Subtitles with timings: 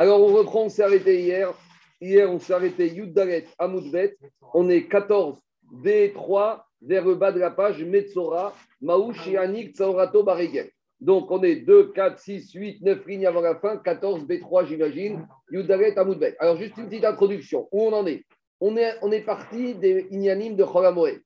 [0.00, 1.52] Alors, on reprend, on s'est arrêté hier.
[2.00, 4.16] Hier, on s'est arrêté Yuddalet Amoudbet.
[4.54, 5.42] On est 14
[5.82, 10.70] D3 vers le bas de la page Metzora Maouch Yanik Tsaorato Baregel.
[11.00, 15.26] Donc, on est 2, 4, 6, 8, 9 lignes avant la fin, 14 B3, j'imagine,
[15.50, 16.36] Yuddalet Amoudbet.
[16.38, 17.68] Alors, juste une petite introduction.
[17.72, 18.22] Où on en est?
[18.60, 21.20] On est, on est parti des Inyanim de Choramoed.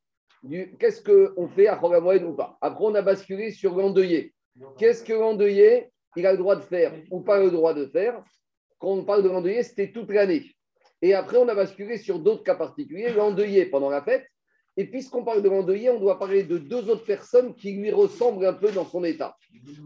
[0.79, 2.57] Qu'est-ce qu'on fait à Choramoed ou pas?
[2.63, 4.33] Après, on a basculé sur l'endeuillé.
[4.79, 8.23] Qu'est-ce que l'endeuillé, il a le droit de faire ou pas le droit de faire?
[8.83, 10.51] Quand on parle de l'endeuillé, c'était toute l'année.
[11.03, 14.27] Et après, on a basculé sur d'autres cas particuliers, l'endeuillé pendant la fête.
[14.77, 18.45] Et puisqu'on parle de l'endeuillé, on doit parler de deux autres personnes qui lui ressemblent
[18.45, 19.37] un peu dans son état.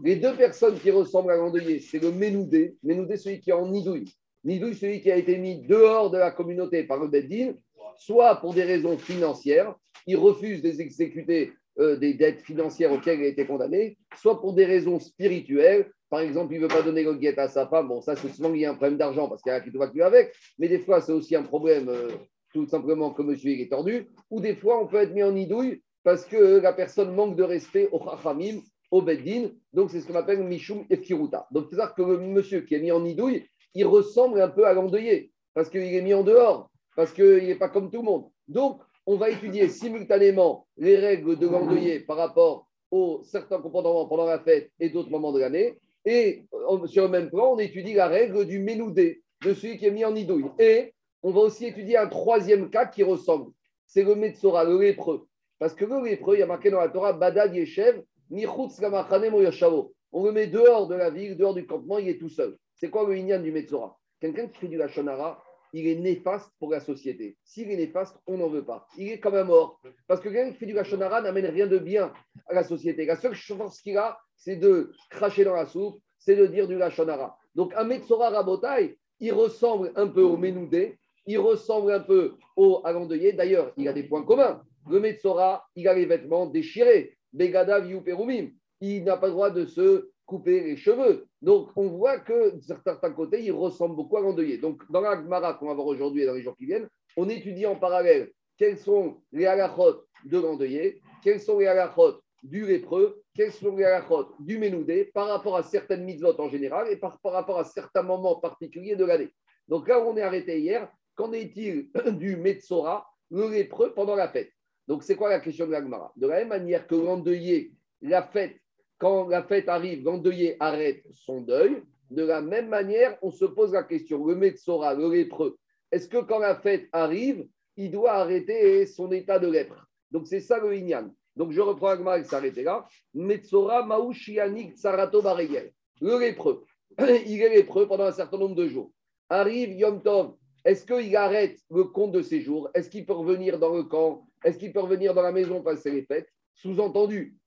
[0.03, 2.75] Les deux personnes qui ressemblent à l'endeuillé, c'est le Ménoudé.
[2.81, 4.11] Ménoudé, celui qui est en nidouille.
[4.43, 7.53] Nidouille, celui qui a été mis dehors de la communauté par le Beddin,
[7.97, 9.75] soit pour des raisons financières,
[10.07, 14.65] il refuse d'exécuter euh, des dettes financières auxquelles il a été condamné, soit pour des
[14.65, 15.91] raisons spirituelles.
[16.09, 17.89] Par exemple, il ne veut pas donner le guet à sa femme.
[17.89, 19.71] Bon, ça, c'est souvent qu'il y a un problème d'argent parce qu'il y a qui
[19.71, 20.33] ne va plus avec.
[20.57, 22.09] Mais des fois, c'est aussi un problème euh,
[22.53, 24.07] tout simplement que monsieur est tordu.
[24.29, 27.43] Ou des fois, on peut être mis en idouille parce que la personne manque de
[27.43, 29.49] respect au chachamim, au beddin.
[29.73, 31.47] Donc, c'est ce qu'on appelle mishum efkiruta.
[31.51, 34.73] Donc, c'est-à-dire que le monsieur qui est mis en idouille, il ressemble un peu à
[34.73, 38.25] l'endeuillé parce qu'il est mis en dehors, parce qu'il n'est pas comme tout le monde.
[38.47, 44.25] Donc, on va étudier simultanément les règles de l'endeuillé par rapport aux certains comportements pendant
[44.25, 45.77] la fête et d'autres moments de l'année.
[46.09, 49.87] Et euh, sur le même plan, on étudie la règle du ménoudé, de celui qui
[49.87, 50.49] est mis en idouille.
[50.57, 53.51] Et on va aussi étudier un troisième cas qui ressemble.
[53.87, 55.27] C'est le Metzora, le lépreux.
[55.59, 60.31] Parce que le lépreux, il y a marqué dans la Torah, Badad Yeshev, On le
[60.31, 62.57] met dehors de la ville, dehors du campement, il est tout seul.
[62.75, 63.97] C'est quoi le Inyan du Metzora?
[64.21, 65.43] Quelqu'un qui fait du Lachonara,
[65.77, 67.37] il est néfaste pour la société.
[67.43, 68.87] S'il est néfaste, on n'en veut pas.
[68.97, 69.79] Il est comme un mort.
[70.07, 72.11] Parce que quelqu'un qui fait du Lachonara n'amène rien de bien
[72.47, 73.05] à la société.
[73.05, 76.77] La seule chose qu'il a, c'est de cracher dans la soupe, c'est de dire du
[76.77, 77.37] Lachonara.
[77.55, 82.81] Donc un Metzora Rabotai, il ressemble un peu au Ménoudé, il ressemble un peu au
[82.83, 83.33] Alandeuillé.
[83.33, 84.63] D'ailleurs, il a des points communs.
[84.89, 87.17] Le Metzora, il a les vêtements déchirés.
[87.33, 88.49] Begada Perumim.
[88.79, 91.25] Il n'a pas le droit de se couper les cheveux.
[91.41, 94.59] Donc, on voit que certains côtés, il ressemble beaucoup à l'endeuillé.
[94.59, 97.27] Donc, dans la Gemara qu'on va voir aujourd'hui et dans les jours qui viennent, on
[97.29, 103.23] étudie en parallèle quels sont les halachot de l'endeuillé, quels sont les halachot du lépreux,
[103.33, 107.19] quels sont les halachot du ménoudé par rapport à certaines mitzvot en général et par,
[107.23, 109.33] rapport à certains moments particuliers de l'année.
[109.67, 110.91] Donc là, on est arrêté hier.
[111.15, 111.89] Qu'en est-il
[112.19, 114.51] du Metzora, le lépreux, pendant la fête?
[114.87, 116.11] Donc, c'est quoi la question de la Gemara?
[116.15, 118.57] De la même manière que l'endeuillé, la fête,
[118.97, 121.81] quand la fête arrive, l'endeuillé arrête son deuil.
[122.09, 125.57] De la même manière, on se pose la question, le Metzora, le lépreux,
[125.91, 127.47] est-ce que quand la fête arrive,
[127.77, 129.87] il doit arrêter son état de lèpre?
[130.11, 131.13] Donc c'est ça le Inyan.
[131.35, 132.85] Donc je reprends Agma et s'arrêter là.
[133.13, 135.71] Metzora Maushianik Tsarato Baregel.
[136.01, 136.65] Le lépreux,
[136.99, 138.91] il est lépreux pendant un certain nombre de jours.
[139.29, 142.69] Arrive Yom Tov, est-ce qu'il arrête le compte de ses jours?
[142.73, 144.27] Est-ce qu'il peut revenir dans le camp?
[144.43, 146.29] Est-ce qu'il peut revenir dans la maison passer les fêtes?
[146.55, 147.37] Sous-entendu,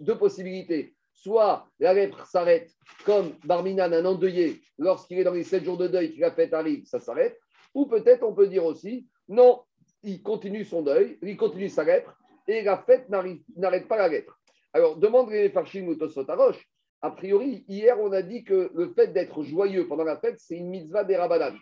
[0.00, 0.94] deux possibilités.
[1.14, 2.72] Soit la lèpre s'arrête
[3.04, 6.54] comme Barminan, un endeuillé, lorsqu'il est dans les sept jours de deuil, qu'il la fête
[6.54, 7.38] arrive, ça s'arrête.
[7.74, 9.62] Ou peut-être on peut dire aussi, non,
[10.02, 12.16] il continue son deuil, il continue sa lèpre,
[12.48, 14.38] et la fête n'arrête pas la lèpre.
[14.72, 16.66] Alors, demande les Farshim ou Roche.
[17.02, 20.56] A priori, hier, on a dit que le fait d'être joyeux pendant la fête, c'est
[20.56, 21.54] une mitzvah des Rabanan.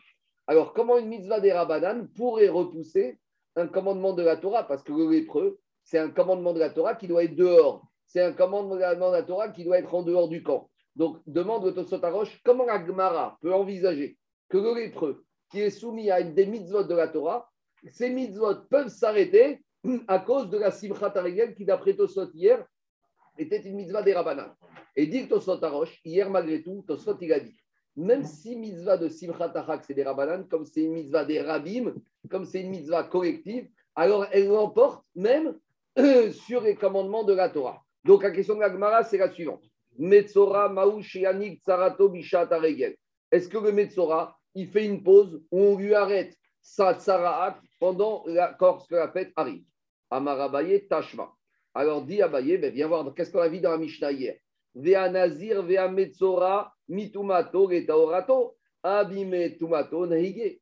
[0.46, 3.18] Alors, comment une mitzvah des Rabanan pourrait repousser
[3.56, 4.64] un commandement de la Torah?
[4.66, 7.84] Parce que le lépreux, c'est un commandement de la Torah qui doit être dehors.
[8.06, 10.68] C'est un commandement de la Torah qui doit être en dehors du camp.
[10.96, 14.18] Donc, demande au Tosotaroche comment la Gemara peut envisager
[14.48, 17.48] que le lépreux qui est soumis à des mitzvot de la Torah,
[17.88, 19.62] ces mitzvot peuvent s'arrêter
[20.08, 22.64] à cause de la Simchat Arigel qui, d'après Tosot hier,
[23.38, 24.54] était une mitzvah des Rabbanan.
[24.97, 25.60] Et dit Tosot
[26.04, 27.56] hier malgré tout, Tosot il a dit
[27.97, 29.52] même si mitzvah de Simchat
[29.82, 31.94] c'est des Rabbanan, comme c'est une mitzvah des Rabim,
[32.30, 35.58] comme c'est une mitzvah collective, alors elle l'emporte même
[36.32, 37.82] sur les commandements de la Torah.
[38.04, 39.64] Donc la question de la c'est la suivante.
[39.98, 40.72] Metzora,
[41.02, 42.12] Tsarato,
[43.30, 48.24] Est-ce que le Metzora, il fait une pause où on lui arrête sa tsaraat pendant
[48.26, 49.64] la, lorsque la fête arrive?
[50.10, 51.32] Amarabaye Tashma.
[51.74, 54.36] Alors dit Abaye, ben, viens voir, qu'est-ce qu'on a vu dans la Mishnah hier?
[54.74, 60.06] Vea Nazir, Vea Metzora, Mitumato, Retaorato, Abime Tumato,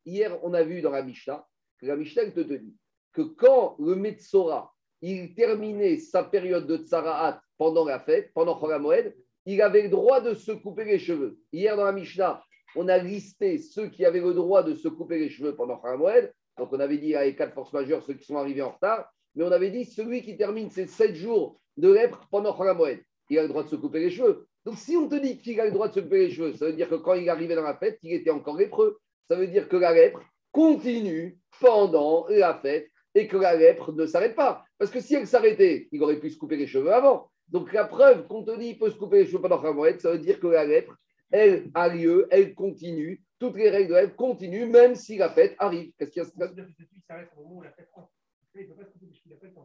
[0.05, 1.46] Hier, on a vu dans la Mishnah
[1.79, 2.75] que la Mishnah te dit
[3.12, 4.73] que quand le Metzora,
[5.03, 9.15] il terminait sa période de tsaraat pendant la fête, pendant Moed,
[9.47, 11.39] il avait le droit de se couper les cheveux.
[11.53, 12.43] Hier, dans la Mishnah,
[12.77, 16.33] on a listé ceux qui avaient le droit de se couper les cheveux pendant Moed.
[16.59, 19.09] Donc, on avait dit à les quatre forces majeures, ceux qui sont arrivés en retard.
[19.35, 23.39] Mais on avait dit celui qui termine ses sept jours de lèpre pendant Moed, il
[23.39, 24.47] a le droit de se couper les cheveux.
[24.65, 26.67] Donc si on te dit qu'il a le droit de se couper les cheveux, ça
[26.67, 28.99] veut dire que quand il arrivait dans la fête, il était encore lépreux.
[29.29, 30.21] Ça veut dire que la lèpre
[30.53, 34.65] continue pendant la fête et que la lèpre ne s'arrête pas.
[34.79, 37.31] Parce que si elle s'arrêtait, il aurait pu se couper les cheveux avant.
[37.49, 40.13] Donc la preuve qu'on te dit qu'il peut se couper les cheveux pendant la ça
[40.13, 40.97] veut dire que la lèpre,
[41.31, 43.23] elle a lieu, elle continue.
[43.39, 45.93] Toutes les règles de lèpre continuent, même si la fête arrive.
[45.99, 46.55] Qu'est-ce qu'il y a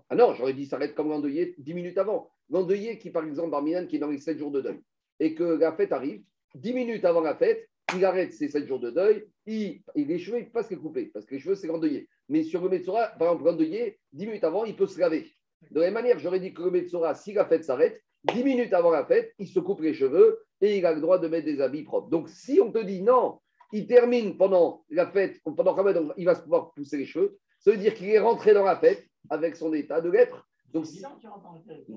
[0.10, 2.30] ah non, j'aurais dit s'arrête comme l'endeuillé 10 minutes avant.
[2.50, 4.82] L'endeuillé qui, par exemple, Barminan, qui est dans les 7 jours de deuil,
[5.20, 6.24] et que la fête arrive,
[6.56, 10.38] 10 minutes avant la fête, il arrête ses 7 jours de deuil, il, les cheveux,
[10.38, 12.08] il ne peut pas se les couper, parce que les cheveux, c'est l'endeuillé.
[12.30, 15.32] Mais sur le par exemple, l'endeuillé, 10 minutes avant, il peut se laver.
[15.72, 18.74] De la même manière, j'aurais dit que le Metsora, si la fête s'arrête, 10 minutes
[18.74, 21.46] avant la fête, il se coupe les cheveux et il a le droit de mettre
[21.46, 22.10] des habits propres.
[22.10, 23.40] Donc, si on te dit non,
[23.72, 27.72] il termine pendant la fête, pendant Ramadan, il va se pouvoir pousser les cheveux, ça
[27.72, 30.48] veut dire qu'il est rentré dans la fête avec son état de lèpre.
[30.74, 30.86] Donc,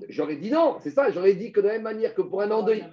[0.09, 2.51] j'aurais dit non, c'est ça, j'aurais dit que de la même manière que pour un
[2.51, 2.83] endeuillé,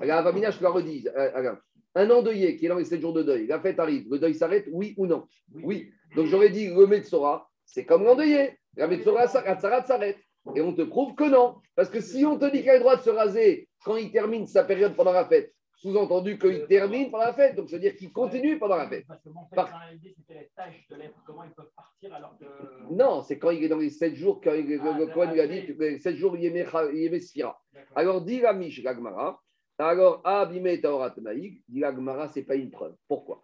[0.00, 1.54] alors, je le redis, euh,
[1.94, 4.34] un endeuillé qui est dans les 7 jours de deuil, la fête arrive, le deuil
[4.34, 5.26] s'arrête, oui ou non?
[5.62, 5.90] Oui.
[6.16, 8.58] Donc j'aurais dit, le Metsora, c'est comme l'endeuillé.
[8.76, 10.18] La Metsora, s'arrête.
[10.54, 11.56] Et on te prouve que non.
[11.74, 14.10] Parce que si on te dit qu'il a le droit de se raser quand il
[14.10, 17.82] termine sa période pendant la fête, sous-entendu qu'il termine pendant la fête, donc ça veut
[17.82, 19.04] dire qu'il continue pendant la fête.
[19.06, 19.70] Parce que mon Par...
[20.02, 22.44] c'était les tâches de lèvres, comment ils peuvent partir alors que.
[22.92, 25.46] Non, c'est quand il est dans les 7 jours, quand il, ah, le lui a
[25.46, 27.60] dit que 7 jours, il est Mesfira.
[27.94, 29.40] Alors, dit la Mish, l'Agmara,
[29.88, 32.94] alors, Abime Taorat Naïg, dit l'Agmara, ce n'est pas une preuve.
[33.08, 33.42] Pourquoi?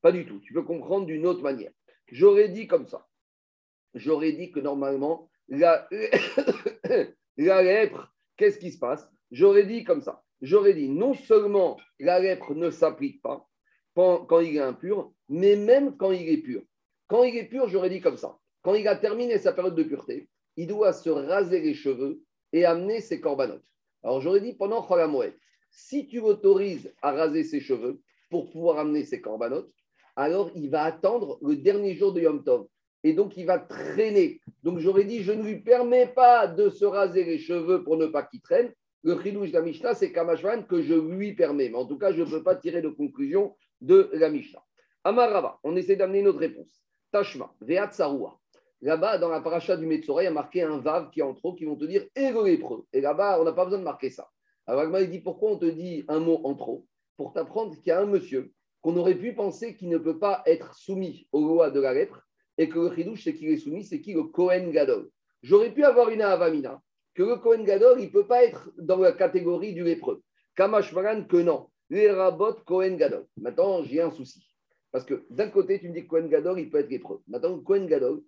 [0.00, 0.40] Pas du tout.
[0.40, 1.72] Tu peux comprendre d'une autre manière.
[2.10, 3.06] J'aurais dit comme ça
[3.94, 5.88] j'aurais dit que normalement, la,
[7.36, 9.08] la lèpre, qu'est-ce qui se passe?
[9.30, 10.22] J'aurais dit comme ça.
[10.40, 13.44] J'aurais dit non seulement la lèpre ne s'applique pas
[13.94, 16.62] quand il est impur, mais même quand il est pur.
[17.08, 18.38] Quand il est pur, j'aurais dit comme ça.
[18.62, 22.20] Quand il a terminé sa période de pureté, il doit se raser les cheveux
[22.52, 23.64] et amener ses corbanotes.
[24.02, 25.36] Alors j'aurais dit pendant Cholamouet,
[25.70, 28.00] si tu autorises à raser ses cheveux
[28.30, 29.70] pour pouvoir amener ses corbanotes,
[30.16, 32.66] alors il va attendre le dernier jour de Yom Tov
[33.04, 34.40] et donc il va traîner.
[34.64, 38.06] Donc j'aurais dit, je ne lui permets pas de se raser les cheveux pour ne
[38.06, 38.72] pas qu'il traîne.
[39.04, 41.68] Le chidouche de la Mishnah, c'est Kamashvan que je lui permets.
[41.68, 44.62] Mais en tout cas, je ne peux pas tirer de conclusion de la Mishnah.
[45.04, 46.82] Amarava, on essaie d'amener une autre réponse.
[47.12, 48.38] Tashma, Veat Saroua.
[48.80, 51.34] Là-bas, dans la paracha du Metzora, il y a marqué un vav qui est en
[51.34, 52.84] trop, qui vont te dire égo lépreux.
[52.92, 54.28] Et là-bas, on n'a pas besoin de marquer ça.
[54.66, 56.86] Alors, il dit pourquoi on te dit un mot en trop
[57.16, 60.42] Pour t'apprendre qu'il y a un monsieur qu'on aurait pu penser qui ne peut pas
[60.46, 62.22] être soumis aux lois de la lèpre,
[62.58, 64.12] et que le chidouche, c'est qui est soumis, c'est qui?
[64.12, 65.10] Le Kohen Gadol.
[65.42, 66.80] J'aurais pu avoir une avamina,
[67.14, 70.22] que le Kohen Gadol, il ne peut pas être dans la catégorie du lépreux.
[70.54, 71.68] Kamashmaran, que non.
[71.90, 73.26] Les rabot Kohen Gadol.
[73.36, 74.44] Maintenant, j'ai un souci.
[74.90, 77.22] Parce que d'un côté, tu me dis que Kohen Gadol, il peut être lépreux.
[77.28, 78.22] Maintenant, Kohen Gadol,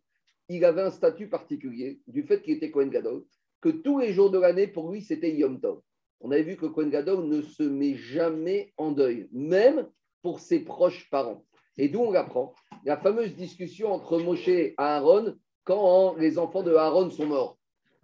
[0.51, 3.25] il avait un statut particulier du fait qu'il était Kohen Gadol,
[3.61, 5.81] que tous les jours de l'année, pour lui, c'était Yom Tov.
[6.21, 9.89] On avait vu que Kohen Gadol ne se met jamais en deuil, même
[10.23, 11.45] pour ses proches parents.
[11.79, 12.53] Et d'où on apprend
[12.85, 17.57] la fameuse discussion entre Moshe et Aaron quand les enfants de Aaron sont morts.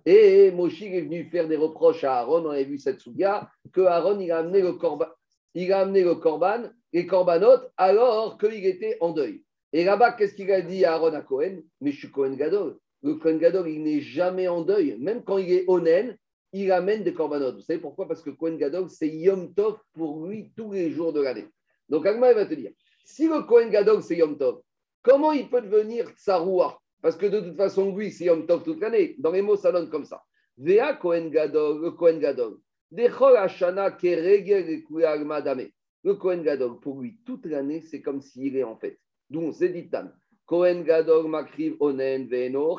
[0.05, 3.81] Et Moshe est venu faire des reproches à Aaron, on avait vu cette souga, que
[3.81, 5.09] Aaron il a amené le corban,
[5.55, 6.71] il a amené le corban,
[7.77, 9.43] alors qu'il était en deuil.
[9.77, 12.79] Et là-bas, qu'est-ce qu'il a dit à Aaron à Cohen Mais je suis Cohen Gadol.
[13.03, 14.97] Le Cohen Gadol, il n'est jamais en deuil.
[14.99, 16.17] Même quand il est onen,
[16.55, 17.57] il amène des corbanotes.
[17.57, 18.09] Vous savez pourquoi?
[18.09, 21.47] Parce que Cohen Gadol, c'est Yom Tov pour lui tous les jours de l'année.
[21.91, 22.71] Donc Agma, il va te dire
[23.05, 24.63] si le Kohen Gadol, c'est Yom Tov,
[25.03, 26.81] comment il peut devenir Tsaroua?
[27.03, 29.15] Parce que de toute façon, lui, c'est Yom Tov toute l'année.
[29.19, 30.23] Dans les mots, ça donne comme ça.
[30.57, 32.57] Vea Kohen Gadol, le Kohen Gadol.
[32.91, 33.09] Le
[36.15, 38.99] Kohen Gadol, pour lui, toute l'année, c'est comme s'il est en fait.
[39.31, 39.91] D'où c'est dit.
[40.47, 42.79] Kohen Gadol makriv onen ve'eno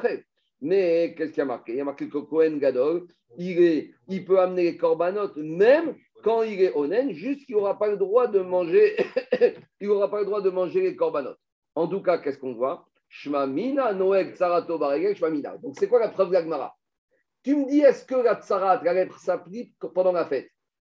[0.62, 1.74] Mais qu'est-ce qu'il y a marqué?
[1.74, 6.62] Il y a marqué que Kohen Gadol, il, peut amener les corbanotes, même quand il
[6.62, 8.96] est onen, juste qu'il n'aura pas le droit de manger,
[9.82, 11.39] il n'aura pas le droit de manger les corbanotes.
[11.75, 12.88] En tout cas, qu'est-ce qu'on voit?
[13.10, 14.80] Shmamina, Noeg, Tsarato,
[15.16, 15.58] Shmamina.
[15.58, 16.75] Donc, c'est quoi la preuve d'Agmara
[17.44, 20.50] Tu me dis, est-ce que la tsarat, la lèpre, s'applique pendant la fête?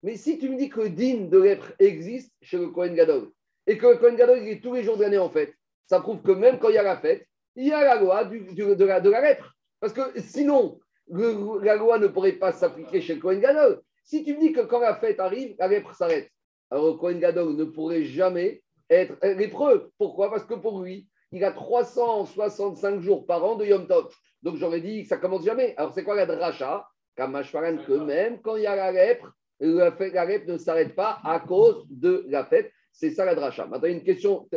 [0.03, 3.31] Mais si tu me dis que le din de lèpre existe chez le Kohen Gadol,
[3.71, 5.53] et que le Kohen Gadol, il est tous les jours de l'année en fête,
[5.87, 7.25] ça prouve que même quand il y a la fête,
[7.55, 9.55] il y a la loi de, la, de la lèpre.
[9.79, 13.81] Parce que sinon, la loi ne pourrait pas s'appliquer chez le Kohen Gadol.
[14.03, 16.29] Si tu me dis que quand la fête arrive, la lèpre s'arrête,
[16.69, 19.91] alors Kohen Gadol ne pourrait jamais être lépreux.
[19.97, 20.29] Pourquoi?
[20.29, 24.13] Parce que pour lui, il a 365 jours par an de Yom Tov.
[24.43, 25.75] Donc j'aurais dit que ça commence jamais.
[25.77, 26.85] Alors c'est quoi la dracha?
[27.15, 31.39] Kamashwaran que même quand il y a la lèpre, la, lèpre ne s'arrête pas à
[31.39, 32.71] cause de la fête.
[32.91, 33.65] C'est ça la dracha.
[33.67, 34.47] Maintenant, une question,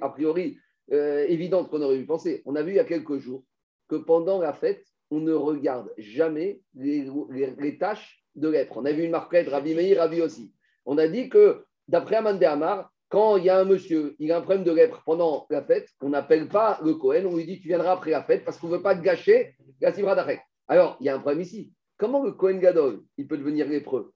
[0.00, 0.58] a priori,
[0.92, 2.42] euh, évidente qu'on aurait pu penser.
[2.44, 3.42] On a vu il y a quelques jours
[3.88, 8.76] que pendant la fête, on ne regarde jamais les, tâches de lèpre.
[8.76, 10.52] On a vu une marquette, Rabbi Meir, Rabbi aussi.
[10.84, 14.38] On a dit que, d'après Amandé Amar, quand il y a un monsieur, il a
[14.38, 17.60] un problème de lèpre pendant la fête, on n'appelle pas le Cohen, on lui dit
[17.60, 20.40] tu viendras après la fête parce qu'on ne veut pas te gâcher la Sibra d'arrêt.
[20.68, 21.72] Alors, il y a un problème ici.
[21.96, 24.12] Comment le Cohen Gadol, il peut devenir lépreux?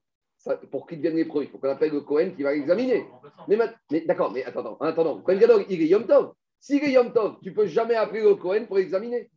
[0.71, 3.07] Pour qu'il devienne lépreux, il faut qu'on appelle le Cohen qui va l'examiner.
[3.49, 3.59] Mais,
[3.91, 6.33] mais d'accord, mais attends, attends, le Cohen Gadol, il est Yom Tov.
[6.61, 9.31] S'il est Yom Tov, tu ne peux jamais appeler le Cohen pour l'examiner.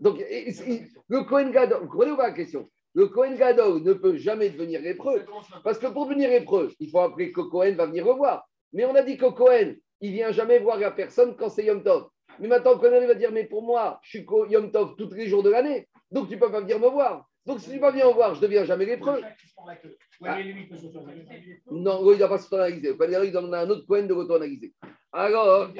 [0.00, 2.68] Donc, le Cohen Gadol, vous comprenez la question?
[2.94, 5.22] Le Cohen Gadol ne peut jamais devenir lépreux.
[5.62, 8.48] Parce que pour devenir lépreux, il faut appeler que Cohen va venir revoir.
[8.72, 11.82] Mais on a dit que Cohen, il vient jamais voir la personne quand c'est Yom
[11.82, 12.08] Tov.
[12.40, 15.42] Mais maintenant, Cohen va dire, mais pour moi, je suis Yom Tov tous les jours
[15.42, 17.28] de l'année, donc tu ne peux pas venir me voir.
[17.46, 19.22] Donc si tu ne peux pas venir me voir, je ne deviens jamais lépreux.
[20.24, 20.38] Ah.
[21.70, 22.96] Non, il ne doit pas se analyser.
[23.28, 24.72] Il en a un autre Cohen de retourner
[25.12, 25.70] Alors,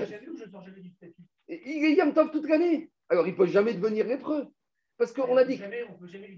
[1.48, 2.90] il est Yom Tov toute l'année.
[3.08, 4.46] Alors, il ne peut jamais devenir lépreux.
[4.96, 5.60] Parce qu'on a dit.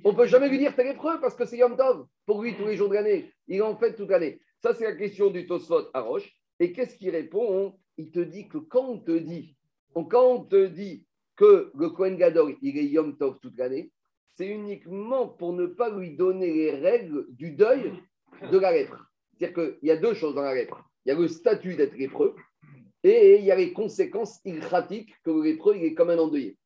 [0.04, 2.06] On ne peut jamais lui dire t'es lépreux parce que c'est Yom Tov.
[2.24, 3.30] Pour lui, tous les jours de l'année.
[3.46, 4.40] Il en fait toute l'année.
[4.62, 6.32] Ça, c'est la question du Tosfot à Roche.
[6.58, 7.78] Et qu'est-ce qu'il répond?
[7.98, 9.56] Il te dit que quand on te dit,
[9.94, 11.06] quand on te dit
[11.36, 13.92] que le Kohen Gadol, il est Yom Tov toute l'année,
[14.38, 17.92] c'est uniquement pour ne pas lui donner les règles du deuil
[18.52, 19.10] de la lèpre.
[19.34, 20.88] C'est-à-dire qu'il y a deux choses dans la lèpre.
[21.04, 22.36] Il y a le statut d'être lépreux
[23.02, 26.56] et il y a les conséquences ilgratiques que le lépreux, il est comme un endeuillé.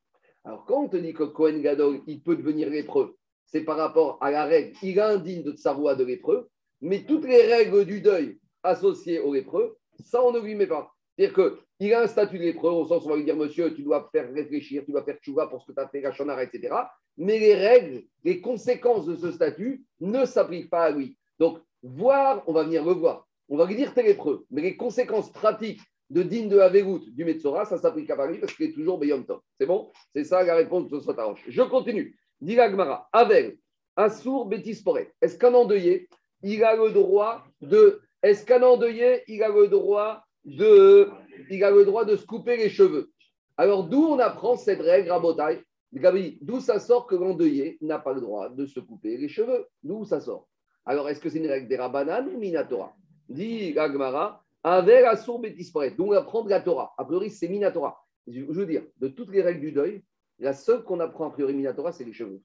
[0.43, 3.15] Alors, quand on te dit que Kohen Gadol, il peut devenir lépreux,
[3.47, 6.49] c'est par rapport à la règle, il est indigne de sa voix de lépreux,
[6.81, 10.93] mais toutes les règles du deuil associées au lépreux, ça, on ne lui met pas.
[11.17, 13.73] C'est-à-dire qu'il a un statut de lépreux, au sens où on va lui dire, monsieur,
[13.73, 16.43] tu dois faire réfléchir, tu dois faire tchouva pour ce que tu as fait, la
[16.43, 16.73] etc.
[17.17, 21.17] Mais les règles, les conséquences de ce statut ne s'appliquent pas à lui.
[21.39, 23.27] Donc, voir, on va venir le voir.
[23.49, 24.45] On va lui dire, t'es lépreux.
[24.49, 28.53] Mais les conséquences pratiques de digne de Averout du Metzora, ça s'applique à Paris parce
[28.53, 29.41] qu'il est toujours Beyom Top.
[29.59, 29.91] C'est bon?
[30.15, 31.11] C'est ça la réponse de ce
[31.47, 32.17] Je continue.
[32.39, 33.57] Dit Gmara, Avel,
[33.97, 35.11] Assour, Bétisporet.
[35.21, 36.07] Est-ce qu'un endeuillé,
[36.43, 38.01] il a le droit de.
[38.21, 41.09] Est-ce qu'un endeuillé, il a le droit de,
[41.49, 43.11] il a le droit de se couper les cheveux.
[43.57, 45.63] Alors, d'où on apprend cette règle à Botaï
[45.93, 49.67] Gabi, d'où ça sort que l'endeuillé n'a pas le droit de se couper les cheveux?
[49.83, 50.47] D'où ça sort?
[50.85, 52.95] Alors, est-ce que c'est une règle des Rabbanan ou Minatora
[53.29, 55.91] Dit Gagmara, avec la sourbe disparaît.
[55.91, 56.93] Donc, on apprend la Torah.
[56.97, 58.03] A priori, c'est Minatora.
[58.27, 60.03] Je veux dire, de toutes les règles du deuil,
[60.39, 62.41] la seule qu'on apprend a priori Minatora, c'est les cheveux.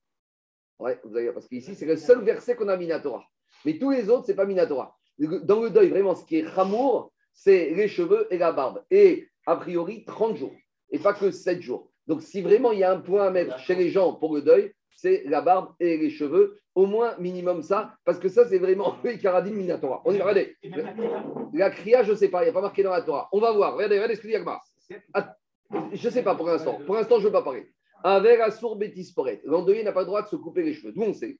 [0.79, 3.25] Ouais, vous avez, parce qu'ici, c'est le seul verset qu'on a Minatora.
[3.65, 4.97] Mais tous les autres, c'est pas Minatora.
[5.19, 8.83] Dans le deuil, vraiment, ce qui est Ramour, c'est les cheveux et la barbe.
[8.91, 10.55] Et a priori, 30 jours,
[10.91, 11.89] et pas que 7 jours.
[12.09, 14.43] Donc, si vraiment il y a un point à mettre chez les gens pour le
[14.43, 18.59] deuil, c'est la barbe et les cheveux, au moins minimum ça, parce que ça, c'est
[18.59, 20.03] vraiment le Karadim Minatora.
[20.05, 20.57] On y va, regardez.
[21.55, 23.29] La Kriya, je ne sais pas, il n'y a pas marqué dans la Torah.
[23.31, 24.61] On va voir, regardez, regardez ce que dit Agmar.
[25.93, 26.81] Je ne sais pas pour l'instant.
[26.87, 27.71] Pour l'instant, je ne veux pas parler.
[28.03, 30.93] Avec la sourd Bétisporet, l'endeuillé n'a pas le droit de se couper les cheveux.
[30.93, 31.39] D'où on sait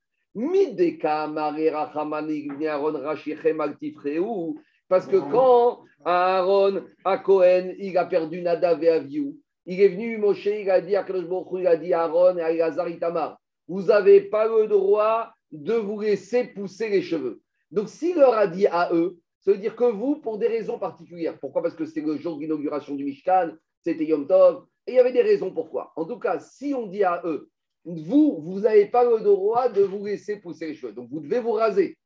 [4.89, 10.17] parce que quand Aaron, à Cohen, il a perdu Nadav et Aviou, il est venu,
[10.17, 13.83] Moshe, il a dit à il a dit à Aaron et à Elazar Itamar, vous
[13.83, 17.43] n'avez pas le droit de vous laisser pousser les cheveux.
[17.71, 20.79] Donc, s'il leur a dit à eux, ça veut dire que vous, pour des raisons
[20.79, 21.63] particulières, pourquoi?
[21.63, 23.51] Parce que c'est le jour d'inauguration du Mishkan,
[23.83, 25.93] c'était Yom Tov, et il y avait des raisons pourquoi.
[25.97, 27.51] En tout cas, si on dit à eux,
[27.85, 31.41] vous, vous n'avez pas le droit de vous laisser pousser les cheveux, donc vous devez
[31.41, 31.97] vous raser.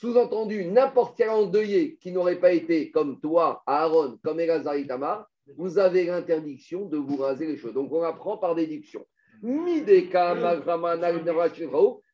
[0.00, 5.76] Sous-entendu, n'importe quel endeuillé qui n'aurait pas été comme toi, Aaron, comme Elazar Itamar, vous
[5.76, 7.72] avez l'interdiction de vous raser les cheveux.
[7.72, 9.04] Donc on apprend par déduction.
[9.42, 10.36] Mideka,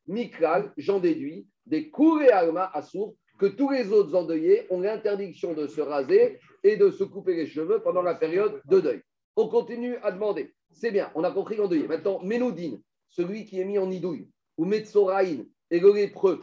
[0.07, 5.67] Mikral, j'en déduis, des Kouré Alma Assour, que tous les autres endeuillés ont l'interdiction de
[5.67, 9.01] se raser et de se couper les cheveux pendant la période de deuil.
[9.35, 10.55] On continue à demander.
[10.71, 11.87] C'est bien, on a compris l'endeuillé.
[11.87, 14.27] Maintenant, Ménoudine, celui qui est mis en idouille,
[14.57, 15.81] ou Metsoraïn, et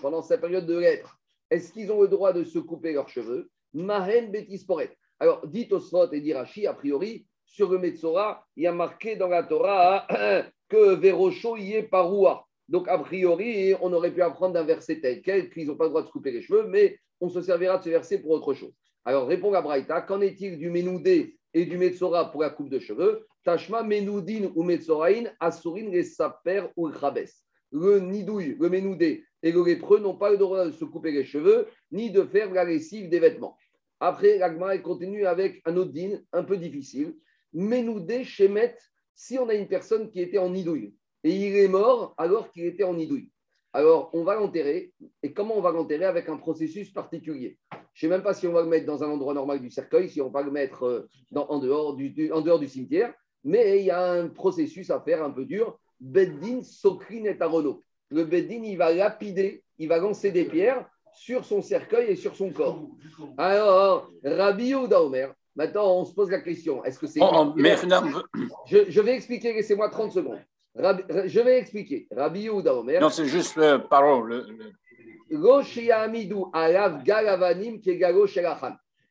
[0.01, 1.19] pendant sa période de lettres,
[1.53, 4.97] est-ce qu'ils ont le droit de se couper leurs cheveux Mahen Betisporet.
[5.21, 9.29] Alors, dit Osrot et dit a priori, sur le Metzora, il y a marqué dans
[9.29, 10.07] la Torah
[10.71, 12.47] que Vérocho y est paroua.
[12.69, 15.91] Donc, a priori, on aurait pu apprendre d'un verset tel quel qu'ils n'ont pas le
[15.91, 18.55] droit de se couper les cheveux, mais on se servira de ce verset pour autre
[18.55, 18.73] chose.
[19.05, 22.79] Alors, répond à Braïta, qu'en est-il du Ménoudé et du Metzora pour la coupe de
[22.79, 27.27] cheveux Tashma Menoudin ou Metzorain, Asurin, les Saper ou Rabes
[27.73, 31.25] le nidouille, le ménoudé et le lépreux n'ont pas le droit de se couper les
[31.25, 33.57] cheveux ni de faire la lessive des vêtements.
[34.01, 37.17] Après, l'agma continue avec un autre din un peu difficile.
[37.53, 38.77] Ménoudé, Shemet,
[39.15, 40.95] si on a une personne qui était en nidouille
[41.25, 43.31] et il est mort alors qu'il était en nidouille.
[43.73, 44.93] alors on va l'enterrer.
[45.23, 47.59] Et comment on va l'enterrer Avec un processus particulier?
[47.95, 49.71] Je ne sais même pas si on va le mettre dans un endroit normal du
[49.71, 53.81] cercueil, si on va le mettre euh, en, dehors du, en dehors du cimetière, mais
[53.81, 55.79] il y a un processus à faire un peu dur.
[56.01, 57.85] Beddin Sokrin et Arono.
[58.13, 62.37] Le Beddin, il va lapider, il va lancer des pierres sur son cercueil et sur
[62.37, 62.87] son corps.
[63.39, 67.21] Alors, Rabbi Yehuda Omer, maintenant on se pose la question, est-ce que c'est...
[67.23, 67.55] Oh,
[68.67, 70.41] je, vais expliquer, laissez-moi 30 secondes.
[70.77, 72.07] je vais expliquer.
[72.15, 73.01] Rabbi Yehuda Omer...
[73.01, 74.47] Non, c'est juste euh, parole.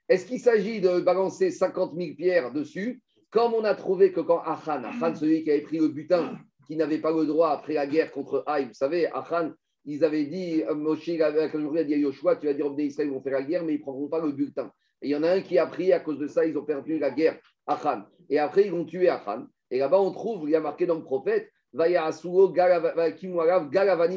[0.09, 4.41] Est-ce qu'il s'agit de balancer 50 000 pierres dessus, comme on a trouvé que quand
[4.41, 6.37] Achan, Achan, celui qui avait pris le butin,
[6.71, 9.51] qui n'avait pas le droit après la guerre contre Haïm, vous savez, Achan,
[9.83, 13.13] ils avaient dit, euh, Moshe a dit à Yoshua, tu vas dire aux Israël, ils
[13.13, 14.71] vont faire la guerre, mais ils ne prendront pas le bulletin.
[15.01, 16.63] Et il y en a un qui a pris, à cause de ça, ils ont
[16.63, 17.37] perdu la guerre,
[17.67, 18.03] Achan.
[18.29, 19.47] Et après, ils ont tué Achan.
[19.69, 21.51] Et là-bas, on trouve, il y a marqué dans le prophète,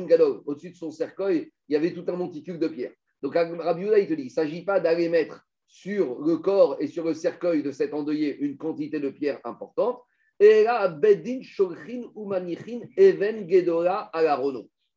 [0.06, 0.42] Gadol.
[0.46, 2.92] Au-dessus de son cercueil, il y avait tout un monticule de pierres.
[3.20, 6.86] Donc, Rabbi il te dit, il ne s'agit pas d'aller mettre sur le corps et
[6.86, 9.98] sur le cercueil de cet endeuillé une quantité de pierres importante.
[10.40, 10.88] Et là,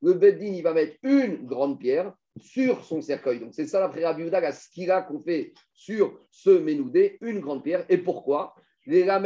[0.02, 3.40] le Beddin, il va mettre une grande pierre sur son cercueil.
[3.40, 7.86] Donc, c'est ça, la Rabbi la skira qu'on fait sur ce ménoudé, une grande pierre.
[7.90, 8.56] Et pourquoi?
[8.86, 9.20] De là,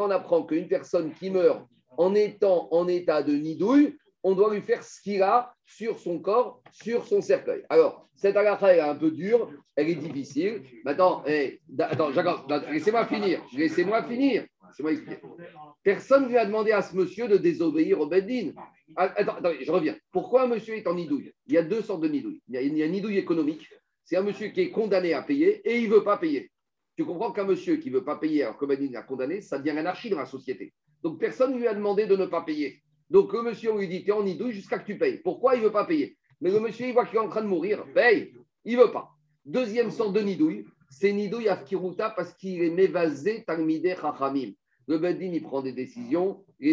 [0.00, 1.66] on apprend qu'une personne qui meurt
[1.98, 7.06] en étant en état de nidouille, on doit lui faire skira sur son corps, sur
[7.06, 7.62] son cercueil.
[7.68, 10.62] Alors, cette halakha est un peu dure, elle est difficile.
[10.84, 12.10] Maintenant, eh, attends,
[12.70, 13.42] laissez-moi finir.
[13.56, 14.46] Laissez-moi finir.
[15.82, 18.52] Personne ne lui a demandé à ce monsieur de désobéir au Beddin.
[18.96, 19.96] Ah, attends, je reviens.
[20.10, 21.32] Pourquoi un monsieur est en nidouille?
[21.46, 22.42] Il y a deux sortes de nidouille.
[22.48, 23.68] Il y a, une nidouille économique.
[24.04, 26.50] C'est un monsieur qui est condamné à payer et il ne veut pas payer.
[26.96, 29.58] Tu comprends qu'un monsieur qui ne veut pas payer alors que Beddin a condamné, ça
[29.58, 30.72] devient anarchie dans la société.
[31.02, 32.82] Donc personne ne lui a demandé de ne pas payer.
[33.10, 35.18] Donc le monsieur, lui dit, tu es en nidouille jusqu'à que tu payes.
[35.18, 36.16] Pourquoi il ne veut pas payer?
[36.40, 38.32] Mais le monsieur, il voit qu'il est en train de mourir, paye.
[38.64, 39.10] Il ne veut pas.
[39.44, 44.52] Deuxième sorte de nidouille, c'est nidouille afkiruta parce qu'il est mévasé talmideh chachamim.
[44.86, 46.72] Le Bedin, il prend des décisions, et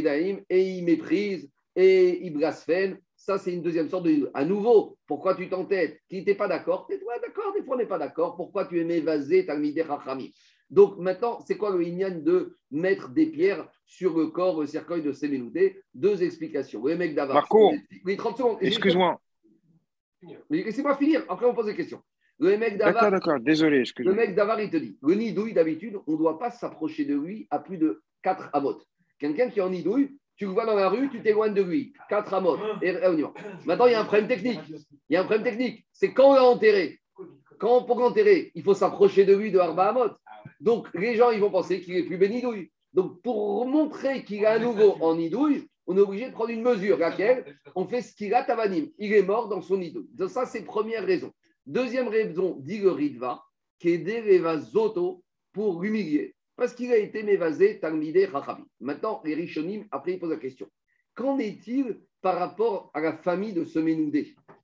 [0.50, 2.98] il méprise, et il blasphème.
[3.16, 4.30] Ça, c'est une deuxième sorte de.
[4.34, 6.00] À nouveau, pourquoi tu t'entêtes?
[6.10, 6.88] Qui n'était pas d'accord?
[6.88, 8.36] T'es toi d'accord, des fois on n'est pas d'accord.
[8.36, 10.30] Pourquoi tu es mévasé talmideh chachamim?
[10.70, 15.02] Donc maintenant, c'est quoi le Inyan de mettre des pierres sur le corps, le cercueil
[15.02, 16.86] de Séménoudé Deux explications.
[16.86, 17.36] Le mec d'Avar.
[17.36, 17.74] Marco,
[18.18, 18.58] 30 secondes.
[18.62, 19.20] Excuse-moi.
[20.50, 22.02] Laissez-moi finir, après on pose des questions.
[22.40, 22.94] Le mec d'Avar.
[22.94, 23.84] D'accord, d'accord, désolé.
[23.98, 27.16] Le mec d'Avar, il te dit le nidouille, d'habitude, on ne doit pas s'approcher de
[27.16, 28.86] lui à plus de 4 amotes.
[29.20, 31.94] Quelqu'un qui est en nidouille, tu le vois dans la rue, tu t'éloignes de lui.
[32.10, 32.60] 4 amotes.
[32.82, 32.92] Et,
[33.66, 34.60] Maintenant, il y a un problème technique.
[35.10, 35.86] Il y a un problème technique.
[35.94, 37.00] C'est quand on l'a enterré.
[37.58, 40.12] Quand, pour l'enterrer, il faut s'approcher de lui de Arba Amot.
[40.60, 42.72] Donc, les gens, ils vont penser qu'il est plus bénidouille.
[42.94, 46.64] Donc, pour montrer qu'il est à nouveau en nidouille, on est obligé de prendre une
[46.64, 48.90] mesure, laquelle on fait ce qu'il a tavanim.
[48.98, 50.10] Il est mort dans son nidouille.
[50.14, 51.32] Donc, ça, c'est première raison.
[51.66, 53.44] Deuxième raison, dit le Ritva,
[54.60, 58.64] Zoto pour l'humilier, parce qu'il a été mévasé Talmideh Rachabi.
[58.80, 60.68] Maintenant, les Rishonim, après, ils posent la question.
[61.14, 63.80] Qu'en est-il par rapport à la famille de ce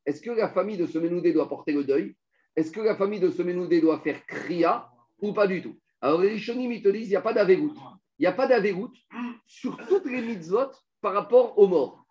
[0.06, 2.15] Est-ce que la famille de ce doit porter le deuil?
[2.56, 3.41] Est-ce que la famille de ce
[3.82, 4.89] doit faire Kriya
[5.21, 5.75] ou pas du tout?
[6.03, 7.73] Alors, les Rishonim, ils te disent, il n'y a pas d'avégout.
[8.19, 8.91] Il n'y a pas d'avégout
[9.47, 12.05] sur toutes les mitzvot par rapport aux morts.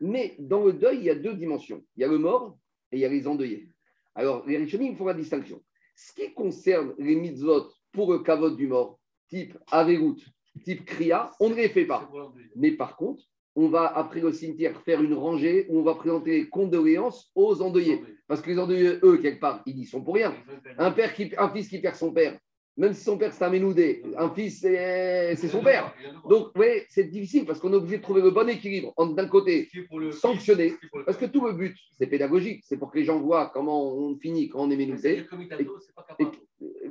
[0.00, 1.80] Mais dans le deuil, il y a deux dimensions.
[1.96, 2.58] Il y a le mort
[2.90, 3.70] et il y a les endeuillés.
[4.16, 5.62] Alors, les Rishonim font la distinction.
[5.94, 10.18] Ce qui concerne les mitzvot pour le kavod du mort, type avegout,
[10.64, 12.10] type kriya, on ne les fait pas.
[12.56, 13.22] Mais par contre,
[13.54, 18.02] on va, après le cimetière, faire une rangée où on va présenter condoléances aux endeuillés.
[18.26, 20.34] Parce que les endeuillés, eux, quelque part, ils y sont pour rien.
[20.78, 22.36] Un, père qui, un fils qui perd son père,
[22.76, 25.94] même si son père c'est un Ménoudé, un fils c'est son père.
[26.28, 29.28] Donc, oui, c'est difficile parce qu'on est obligé de trouver le bon équilibre entre d'un
[29.28, 29.68] côté
[30.12, 33.94] sanctionner, parce que tout le but c'est pédagogique, c'est pour que les gens voient comment
[33.96, 35.24] on finit quand on est Ménoudé.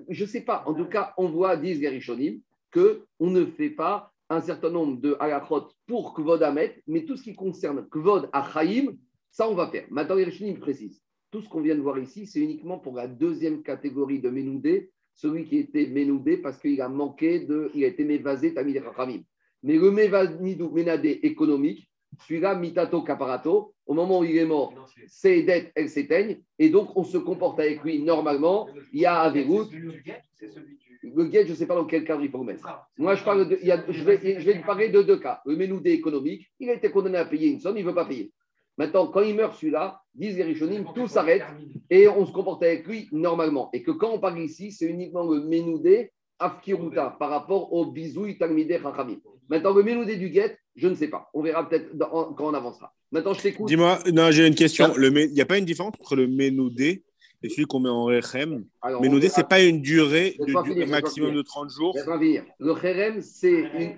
[0.10, 2.40] Je ne sais pas, en tout cas, on voit, disent Gerishonim,
[2.72, 7.24] qu'on ne fait pas un certain nombre de halachot pour Kvod Amet, mais tout ce
[7.24, 8.96] qui concerne Kvod Achaim,
[9.32, 9.86] ça on va faire.
[9.90, 11.02] Maintenant, Gerishonim précise.
[11.32, 14.92] Tout ce qu'on vient de voir ici, c'est uniquement pour la deuxième catégorie de Ménoudé
[15.16, 17.72] celui qui était ménoudé parce qu'il a manqué de.
[17.74, 19.22] Il a été mévasé, Tamid Rachamim.
[19.64, 21.90] Mais le ménadé économique,
[22.28, 24.74] celui-là, mitato caparato, au moment où il est mort,
[25.08, 28.68] ses dettes, elles s'éteignent, et donc on se comporte avec lui normalement.
[28.94, 29.66] Il y a Averut.
[31.14, 32.68] Le guet, je ne sais pas dans quel cadre il faut le mettre.
[32.98, 35.40] Moi, je, parle de, je, vais, je vais parler de deux cas.
[35.46, 38.06] Le ménoudé économique, il a été condamné à payer une somme, il ne veut pas
[38.06, 38.32] payer.
[38.78, 41.44] Maintenant, quand il meurt celui-là, disent les tout s'arrête
[41.90, 43.70] et on se comporte avec lui normalement.
[43.74, 48.38] Et que quand on parle ici, c'est uniquement le ménoudé Afkiruta par rapport au bisouille
[48.38, 49.20] Talmideh Chachamim.
[49.50, 51.30] Maintenant, le Ménoudé du guet, je ne sais pas.
[51.34, 52.94] On verra peut-être quand on avancera.
[53.12, 53.68] Maintenant, je t'écoute.
[53.68, 54.94] Dis-moi, non, j'ai une question.
[54.98, 57.04] Il n'y a pas une différence entre le Ménoudé
[57.44, 58.66] et celui qu'on met en Rechem
[59.02, 61.96] Ménoudé, ce n'est pas une durée de, maximum de 30 jours?
[62.60, 63.98] Le Rechem, c'est.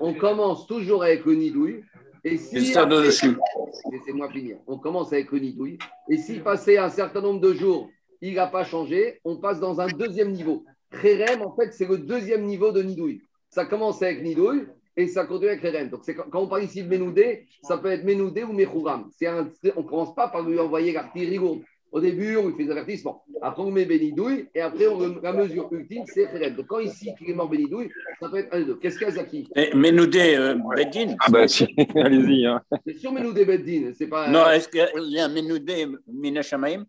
[0.00, 1.82] On commence toujours avec le Nidouille.
[2.26, 2.56] Et si.
[2.56, 4.56] Laissez-moi finir.
[4.66, 5.78] On commence avec le Nidouille.
[6.08, 7.88] Et si passé un certain nombre de jours,
[8.20, 10.64] il n'a pas changé, on passe dans un deuxième niveau.
[10.90, 13.22] Kherem, en fait, c'est le deuxième niveau de Nidouille.
[13.48, 15.88] Ça commence avec Nidouille et ça continue avec Kherem.
[15.88, 19.08] Donc, quand on parle ici de Ménoudé, ça peut être Ménoudé ou Mechouram.
[19.22, 21.60] on ne commence pas par lui envoyer l'artillerie lourde.
[21.92, 23.24] Au début, on lui fait des avertissements.
[23.40, 26.54] Après, on met Bénidouille et après, on, la mesure ultime, c'est Kherem.
[26.54, 28.76] Donc, quand ici, il est mort Bénidouille, ça peut être un des deux.
[28.76, 31.64] Qu'est-ce qu'il y a, Zaki Ménoudé euh, Beddin Ah, bah, si.
[31.94, 32.46] allez-y.
[32.46, 32.60] Hein.
[32.86, 33.92] C'est sur Ménoudé Beddin.
[33.96, 34.28] C'est pas.
[34.28, 36.84] Non, est-ce qu'il y a Ménoudé Minachamaim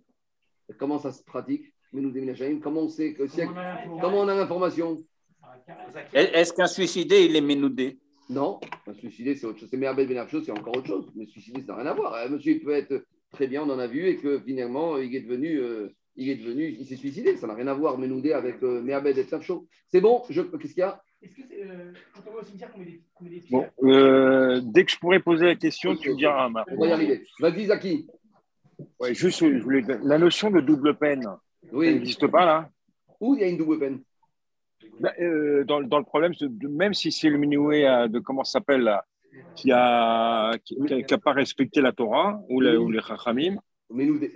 [0.77, 1.73] Comment ça se pratique
[2.62, 3.23] Comment on sait que
[4.01, 4.97] comment on a l'information?
[6.13, 7.97] Est-ce qu'un suicidé, il est ménoudé
[8.29, 9.69] Non, un suicidé, c'est autre chose.
[9.71, 11.12] C'est Merbel chose, c'est encore autre chose.
[11.15, 12.13] Mais suicidé, ça n'a rien à voir.
[12.15, 15.15] Un monsieur, il peut être très bien, on en a vu, et que finalement, il
[15.15, 15.59] est devenu.
[15.59, 18.83] Euh, il est devenu, il s'est suicidé, ça n'a rien à voir, Ménoudé avec euh,
[18.83, 19.67] et chaud.
[19.87, 20.41] C'est bon, je...
[20.41, 21.01] qu'est-ce qu'il y a?
[21.21, 22.85] Est-ce que c'est euh, quand on va au cimetière qu'on met
[23.29, 26.49] des, Bon, euh, dès que je pourrais poser la question, tu me diras.
[26.71, 27.23] On va y arriver.
[27.39, 28.07] Vas-y, Zaki.
[28.99, 29.83] Ouais, juste, je voulais...
[30.03, 31.23] la notion de double peine,
[31.71, 31.93] oui.
[31.93, 32.69] n'existe pas là
[33.19, 34.01] Où il y a une double peine?
[34.99, 36.33] Bah, euh, dans, dans, le problème,
[36.69, 38.99] même si c'est le minoué de comment ça s'appelle
[39.55, 43.57] qui a qui n'a pas respecté la Torah ou, la, ou les Chachamim.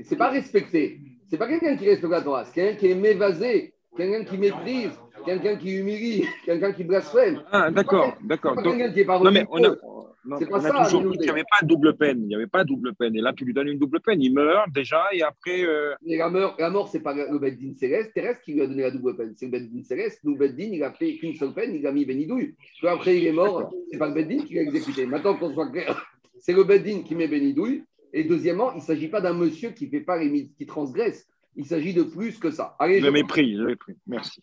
[0.04, 1.00] C'est pas respecté.
[1.30, 4.92] C'est pas quelqu'un qui respecte la Torah, c'est quelqu'un qui est mévasé, quelqu'un qui méprise,
[5.26, 7.42] quelqu'un qui humilie, quelqu'un qui blasphème.
[7.52, 8.62] Ah, d'accord, d'accord.
[8.62, 9.76] Quelqu'un qui est pas non, mais on a,
[10.24, 12.20] non, on a toujours dit qu'il n'y avait pas de double peine.
[12.22, 13.16] Il n'y avait pas double peine.
[13.16, 14.22] Et là, tu lui donnes une double peine.
[14.22, 15.64] Il meurt déjà et après.
[15.64, 15.96] Euh...
[16.06, 18.92] la mort, la mort c'est pas le Beddin céleste, terrestre qui lui a donné la
[18.92, 19.34] double peine.
[19.36, 20.20] C'est le Beddin céleste.
[20.24, 22.56] Nous, Beddin, il a fait qu'une seule peine, il a mis Benidouille.
[22.84, 23.74] Après, il est mort.
[23.92, 25.06] C'est pas le Beddin qui l'a exécuté.
[25.08, 26.06] Maintenant qu'on soit clair,
[26.38, 27.84] c'est le Beddin qui met Benidouille.
[28.14, 31.28] Et deuxièmement, il ne s'agit pas d'un monsieur qui fait pas les qui transgresse.
[31.56, 32.76] Il s'agit de plus que ça.
[32.80, 33.96] Allez, le mépris, le mépris.
[34.06, 34.42] Merci.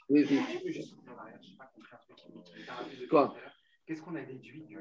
[3.08, 3.34] Quoi?
[3.88, 4.77] Qu'est-ce qu'on a déduit de,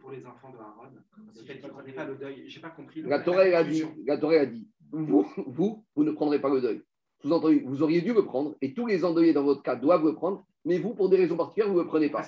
[0.00, 0.90] pour les enfants de Aaron
[1.32, 3.00] Si elle ne prenait pas le deuil, je n'ai pas compris.
[3.02, 6.82] La Torah a dit, la a dit vous, vous, vous ne prendrez pas le deuil.
[7.22, 10.04] Vous, entendu, vous auriez dû le prendre, et tous les endeuillés dans votre cas doivent
[10.04, 12.24] le prendre, mais vous, pour des raisons particulières, vous ne le prenez pas.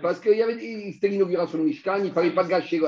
[0.00, 0.30] Parce que
[0.92, 2.80] c'était l'inauguration de Mishkan, il ne fallait pas gâcher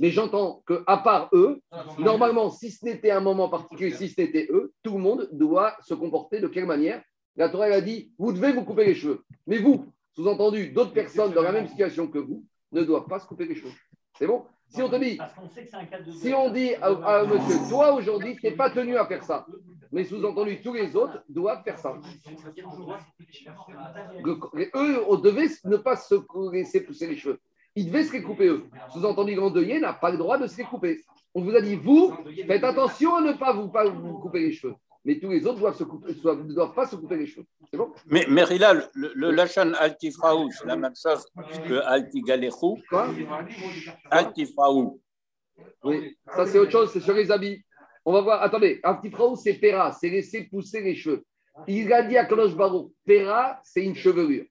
[0.00, 1.60] Mais j'entends qu'à part eux,
[1.98, 5.76] normalement, si ce n'était un moment particulier, si ce n'était eux, tout le monde doit
[5.82, 7.02] se comporter de quelle manière?
[7.36, 9.22] La Torah a dit vous devez vous couper les cheveux.
[9.46, 13.26] Mais vous, sous-entendu, d'autres personnes dans la même situation que vous ne doivent pas se
[13.26, 13.72] couper les cheveux.
[14.18, 14.44] C'est bon?
[14.68, 15.18] Si on te dit,
[16.18, 19.46] si on dit à, monsieur, toi aujourd'hui, tu n'es pas tenu à faire ça,
[19.90, 21.98] mais sous-entendu, tous les autres doivent faire ça.
[24.74, 26.14] eux, on devait ne pas se
[26.52, 27.38] laisser pousser les cheveux.
[27.74, 28.64] Ils devaient se les couper eux.
[28.92, 31.02] Sous-entendu, l'endeuillé n'a pas le droit de se les couper.
[31.34, 32.14] On vous a dit, vous,
[32.46, 35.58] faites attention à ne pas vous, pas vous couper les cheveux mais tous les autres
[35.58, 37.46] doivent se couper, ne doivent pas se couper les cheveux.
[37.70, 41.24] C'est bon Mais, mais le, le Lachan Altifraou, c'est la même chose
[41.66, 42.78] que Altigalechou.
[42.88, 43.08] Quoi
[44.10, 45.00] Altifraou.
[45.84, 47.62] Oui, ça c'est autre chose, c'est sur les habits.
[48.04, 51.24] On va voir, attendez, Altifraou c'est Pera, c'est laisser pousser les cheveux.
[51.66, 54.46] Il a dit à Kolos Barou, Pera c'est une chevelure.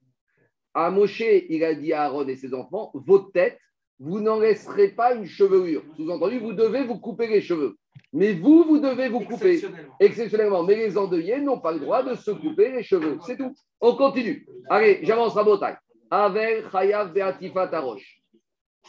[0.74, 3.58] À Moshe, il a dit à Aaron et ses enfants, votre tête,
[3.98, 5.82] vous n'en laisserez pas une chevelure.
[5.96, 7.76] Sous-entendu, vous devez vous couper les cheveux.
[8.12, 9.62] Mais vous, vous devez vous couper
[9.98, 10.62] exceptionnellement.
[10.62, 13.18] Mais les endeuillés n'ont pas le droit de se couper les cheveux.
[13.26, 13.54] C'est tout.
[13.80, 14.46] On continue.
[14.68, 15.76] Allez, j'avance à Botaï.
[16.10, 18.22] Avec Chayav Beatifat Arosh.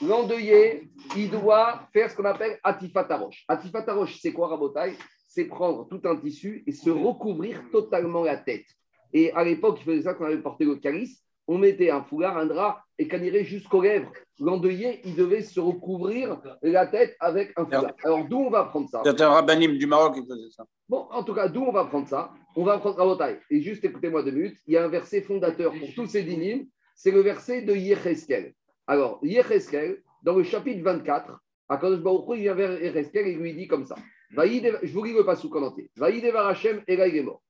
[0.02, 3.46] L'endeuillé, il doit faire ce qu'on appelle Atifat Arosh.
[3.48, 4.94] Atifat Arosh, c'est quoi Rabotai?
[5.28, 8.66] C'est prendre tout un tissu et se recouvrir totalement la tête.
[9.14, 12.04] Et à l'époque, il faisait ça quand on avait porté le calice on mettait un
[12.04, 14.12] foulard, un drap et qu'on irait jusqu'aux lèvres.
[14.40, 17.94] L'endeuillé, il devait se recouvrir la tête avec un foulard.
[18.04, 19.02] Alors, d'où on va prendre ça?
[19.04, 20.66] C'est un rabbinim du Maroc qui faisait ça.
[20.90, 22.32] Bon, en tout cas, d'où on va prendre ça?
[22.56, 23.40] On va prendre Rabotai.
[23.50, 26.68] Et juste écoutez-moi deux minutes, il y a un verset fondateur pour tous ces dynimes,
[26.96, 28.54] c'est le verset de Yecheskel.
[28.88, 33.68] Alors, Yecheskel, dans le chapitre 24, Akadosh Baruch il vient vers Yecheskel et lui dit
[33.68, 33.96] comme ça.
[34.36, 35.92] Je vous lis le passage en entier.
[35.96, 37.43] Vaïdevar Hashem, il est mort.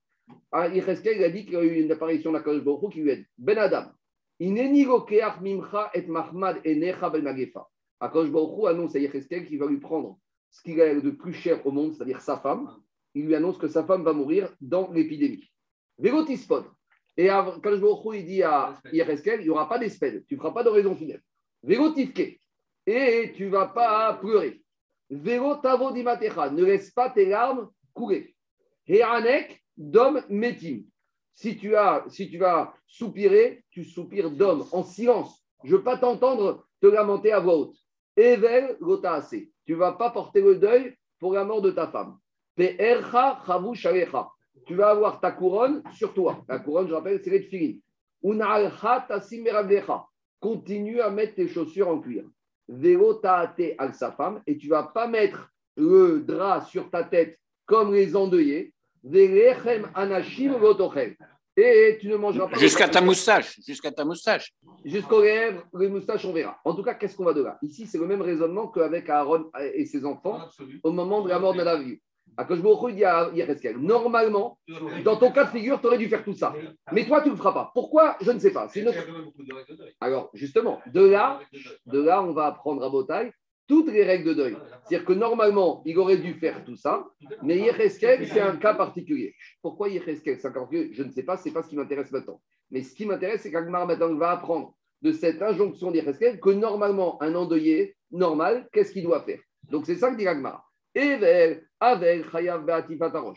[0.52, 3.16] Ah, il a dit qu'il y a eu une apparition d'Akadosh Baruch qui lui a
[3.16, 3.86] dit Ben Adam,
[4.40, 7.68] mimcha et mahmad ben magefa.
[8.00, 10.18] Baruch annonce à Yecheskel qu'il va lui prendre
[10.50, 12.70] ce qu'il a de plus cher au monde, c'est-à-dire sa femme.
[13.14, 15.50] Il lui annonce que sa femme va mourir dans l'épidémie.
[15.98, 16.64] Végotispod.
[17.16, 20.52] Et Akadosh Baruch il dit à Yecheskel il n'y aura pas d'espède, tu ne feras
[20.52, 21.22] pas d'oraison funèbre.
[21.62, 22.40] Végotifke.
[22.86, 24.62] Et tu ne vas pas pleurer.
[25.10, 28.34] Ne laisse pas tes larmes couler.
[28.86, 29.02] Et
[29.76, 30.84] Dom Metim.
[31.32, 35.44] Si tu, as, si tu vas soupirer, tu soupires d'homme, en silence.
[35.64, 37.76] Je ne veux pas t'entendre te lamenter à voix haute.
[38.16, 38.76] Evel.
[39.66, 42.18] Tu ne vas pas porter le deuil pour la mort de ta femme.
[44.66, 46.44] Tu vas avoir ta couronne sur toi.
[46.48, 47.80] La couronne, je rappelle, c'est les.
[50.40, 52.24] Continue à mettre tes chaussures en cuir.
[53.22, 54.42] Taate al sa femme.
[54.46, 58.73] Et tu ne vas pas mettre le drap sur ta tête comme les endeuillés.
[59.04, 61.14] Velechem anashim votochem.
[61.56, 62.58] Et tu ne mangeras pas.
[62.58, 63.60] Jusqu'à ta moustache.
[63.64, 64.52] Jusqu'à ta moustache.
[64.84, 66.58] Jusqu'aux lèvres, les moustaches, on verra.
[66.64, 67.58] En tout cas, qu'est-ce qu'on va de là?
[67.62, 70.48] Ici, c'est le même raisonnement qu'avec Aaron et ses enfants
[70.82, 71.78] au moment de la mort de la
[73.32, 74.58] Yereskel, normalement,
[75.04, 76.52] dans ton cas de figure, tu aurais dû faire tout ça.
[76.90, 77.70] Mais toi, tu ne le feras pas.
[77.72, 78.16] Pourquoi?
[78.20, 78.68] Je ne sais pas.
[80.00, 81.38] Alors, justement, de là,
[81.86, 83.30] de là, on va apprendre à Botaï
[83.66, 84.56] toutes les règles de deuil.
[84.84, 87.06] C'est-à-dire que normalement, il aurait dû faire tout ça,
[87.42, 89.34] mais Yereskel, c'est un cas particulier.
[89.62, 92.40] Pourquoi Yereskel C'est un cas Je ne sais pas, c'est pas ce qui m'intéresse maintenant.
[92.70, 97.22] Mais ce qui m'intéresse, c'est qu'Agmar maintenant va apprendre de cette injonction d'Yereskel que normalement,
[97.22, 99.40] un endeuillé normal, qu'est-ce qu'il doit faire?
[99.70, 100.70] Donc, c'est ça que dit Agmar.
[101.80, 102.66] Avel, Chayav.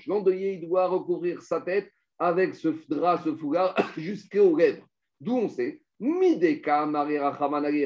[0.08, 4.86] L'endeuillé, il doit recouvrir sa tête avec ce drap, ce foulard, jusqu'aux lèvres.
[5.20, 6.88] D'où on sait, Mideka,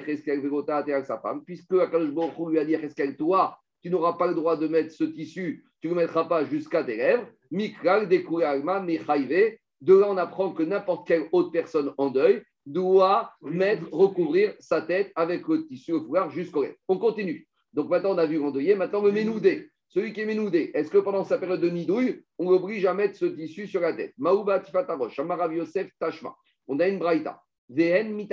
[0.06, 4.14] Cheskel, Vegota, et sa femme, puisque Akadosh Baruch lui a dit Cheskel, toi, tu n'auras
[4.14, 7.28] pas le droit de mettre ce tissu, tu ne le mettras pas jusqu'à tes lèvres.
[7.50, 9.58] Mikral, Dekoué, Alma, Michaïve.
[9.82, 14.82] De là, on apprend que n'importe quelle autre personne en deuil doit mettre, recouvrir sa
[14.84, 16.76] tête avec le tissu, le foulard jusqu'aux lèvres.
[16.88, 17.48] On continue.
[17.74, 19.70] Donc maintenant, on a vu l'endeuillé, maintenant le ménoudé.
[19.88, 23.18] Celui qui est ménoudé, est-ce que pendant sa période de nidouille, on l'oblige à mettre
[23.18, 24.14] ce tissu sur la tête?
[24.18, 25.20] Maouba Tifatarosh,
[25.52, 26.36] Yosef Tashma.
[26.68, 27.42] On a une braïta.
[27.72, 28.28] VN.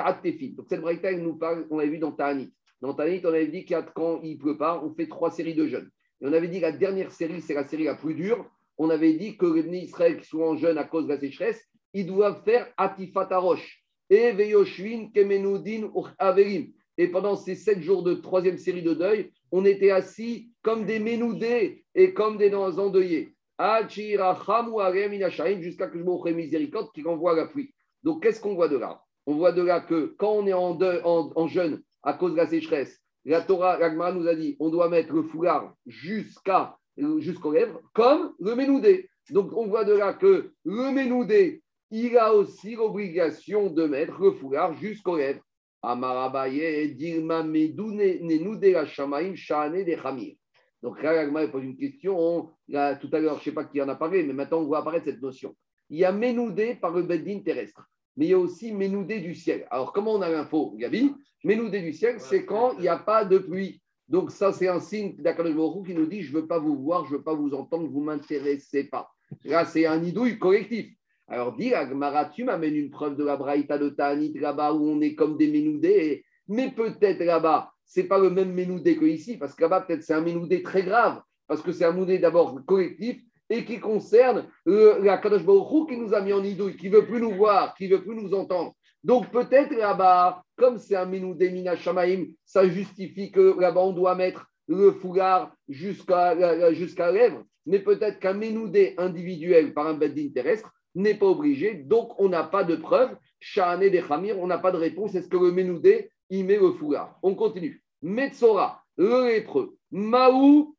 [0.56, 2.52] Donc cette braïta, elle nous parle, on l'avait vu dans Ta'anit.
[2.80, 5.30] Dans Ta'anit, on avait dit qu'il y a- quand il pleut pas, on fait trois
[5.30, 5.90] séries de jeûnes.
[6.20, 8.50] Et on avait dit que la dernière série, c'est la série la plus dure.
[8.76, 11.64] On avait dit que les Israël qui sont en jeûne à cause de la sécheresse,
[11.92, 13.84] ils doivent faire Atifatarosh.
[14.10, 16.72] Et Veyoshvin Kemenudin Averim.
[16.96, 20.98] Et pendant ces sept jours de troisième série de deuil, on était assis comme des
[20.98, 23.34] ménoudés et comme des endeuillés.
[23.60, 27.74] Jusqu'à que je me miséricorde qui renvoie la pluie.
[28.02, 29.02] Donc, qu'est-ce qu'on voit de là?
[29.28, 32.38] On voit de là que quand on est en, deuil- en, jeûne à cause de
[32.38, 37.52] la sécheresse, la Torah, la Gemara nous a dit on doit mettre le foulard jusqu'aux
[37.52, 39.10] lèvres, comme le ménoudé.
[39.28, 44.32] Donc, on voit de là que le ménoudé, il a aussi l'obligation de mettre le
[44.32, 45.42] foulard jusqu'aux lèvres.
[45.82, 50.38] Amarabaye, la Shamaim, de.
[50.82, 52.50] Donc là, pose une question.
[52.66, 54.78] Tout à l'heure, je ne sais pas qui en a parlé, mais maintenant on voit
[54.78, 55.54] apparaître cette notion.
[55.90, 57.86] Il y a Ménoudé par le Beddin terrestre,
[58.18, 59.64] mais il y a aussi Ménoudé du ciel.
[59.70, 61.14] Alors, comment on a l'info, Gabi?
[61.44, 63.80] Ménoudé du ciel, c'est quand il n'y a pas de pluie.
[64.08, 67.04] Donc, ça, c'est un signe d'Akadosh qui nous dit Je ne veux pas vous voir,
[67.04, 69.08] je ne veux pas vous entendre, vous ne m'intéressez pas.
[69.44, 70.92] Là, c'est un idouille collectif.
[71.28, 75.00] Alors, dis, Agmara, tu m'amènes une preuve de la Braïta de Ta'anit là-bas où on
[75.00, 79.54] est comme des Ménoudés, mais peut-être là-bas, c'est pas le même Ménoudé que ici, parce
[79.54, 83.22] que là-bas, peut-être c'est un Ménoudé très grave, parce que c'est un Ménoudé d'abord collectif
[83.50, 87.06] et qui concerne euh, la Kadosh Baruch qui nous a mis en idouille, qui veut
[87.06, 88.74] plus nous voir, qui veut plus nous entendre.
[89.04, 94.14] Donc peut-être là-bas, comme c'est un Ménoudé Mina Shamaim, ça justifie que là-bas on doit
[94.14, 99.94] mettre le foulard jusqu'à la- jusqu'à la lèvre, mais peut-être qu'un Ménoudé individuel par un
[99.94, 103.16] Beddin terrestre n'est pas obligé, donc on n'a pas de preuve.
[103.40, 105.14] Shahane des Khamir, on n'a pas de réponse.
[105.14, 107.18] Est-ce que le Ménoudé, il met le foulard?
[107.22, 107.82] On continue.
[108.02, 109.76] Metzora, le lépreux.
[109.92, 110.74] Maou.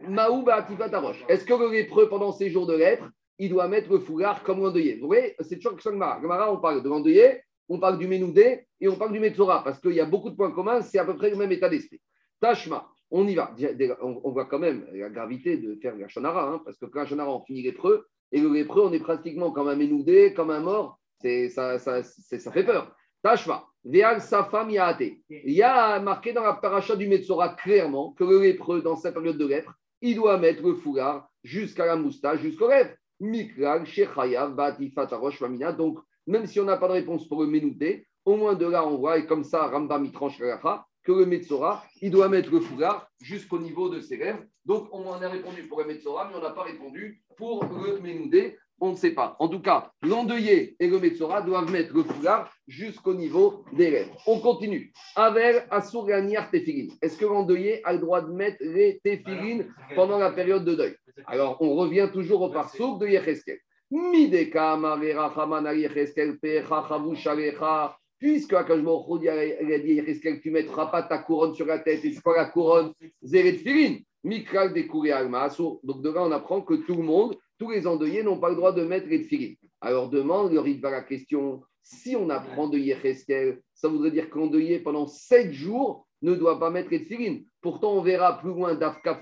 [0.00, 4.60] Est-ce que le lépreux, pendant ses jours de lèpre, il doit mettre le foulard comme
[4.60, 6.20] l'endeuillé Vous voyez, c'est toujours Gemara.
[6.20, 9.80] Gemara, on parle de l'endeuillé, on parle du Ménoudé et on parle du Metzora, parce
[9.80, 12.00] qu'il y a beaucoup de points communs, c'est à peu près le même état d'esprit.
[12.40, 13.54] Tashma, on y va.
[14.02, 17.06] On, voit quand même la gravité de faire la Shonara, hein, parce que quand la
[17.06, 20.60] Shonara, on finit lépreux, et le lépreux, on est pratiquement comme un Ménoudé, comme un
[20.60, 20.98] mort.
[21.22, 22.94] Ça, ça, ça fait peur.
[23.22, 25.02] Tashma, Veal sa femme Yaate.
[25.28, 29.12] Il y a marqué dans la paracha du Metzora clairement que le lépreux, dans sa
[29.12, 32.94] période de lèpre, il doit mettre le foulard jusqu'à la moustache, jusqu'aux lèvres.
[33.20, 35.72] Mikral, Shechayav, Batifat, Arosh, Famina.
[35.72, 38.86] Donc, même si on n'a pas de réponse pour le Ménoudé, au moins de là,
[38.86, 43.08] on voit, et comme ça, la lacha, que le Metzora, il doit mettre le foulard
[43.20, 44.42] jusqu'au niveau de ses lèvres.
[44.64, 48.00] Donc, on en a répondu pour le Metzora, mais on n'a pas répondu pour le
[48.00, 48.58] Ménoudé.
[48.78, 49.36] On ne sait pas.
[49.38, 54.14] En tout cas, l'endeuillé et le Metzora doivent mettre le foulard jusqu'au niveau des lèvres.
[54.26, 54.92] On continue.
[55.14, 56.92] Aver Asur Ganiar Tefilin.
[57.00, 60.94] Est-ce que l'endeuillé a le droit de mettre les Tefilin pendant la période de deuil?
[61.26, 63.58] Alors, on revient toujours au parsouk de Yecheskel.
[63.90, 67.96] Mideka Marera Hamana Yecheskel Pecha Chavu Shalecha.
[68.18, 69.28] Puisque Akash Baruch Hu,
[69.62, 72.04] il a dit Yecheskel, tu ne mettras pas ta couronne sur la tête.
[72.04, 73.96] Et c'est quoi la couronne Zeret Filin.
[74.22, 75.48] Mikral de Alma.
[75.84, 78.56] Donc, de là, on apprend que tout le monde tous les endeuillés n'ont pas le
[78.56, 79.56] droit de mettre les tefilines.
[79.80, 84.80] Alors demande le Ritva la question si on apprend de Yecheskel, ça voudrait dire qu'endeuillé
[84.80, 87.44] pendant sept jours ne doit pas mettre les tefilines.
[87.60, 89.20] Pourtant, on verra plus loin d'Afka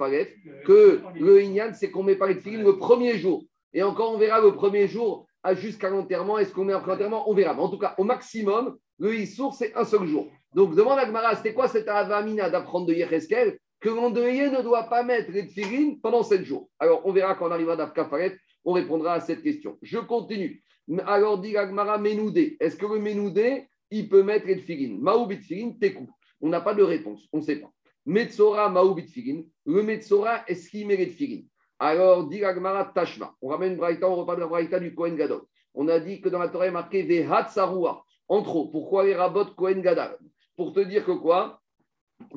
[0.65, 3.45] que le Inyan, c'est qu'on ne met pas les tefilines le premier jour.
[3.75, 6.39] Et encore, on verra le premier jour jusqu'à l'enterrement.
[6.39, 7.29] Est-ce qu'on met après l'enterrement?
[7.29, 7.53] On verra.
[7.53, 10.29] Mais en tout cas, au maximum, le Issour, c'est un seul jour.
[10.55, 13.59] Donc, demande à Gmara, c'était quoi cette avamina d'apprendre de Yecheskel?
[13.85, 16.71] Que l'endeuillé ne doit pas mettre les tefilines pendant sept jours.
[16.79, 19.77] Alors, on verra quand on arrivera d'Afka Faret, on répondra à cette question.
[19.83, 20.65] Je continue.
[21.07, 22.57] Alors, dit Gmara Ménoudé.
[22.61, 26.09] Est-ce que le Ménoudé, il peut mettre les tefilines Maou bitfilin, tekou.
[26.41, 27.71] On n'a pas de réponse, on ne sait pas.
[28.07, 29.43] Metzora Maou bitfilin.
[29.67, 31.47] Le Metzora, est-ce qu'il met les tefilines
[31.79, 33.35] Alors, dit Gmara Tashma.
[33.43, 35.43] On ramène Braïta, on repart de la Braïta du Kohen Gadol.
[35.75, 38.03] On a dit que dans la Torah, il est marqué Vehat Sarua.
[38.29, 40.17] Entre autres, pourquoi les rabots Kohen Gadol?
[40.57, 41.61] Pour te dire que quoi?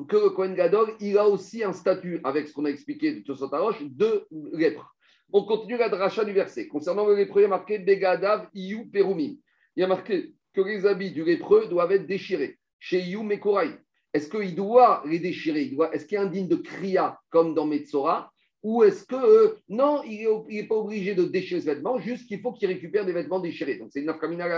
[0.08, 3.20] Que le Kohen Gadol, il a aussi un statut, avec ce qu'on a expliqué de
[3.20, 4.94] Tosotarosh, de lèpre.
[5.32, 6.68] On continue la dracha du verset.
[6.68, 9.36] Concernant le lépreux, il y a marqué Begadav Iyu Perumim.
[9.76, 12.58] Il y a marqué que les habits du lépreux doivent être déchirés.
[12.78, 13.70] Chez Iyu Mekorai.
[14.14, 15.70] Est-ce qu'il doit les déchirer?
[15.92, 18.32] Est-ce qu'il est indigne de Kriya comme dans Metzora?
[18.62, 22.40] Ou est-ce que euh, non, il n'est pas obligé de déchirer ses vêtements, juste qu'il
[22.40, 23.76] faut qu'il récupère des vêtements déchirés.
[23.76, 24.48] Donc c'est une nafkamina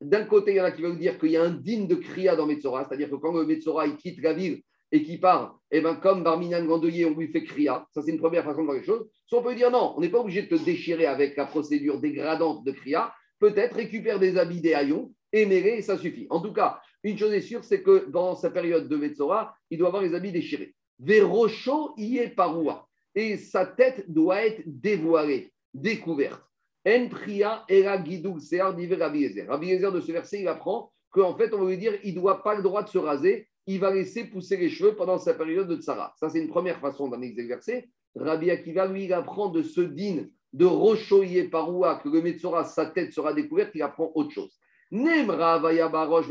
[0.00, 1.94] D'un côté, il y en a qui veulent dire qu'il y a un digne de
[1.94, 5.80] Kriya dans Metzora, c'est-à-dire que quand le Metzora quitte la ville et qui part, eh
[5.80, 7.86] ben, comme Barminan Gandelier, on lui fait Kriya.
[7.92, 9.08] Ça, c'est une première façon de voir les choses.
[9.26, 12.00] Soit on peut dire non, on n'est pas obligé de te déchirer avec la procédure
[12.00, 13.12] dégradante de Kriya.
[13.38, 16.26] Peut-être récupère des habits des haillons, émérés, et ça suffit.
[16.30, 19.78] En tout cas, une chose est sûre, c'est que dans sa période de Metzora, il
[19.78, 20.74] doit avoir les habits déchirés.
[20.98, 22.88] Vérocho y est paroua.
[23.14, 26.45] Et sa tête doit être dévoilée, découverte.
[26.86, 29.48] En priya era guidou sear Rabbi Ezer.
[29.48, 32.20] Rabbi Ezer de ce verset, il apprend qu'en fait, on veut lui dire il ne
[32.20, 35.34] doit pas le droit de se raser il va laisser pousser les cheveux pendant sa
[35.34, 36.14] période de tsara.
[36.18, 37.88] Ça, c'est une première façon d'en exercer.
[38.14, 42.86] Rabbi Akiva, lui, il apprend de ce din de rochoyer paroua, que le Metzora, sa
[42.86, 44.56] tête sera découverte, il apprend autre chose.
[44.90, 46.26] Nemra barosh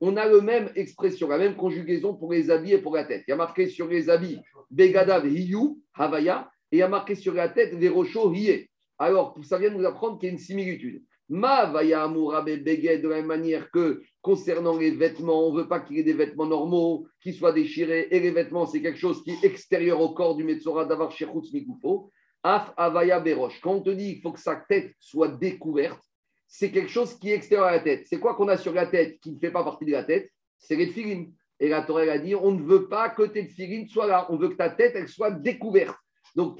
[0.00, 3.24] On a la même expression, la même conjugaison pour les habits et pour la tête.
[3.26, 4.38] Il y a marqué sur les habits
[4.70, 8.68] begadav hiyu, havaya, et il y a marqué sur la tête les rochos hiye.
[8.98, 11.02] Alors, ça vient de nous apprendre qu'il y a une similitude.
[11.28, 15.68] Ma vaya amourabe beged de la même manière que concernant les vêtements, on ne veut
[15.68, 18.08] pas qu'il y ait des vêtements normaux qui soient déchirés.
[18.10, 21.52] Et les vêtements, c'est quelque chose qui est extérieur au corps du Metzora d'avoir Shechutz
[21.52, 22.10] Mikoufo.
[22.42, 23.60] Af Avaya Berosh.
[23.60, 26.00] Quand on te dit qu'il faut que sa tête soit découverte,
[26.46, 28.06] c'est quelque chose qui est extérieur à la tête.
[28.06, 30.30] C'est quoi qu'on a sur la tête qui ne fait pas partie de la tête?
[30.58, 31.32] C'est les filines.
[31.58, 34.26] Et la Torah a dit on ne veut pas que tes filines soient là.
[34.30, 35.96] On veut que ta tête, elle soit découverte.
[36.36, 36.58] Donc,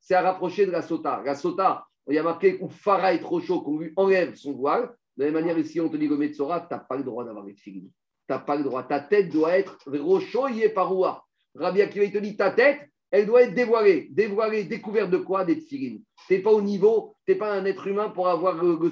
[0.00, 1.22] c'est à rapprocher de la sota.
[1.24, 4.90] La sota, il y a marqué Farah est trop chaud, qu'on lui enlève son voile.
[5.16, 7.24] De la même manière, ici, on te dit le Metzora, tu n'as pas le droit
[7.24, 7.90] d'avoir les filines.
[8.26, 8.82] Tu n'as pas le droit.
[8.84, 11.24] Ta tête doit être rochoyée paroua.
[11.54, 14.08] Rabbi Akiva, il te dit ta tête, elle doit être dévoilée.
[14.10, 16.02] Dévoilée, découverte de quoi Des tfilines?
[16.26, 18.90] Tu n'es pas au niveau, tu n'es pas un être humain pour avoir le, le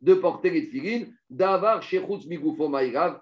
[0.00, 1.14] de porter les tfilines.
[1.30, 3.20] D'avar shechutz migufo maïrav.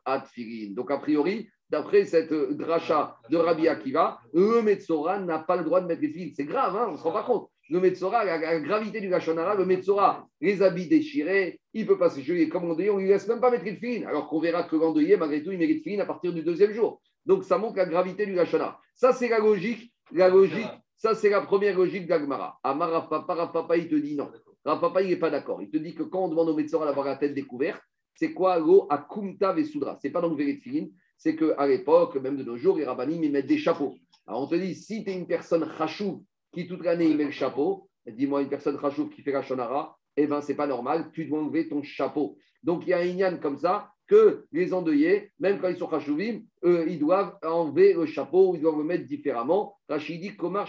[0.70, 5.80] Donc, a priori, d'après cette dracha de Rabbi Akiva, le Metzora n'a pas le droit
[5.80, 6.32] de mettre les filines.
[6.34, 9.54] C'est grave, hein, on ne se rend pas compte le Metzora, la, gravité du Lachonara,
[9.54, 13.08] le Metzora, les habits déchirés, il peut pas se jouer comme on on ne lui
[13.08, 15.82] laisse même pas mettre une fine, alors qu'on verra que l'endeuillé, malgré tout, il mérite
[15.82, 17.00] fine à partir du deuxième jour.
[17.24, 18.80] Donc ça montre la gravité du Lachonara.
[18.94, 22.58] Ça, c'est la logique, la logique, ça, c'est la première logique d'Agmara.
[22.62, 24.30] Amar Papa, Papa, il te dit non.
[24.64, 25.60] Papa, il n'est pas d'accord.
[25.60, 27.82] Il te dit que quand on demande au Metzora d'avoir la tête découverte,
[28.14, 32.42] c'est quoi l'eau à Kumta Vesudra C'est pas les fine, c'est qu'à l'époque, même de
[32.42, 33.96] nos jours, les rabbinim, ils mettent des chapeaux.
[34.26, 37.30] Alors on te dit, si tu es une personne rachou, qui toute l'année met le
[37.30, 41.26] chapeau, dis-moi une personne rachouf qui fait la shonara, eh bien, c'est pas normal, tu
[41.26, 42.38] dois enlever ton chapeau.
[42.62, 45.86] Donc, il y a un inyan comme ça que les endeuillés, même quand ils sont
[45.86, 49.76] rachouvim, ils doivent enlever le chapeau, ils doivent le mettre différemment.
[49.88, 50.68] Rachid dit Komar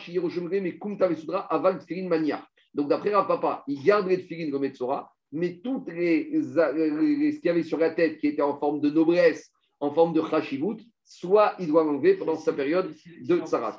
[0.51, 2.45] mais Kumta Vesudra aval Tfilin Mania.
[2.73, 4.67] Donc, d'après papa, il garde les Tfilin comme
[5.33, 8.79] mais toutes les, les, ce qu'il y avait sur la tête qui était en forme
[8.79, 13.77] de noblesse, en forme de chashivut, soit il doit l'enlever pendant sa période de tsarat.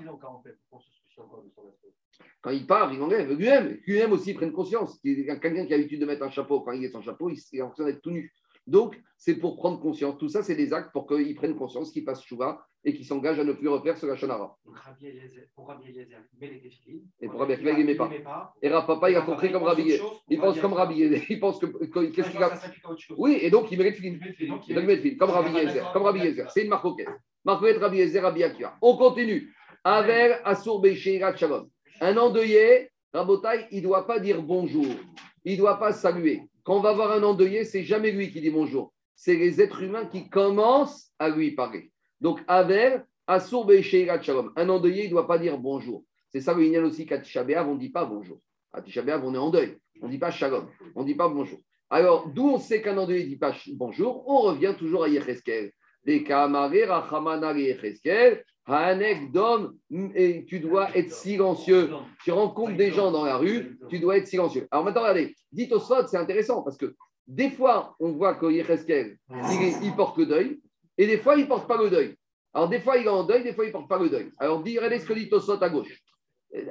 [2.40, 3.32] Quand il part, il enlève.
[3.32, 4.98] Lui-même, lui-même aussi, prenne conscience.
[5.00, 7.62] Quelqu'un qui a l'habitude de mettre un chapeau, quand il est sans chapeau, il est
[7.62, 8.32] en train d'être tout nu.
[8.68, 10.18] Donc, c'est pour prendre conscience.
[10.18, 13.40] Tout ça, c'est des actes pour qu'ils prennent conscience, qu'ils fassent chouva et qu'ils s'engagent
[13.40, 14.56] à ne plus refaire ce Lachonara.
[14.64, 14.74] Donc,
[15.54, 17.02] pour Rabbi Eliezer, il met les défilés.
[17.20, 18.54] Et pour Rabbi Akiva, il met pas.
[18.62, 19.94] Et Rav Papa, il a compris comme Rabbi.
[20.28, 21.00] Il pense comme Rabbi.
[21.30, 21.66] Il pense que.
[22.10, 22.52] Qu'est-ce qu'il a
[23.16, 24.20] Oui, et donc il mérite film.
[24.38, 25.90] Il film, comme Rabbi Eliezer.
[25.92, 26.50] Comme Rabbi Eliezer.
[26.50, 27.08] C'est une marcoquette.
[27.44, 28.76] Marcoquette, Rabbi Eliezer, Rabbi Akiva.
[28.82, 29.52] On continue.
[29.82, 30.36] Aver,
[31.36, 31.70] Shalom.
[32.00, 34.86] Un endeuillé, Rabotai, il ne doit pas dire bonjour.
[35.44, 36.42] Il ne doit pas saluer.
[36.68, 38.92] Quand on va voir un endeuillé, c'est jamais lui qui dit bonjour.
[39.14, 41.90] C'est les êtres humains qui commencent à lui parler.
[42.20, 44.52] Donc, Aver, Asur Shalom.
[44.54, 46.04] Un endeuillé, il ne doit pas dire bonjour.
[46.28, 48.38] C'est ça le aussi, Katisha on ne dit pas bonjour.
[48.70, 49.78] À Tisha on est en deuil.
[50.02, 50.68] On ne dit pas shalom.
[50.94, 51.58] On ne dit pas bonjour.
[51.88, 54.28] Alors, d'où on sait qu'un endeuillé ne dit pas bonjour?
[54.28, 55.72] On revient toujours à Yecheskel.
[56.04, 58.44] Des Kamaré, Rachamana, Yecheskel.
[58.68, 59.76] Hanek Dom,
[60.14, 61.90] et tu dois être silencieux.
[62.22, 64.68] Tu rencontres des gens dans la rue, tu dois être silencieux.
[64.70, 66.94] Alors maintenant, regardez, dites au c'est intéressant parce que
[67.26, 70.60] des fois, on voit que Yecheskel, il, il porte le deuil,
[70.96, 72.16] et des fois, il ne porte pas le deuil.
[72.54, 74.32] Alors, des fois, il est en deuil, des fois, il ne porte pas le deuil.
[74.38, 76.02] Alors, regardez ce que dit Tosot à gauche.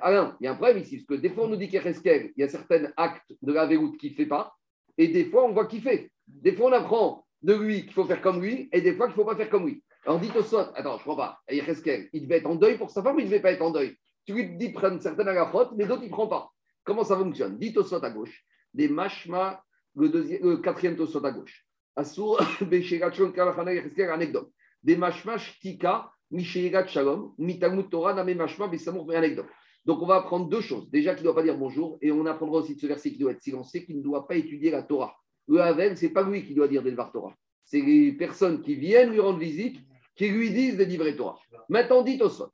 [0.01, 2.31] Alain, il y a un problème ici, parce que des fois, on nous dit qu'Yecheskel,
[2.35, 4.53] il y a certains actes de la véroute qu'il ne fait pas,
[4.97, 6.11] et des fois, on voit qu'il fait.
[6.27, 9.15] Des fois, on apprend de lui qu'il faut faire comme lui, et des fois, qu'il
[9.15, 9.83] ne faut pas faire comme lui.
[10.07, 13.03] Alors, dit Tosot, attends, je ne crois pas, il devait être en deuil pour sa
[13.03, 13.93] femme ou il ne devait pas être en deuil?
[14.25, 16.49] Tu lui dis prendre certaines faute, mais d'autres, il ne prend pas.
[16.85, 17.57] Comment ça fonctionne?
[17.59, 19.61] Dit Tosot à gauche, des mashma,
[19.97, 21.65] le, deuxième, le quatrième Tosot à gauche.
[21.97, 24.49] Asur, Besherachon, Kalachana, Yecheskel, anecdote.
[24.81, 29.47] Des mashma, shtika, Mishégat Shalom, Mitamut Torah, Name Besamour, anecdote.
[29.83, 30.89] Donc, on va apprendre deux choses.
[30.89, 33.17] Déjà, qu'il ne doit pas dire bonjour, et on apprendra aussi de ce verset qui
[33.17, 35.17] doit être silencieux, qu'il ne doit pas étudier la Torah.
[35.49, 37.35] Le Havel, ce n'est pas lui qui doit dire des Torah.
[37.65, 39.77] C'est les personnes qui viennent lui rendre visite
[40.17, 41.39] qui lui disent des livrets Torah.
[41.69, 42.49] Maintenant, dit au sol.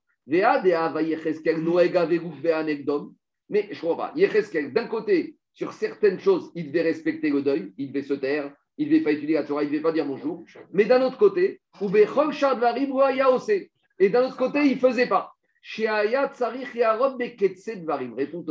[3.49, 4.13] Mais je crois pas.
[4.15, 8.87] D'un côté, sur certaines choses, il devait respecter le deuil, il devait se taire, il
[8.87, 10.45] ne devait pas étudier la Torah, il ne devait pas dire bonjour.
[10.71, 11.59] Mais d'un autre côté,
[13.99, 15.33] et d'un autre côté, il ne faisait pas.
[18.17, 18.45] Répond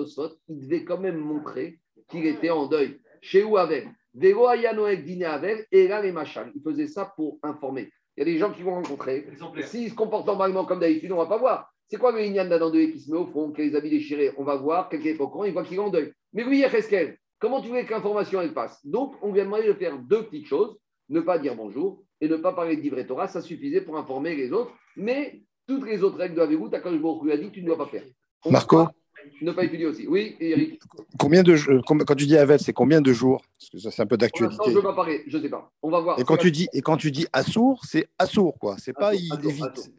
[0.48, 3.00] il devait quand même montrer qu'il était en deuil.
[3.20, 4.34] Chez où avec Il
[6.64, 7.90] faisait ça pour informer.
[8.16, 9.26] Il y a des gens qui vont rencontrer.
[9.64, 11.72] S'ils se comportent normalement comme d'habitude, on ne va pas voir.
[11.88, 14.32] C'est quoi le Inyan d'un qui se met au fond, qui a les habits déchirés
[14.38, 16.12] On va voir, quelqu'un est au courant, il voit qu'il est en deuil.
[16.32, 18.84] Mais oui, Yecheskel, comment tu veux que l'information elle passe?
[18.86, 20.78] Donc, on vient demander de faire deux petites choses
[21.12, 24.34] ne pas dire bonjour et ne pas parler de livret Torah, ça suffisait pour informer
[24.34, 24.72] les autres.
[24.96, 27.78] Mais toutes les autres règles de Avérou, quand je lui a dit, tu ne dois
[27.78, 28.04] pas faire.
[28.50, 28.88] Marco
[29.40, 30.06] Ne pas étudier aussi.
[30.06, 30.80] Oui, Eric.
[31.18, 33.42] Combien de, quand tu dis Avel, c'est combien de jours?
[33.58, 34.62] Parce que ça, c'est un peu d'actualité.
[34.66, 35.70] je ne veux pas parler, je ne sais pas.
[35.82, 36.18] On va voir.
[36.18, 38.76] Et quand, tu dis, et quand tu dis Assour, c'est Assour, quoi.
[38.78, 39.92] C'est pas il évite.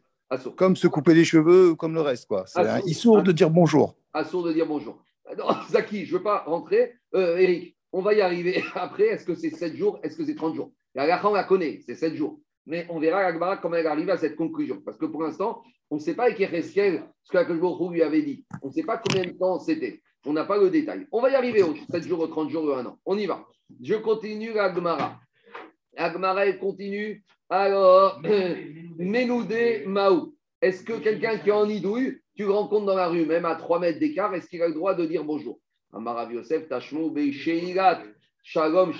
[0.56, 2.44] Comme se couper les cheveux ou comme le reste, quoi.
[2.46, 3.94] C'est un Issour de dire bonjour.
[4.12, 5.02] Assour de dire bonjour.
[5.38, 6.94] Non, Zaki, je ne veux pas rentrer.
[7.14, 9.06] Euh, Eric, on va y arriver après.
[9.06, 10.00] Est-ce que c'est 7 jours?
[10.02, 10.72] Est-ce que c'est 30 jours?
[10.94, 12.40] La on la connaît, c'est 7 jours.
[12.66, 14.80] Mais on verra Agmara comment elle arrive à cette conclusion.
[14.84, 18.44] Parce que pour l'instant, on ne sait pas avec ce que Akhlbourou lui avait dit.
[18.62, 20.02] On ne sait pas combien de temps c'était.
[20.26, 21.06] On n'a pas le détail.
[21.12, 22.98] On va y arriver aux 7 jours, aux 30 jours, ou 1 an.
[23.04, 23.44] On y va.
[23.82, 25.20] Je continue Agmara.
[25.96, 27.22] Agmara, elle continue.
[27.50, 28.20] Alors,
[28.98, 30.34] Menoudé Maou.
[30.62, 33.54] Est-ce que quelqu'un qui est en idouille, tu le rencontres dans la rue, même à
[33.54, 35.60] 3 mètres d'écart, est-ce qu'il a le droit de dire bonjour?
[35.92, 36.68] Amarav Yosef,
[37.12, 38.02] Beisheirat,
[38.42, 38.92] Shalom,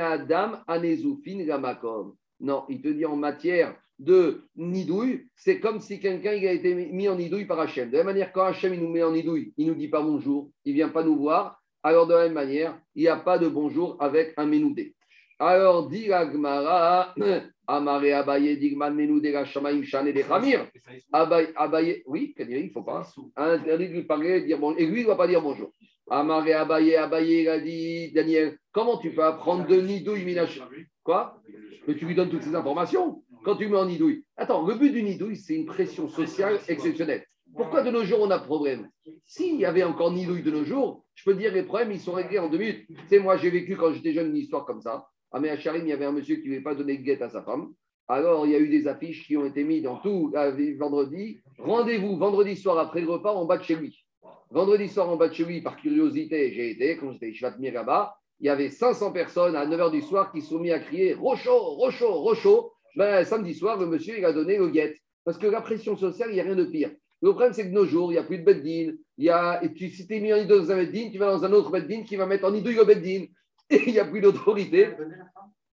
[0.00, 2.14] Adam, Anezufin, Gamakom.
[2.40, 7.08] Non, il te dit en matière de nidouille, c'est comme si quelqu'un a été mis
[7.08, 7.90] en nidouille par Hachem.
[7.90, 9.88] De la même manière, quand Hachem il nous met en nidouille, il ne nous dit
[9.88, 11.60] pas bonjour, il ne vient pas nous voir.
[11.82, 14.94] Alors, de la même manière, il n'y a pas de bonjour avec un ménoudé.
[15.38, 17.14] Alors, dit Agmara,
[17.68, 20.66] Amare Abaye, Digman Menoudé, la Shamaim, Shane, de Khamir.
[21.12, 23.06] Abaye, oui, il ne faut pas.
[23.36, 24.80] Interdit de lui parler, dire bonjour.
[24.80, 25.70] Et lui, il ne doit pas dire bonjour.
[26.10, 30.60] Amare Abaye, Abaye, il a dit, Daniel, comment tu peux apprendre de nidouille, Minach
[31.04, 31.40] Quoi?
[31.86, 34.24] Mais tu lui donnes toutes ces informations quand tu mets en nidouille.
[34.36, 37.24] Attends, le but du nidouille, c'est une pression sociale exceptionnelle.
[37.56, 38.88] Pourquoi de nos jours on a problème?
[39.26, 42.12] S'il y avait encore nidouille de nos jours, je peux dire les problèmes, ils sont
[42.12, 42.86] réglés en deux minutes.
[42.88, 45.08] Tu sais, moi, j'ai vécu quand j'étais jeune une histoire comme ça.
[45.32, 47.30] À Méacharim, il y avait un monsieur qui ne voulait pas donner de guette à
[47.30, 47.72] sa femme.
[48.06, 50.32] Alors, il y a eu des affiches qui ont été mises dans tout
[50.78, 51.40] vendredi.
[51.58, 54.04] Rendez-vous vendredi soir après le repas en bas de chez lui.
[54.50, 58.14] Vendredi soir en bas de chez lui, par curiosité, j'ai été, quand j'étais chez là
[58.40, 61.58] il y avait 500 personnes à 9h du soir qui sont mis à crier Rochaud,
[61.74, 64.96] Rochaud, Rochaud ben, samedi soir, le monsieur, il a donné le guet.
[65.24, 66.90] Parce que la pression sociale, il n'y a rien de pire.
[67.20, 68.94] Le problème, c'est que de nos jours, il n'y a plus de beddin.
[69.18, 71.18] Il y a, et tu, si tu es mis en idole dans un beddin, tu
[71.18, 73.26] vas dans un autre beddin qui va mettre en idouille le beddin.
[73.70, 74.90] Et il n'y a plus d'autorité.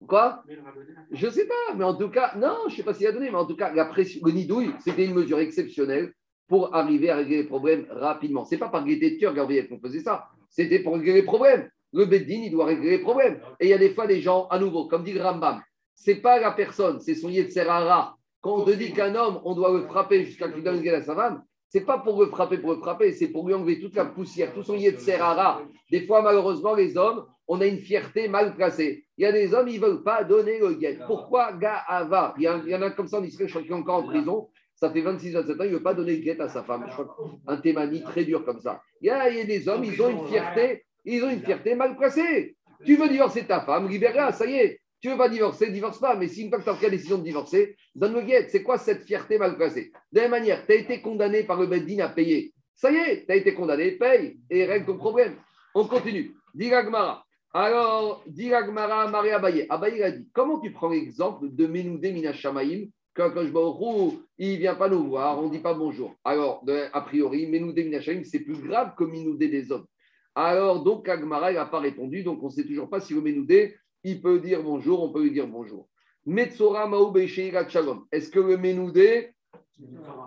[0.08, 0.44] Quoi?
[1.12, 3.12] Je ne sais pas, mais en tout cas, non, je ne sais pas s'il a
[3.12, 6.14] donné, mais en tout cas, la pression, le nidouille, c'était une mesure exceptionnelle
[6.48, 8.46] pour arriver à régler les problèmes rapidement.
[8.46, 10.26] Ce n'est pas par gaieté de cœur, Gabriel, qu'on faisait ça.
[10.50, 11.70] C'était pour régler les problèmes.
[11.94, 13.40] Le beddin, il doit régler les problèmes.
[13.60, 15.62] Et il y a des fois des gens, à nouveau, comme dit Rambam,
[15.96, 18.18] c'est pas la personne, c'est son Yetzerara.
[18.42, 21.16] Quand on te dit qu'un homme, on doit le frapper jusqu'à qu'il donne à sa
[21.16, 24.06] femme, c'est pas pour le frapper pour le frapper, c'est pour lui enlever toute la
[24.06, 25.64] poussière, tout son Yetzerara.
[25.90, 29.06] Des fois, malheureusement, les hommes, on a une fierté mal placée.
[29.18, 31.00] Il y a des hommes, ils veulent pas donner le guet.
[31.08, 32.36] Pourquoi Gaava?
[32.38, 34.50] Il, y en a comme ça en Israël, je crois qu'il est encore en prison.
[34.76, 36.86] Ça fait 26, 27 ans, il ne veut pas donner le guet à sa femme.
[36.88, 37.16] Je crois
[37.48, 38.82] un témani très dur comme ça.
[39.02, 41.42] Il y, a, il y a des hommes, ils ont une fierté, ils ont une
[41.42, 42.56] fierté mal placée.
[42.86, 44.82] Tu veux divorcer ta femme, libère-la, ça y est.
[45.04, 46.16] Tu veux pas divorcer, divorce pas.
[46.16, 48.48] Mais si une fois que tu as pris la décision de divorcer, donne le guet.
[48.48, 49.92] C'est quoi cette fierté mal placée?
[50.14, 52.54] De la même manière, tu as été condamné par le Beddin à payer.
[52.74, 55.36] Ça y est, tu as été condamné, paye et règle ton problème.
[55.76, 56.34] On continue.
[56.56, 57.26] Diragmara.
[57.54, 59.66] Alors, Diragmara, Maria Abaye.
[59.70, 64.90] Abaye a dit Comment tu prends l'exemple de Menoudé Minashamaim quand il ne vient pas
[64.90, 66.16] nous voir, on ne dit pas bonjour.
[66.24, 69.86] Alors, a priori, Menoudé Minashamaim, c'est plus grave que Menoudé des hommes.
[70.34, 73.76] Alors, donc, Agmara, n'a pas répondu, donc on ne sait toujours pas si le Menoudé,
[74.04, 75.88] il peut dire bonjour, on peut lui dire bonjour.
[76.26, 76.90] Metzora
[78.12, 79.34] Est-ce que le Menoudé,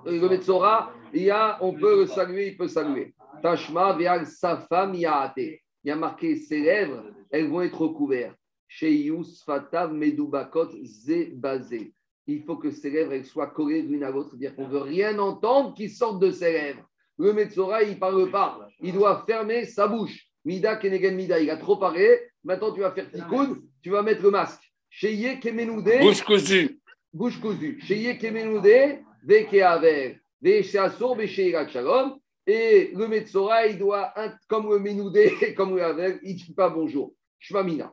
[0.04, 3.14] le Metzora, il y a, on peut le saluer, il peut saluer.
[3.42, 5.62] Tashma ve'al safam yaate.
[5.84, 8.36] Il y a marqué ses lèvres, elles vont être recouvertes.
[8.68, 11.92] Sheyus fatav medubakot zebazé.
[12.26, 15.18] Il faut que ses lèvres soient collées l'une à l'autre, c'est-à-dire qu'on ne veut rien
[15.18, 16.82] entendre qui sorte de ses lèvres.
[17.18, 18.68] Le Metzora, il ne parle pas.
[18.80, 20.28] Il doit fermer sa bouche.
[20.46, 21.40] Mida kenegen mida.
[21.40, 22.20] Il a trop parlé.
[22.44, 24.62] Maintenant, tu vas faire tikkun, tu vas mettre le masque.
[24.88, 25.98] Sheye kemenoudé.
[25.98, 26.78] Bouche cousue.
[27.12, 27.80] Bouche cousue.
[27.80, 29.00] Sheye kemenoudé.
[29.24, 30.20] Vekeaver.
[30.40, 32.18] Veshasour, Vesheira Shalom.
[32.46, 34.14] Et le Metzora, il doit,
[34.46, 37.12] comme le Ménoudé, comme le Havel, il ne dit pas bonjour.
[37.40, 37.92] Shvamina.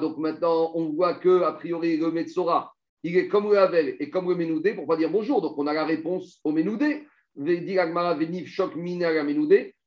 [0.00, 2.72] Donc maintenant, on voit que, a priori, le Metzora,
[3.02, 5.42] il est comme le Havel et comme le Ménoudé pour ne pas dire bonjour.
[5.42, 7.04] Donc on a la réponse au Ménoudé.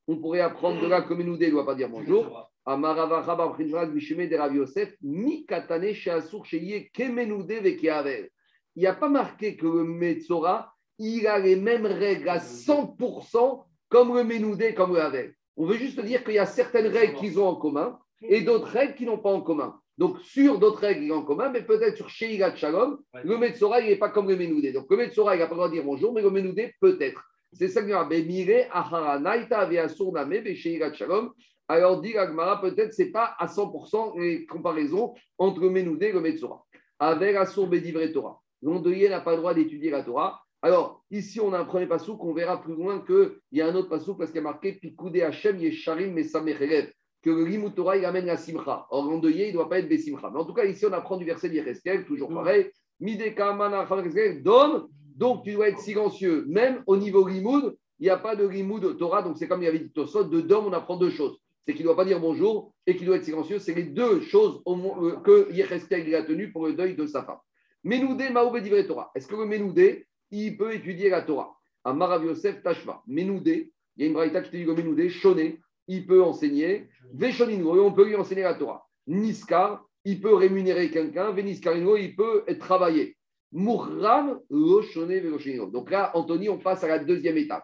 [0.10, 2.50] On pourrait apprendre de là que le Ménoudé ne doit pas dire bonjour.
[8.76, 13.64] Il n'y a pas marqué que le Metzora, il a les mêmes règles à 100%
[13.90, 15.34] comme le Ménoudé, comme le Havel.
[15.58, 18.68] On veut juste dire qu'il y a certaines règles qu'ils ont en commun et d'autres
[18.68, 19.80] règles qu'ils n'ont pas en commun.
[19.98, 23.82] Donc, sur d'autres règles, ils ont en commun, mais peut-être sur Sheigat Shalom, le Metzora,
[23.82, 24.72] il n'est pas comme le Ménoudé.
[24.72, 27.24] Donc, le Metzora, il n'a pas le droit de dire bonjour, mais le Ménoudé, peut-être.
[27.54, 27.88] C'est ça que
[30.94, 31.32] Shalom.
[31.70, 36.66] Alors, dit Agmara, peut-être c'est pas à 100% les comparaisons entre Ménoudé et le Metzora.
[37.00, 38.42] Avec Assour Bedivre Torah.
[38.62, 40.42] L'ondeuillé n'a pas le droit d'étudier la Torah.
[40.62, 43.76] Alors, ici, on a un premier passou qu'on verra plus loin qu'il y a un
[43.76, 46.92] autre passou parce qu'il y a marqué Pikoudé Hachem Yesharim Mesamechelev,
[47.22, 48.88] que le Limut Torah, il amène la Simcha.
[48.90, 50.32] Or, l'endeuillé, il ne doit pas être Simcha.
[50.32, 52.72] Mais en tout cas, ici, on apprend du verset d'Yereskel, toujours pareil.
[53.00, 53.54] Mideka
[54.42, 54.88] donne,
[55.18, 56.46] donc tu dois être silencieux.
[56.48, 59.68] Même au niveau Limoud, il n'y a pas de Limoud Torah, donc c'est comme il
[59.68, 61.40] avait dit Tosot, de Dom, on apprend deux choses.
[61.66, 63.60] C'est qu'il ne doit pas dire bonjour et qu'il doit être silencieux.
[63.60, 67.40] C'est les deux choses euh, que Yereskel a tenu pour le deuil de sa femme.
[67.84, 69.12] Menoudé, Maoube, Torah.
[69.16, 71.58] Est-ce que le Menoudé, il peut étudier la Torah?
[71.84, 75.60] À Marav Yosef Tashva, Menoudé, il y a une qui te dit que Menoudé, Shoné,
[75.88, 76.88] il peut enseigner.
[77.14, 78.86] Veshoningo, on peut lui enseigner la Torah.
[79.08, 81.32] Niskar, il peut rémunérer quelqu'un.
[81.32, 82.60] Veniskarino, il peut être
[83.52, 83.90] Donc
[85.92, 87.64] là, Anthony, on passe à la deuxième étape.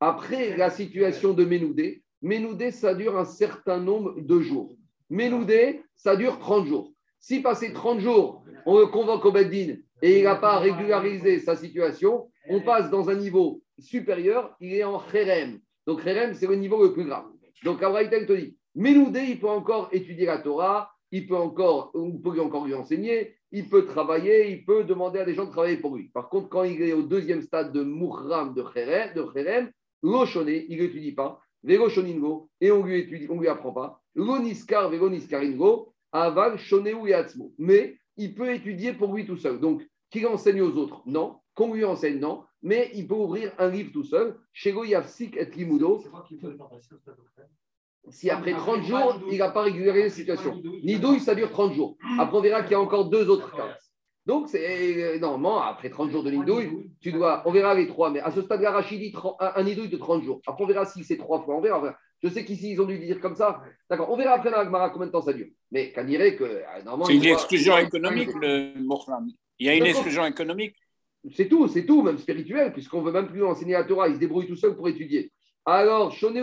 [0.00, 4.74] Après la situation de Menoudé, Menoudé, ça dure un certain nombre de jours.
[5.10, 6.92] Menoudé, ça dure 30 jours.
[7.20, 11.56] Si passé 30 jours, on le convoque au Beddin et il n'a pas régularisé sa
[11.56, 15.60] situation, on passe dans un niveau supérieur, il est en Kherem.
[15.86, 17.26] Donc Kherem, c'est le niveau le plus grave.
[17.64, 22.12] Donc Abraïta te dit, Ménoudé, il peut encore étudier la Torah, il peut encore, on
[22.18, 25.96] peut lui enseigner, il peut travailler, il peut demander à des gens de travailler pour
[25.96, 26.10] lui.
[26.10, 29.70] Par contre, quand il est au deuxième stade de Murram de Kherem, de Kherem
[30.02, 34.02] Lochoné, il n'étudie pas, Véroshoningo, et on lui lui apprend pas.
[34.14, 37.52] Loniskar, Véroniskaringo, Aval, Shonéou et Atzmo.
[37.58, 39.60] Mais il peut étudier pour lui tout seul.
[39.60, 41.38] Donc, qu'il enseigne aux autres, non.
[41.54, 42.44] Qu'on lui enseigne, non.
[42.62, 44.38] Mais il peut ouvrir un livre tout seul.
[44.52, 46.02] Chez Yafsik et Limudo.
[48.10, 50.62] Si après 30 jours, il n'a pas régularisé la situation.
[50.82, 51.96] Nidouille, ça dure 30 jours.
[52.18, 53.76] Après, on verra qu'il y a encore deux autres cas.
[54.28, 58.10] Donc, c'est euh, normalement, après 30 jours de nidouille, tu dois, on verra les trois,
[58.10, 60.42] mais à ce stade-là, Rachidi, un nidouille de 30 jours.
[60.46, 61.56] Après, on verra si c'est trois fois.
[61.56, 61.96] On verra.
[62.22, 63.62] Je sais qu'ici, ils ont dû dire comme ça.
[63.88, 64.10] D'accord.
[64.10, 65.46] On verra après dans Agmara combien de temps ça dure.
[65.70, 66.44] Mais qu'on dirait que.
[66.44, 66.60] Euh,
[67.06, 68.74] c'est une exclusion économique, le
[69.58, 70.76] Il y a une exclusion économique.
[71.32, 74.08] C'est tout, c'est tout, même spirituel, puisqu'on ne veut même plus enseigner la Torah.
[74.08, 75.32] Il se débrouille tout seul pour étudier.
[75.70, 76.40] Alors, on ne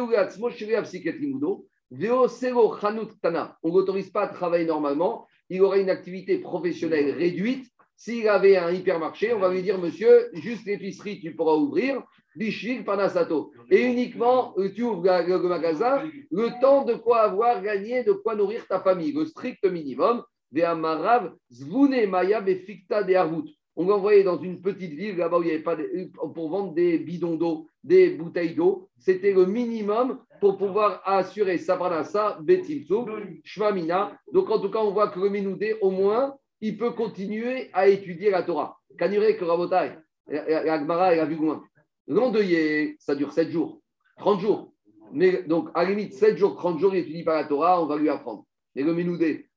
[3.64, 5.26] l'autorise pas à travailler normalement.
[5.50, 7.66] Il aura une activité professionnelle réduite.
[7.96, 12.04] S'il avait un hypermarché, on va lui dire, monsieur, juste l'épicerie, tu pourras ouvrir.
[12.36, 13.52] Bishvil Panasato.
[13.72, 18.36] Et uniquement, euh, tu ouvres le magasin, le temps de quoi avoir gagné, de quoi
[18.36, 20.24] nourrir ta famille, le strict minimum.
[20.52, 23.56] Maya Befikta de.
[23.78, 26.50] On l'a envoyé dans une petite ville là-bas où il n'y avait pas de, pour
[26.50, 28.90] vendre des bidons d'eau, des bouteilles d'eau.
[28.98, 33.06] C'était le minimum pour pouvoir assurer Sabranasa, Betimtsou,
[33.44, 34.18] Shvamina.
[34.32, 37.88] Donc en tout cas, on voit que le Minoudé, au moins, il peut continuer à
[37.90, 38.80] étudier la Torah.
[38.98, 39.92] Kanure que Rabotai,
[40.28, 41.62] la Gemara, elle a vu loin.
[42.08, 43.82] L'endeuillé, ça dure 7 jours,
[44.20, 44.74] 30 jours.
[45.12, 47.88] Mais, donc, à la limite, 7 jours, 30 jours, il étudie pas la Torah, on
[47.88, 48.46] va lui apprendre.
[48.74, 49.50] Mais le Ménoudé,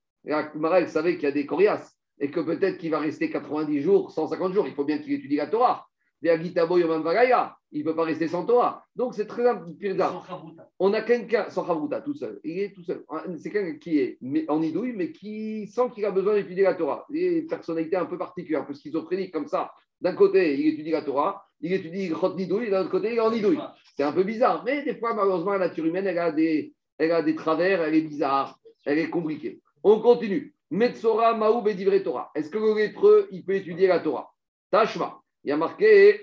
[0.55, 4.11] Marel savait qu'il y a des coriaces et que peut-être qu'il va rester 90 jours,
[4.11, 4.67] 150 jours.
[4.67, 5.85] Il faut bien qu'il étudie la Torah.
[6.21, 8.85] Il ne peut pas rester sans Torah.
[8.95, 10.25] Donc c'est très important.
[10.79, 12.41] On a quelqu'un, sans Chavruta, tout seul.
[12.43, 13.05] Il est tout seul.
[13.37, 14.17] C'est quelqu'un qui est
[14.49, 17.05] en idouille, mais qui sent qu'il a besoin d'étudier la Torah.
[17.09, 19.71] Il est une personnalité un peu particulière, un peu schizophrénique comme ça.
[20.01, 23.15] D'un côté, il étudie la Torah, il étudie Chot Nidouille, et d'un autre côté, il
[23.15, 23.59] est en idouille.
[23.95, 24.63] C'est un peu bizarre.
[24.65, 27.95] Mais des fois, malheureusement, la nature humaine, elle a des, elle a des travers, elle
[27.95, 29.61] est bizarre, elle est compliquée.
[29.83, 30.53] On continue.
[30.71, 32.31] Metzora Maou Bedivre Torah.
[32.35, 34.31] Est-ce que le lépreux, il peut étudier la Torah?
[34.71, 35.21] Tashma.
[35.43, 36.21] Il y a marqué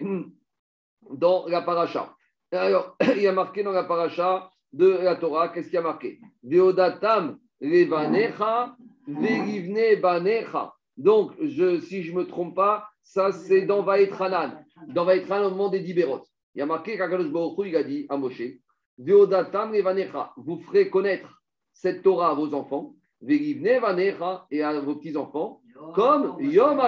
[1.11, 2.15] dans la paracha.
[2.53, 5.83] Alors, il y a marqué dans la paracha de la Torah, qu'est-ce qu'il y a
[5.83, 6.21] marqué?
[6.43, 8.77] Veodatam levanecha
[9.07, 10.75] verivne banecha.
[10.97, 14.65] Donc, si je ne me trompe pas, ça c'est dans Vaetranan.
[14.89, 16.23] Dans Vaetranan, au moment des Dibérot.
[16.55, 18.43] Il y a marqué qu'Akadosh Baruch il a dit à Moshe
[18.99, 20.33] Veodatam levanecha.
[20.37, 21.43] Vous ferez connaître
[21.73, 25.61] cette Torah à vos enfants, et à vos petits-enfants,
[25.95, 26.81] comme Yom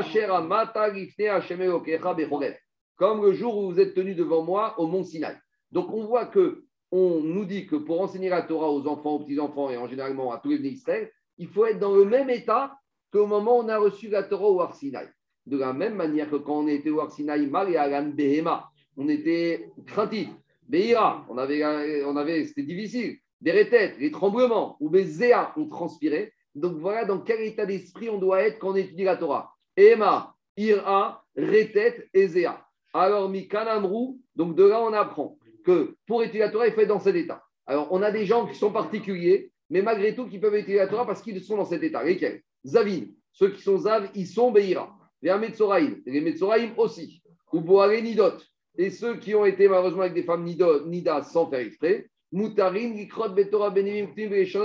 [2.96, 5.36] comme le jour où vous êtes tenu devant moi au mont Sinaï.
[5.70, 9.18] Donc on voit que on nous dit que pour enseigner la Torah aux enfants, aux
[9.20, 12.78] petits-enfants et en généralement à tous les Israël, il faut être dans le même état
[13.12, 15.08] qu'au moment où on a reçu la Torah au Arsinaï.
[15.46, 20.28] De la même manière que quand on était au Arsinaï, Behema, on était craintif.
[20.68, 23.16] Beira, on avait, on avait, c'était difficile.
[23.40, 26.32] Des rétêtes, les tremblements, ou des zéas, on transpirait.
[26.54, 29.54] Donc voilà dans quel état d'esprit on doit être quand on étudie la Torah.
[29.76, 32.64] Ema, Ira, Retet, Ezea.
[32.92, 36.88] Alors, Mikanamrou, donc de là on apprend que pour étudier la Torah, il faut être
[36.88, 37.44] dans cet état.
[37.66, 40.88] Alors, on a des gens qui sont particuliers, mais malgré tout qui peuvent étudier la
[40.88, 42.02] Torah parce qu'ils sont dans cet état.
[42.02, 42.42] Lesquels?
[42.64, 43.06] Zavin.
[43.32, 44.96] Ceux qui sont Zav, ils sont Beira.
[45.22, 46.02] Les Metzoraïm.
[46.06, 47.22] Les Metzoraïm aussi.
[47.52, 48.38] Ou Boare Nidot.
[48.76, 52.08] Et ceux qui ont été malheureusement avec des femmes Nida sans faire exprès.
[52.32, 52.94] Moutarim,
[53.34, 54.08] Betora, Benimim,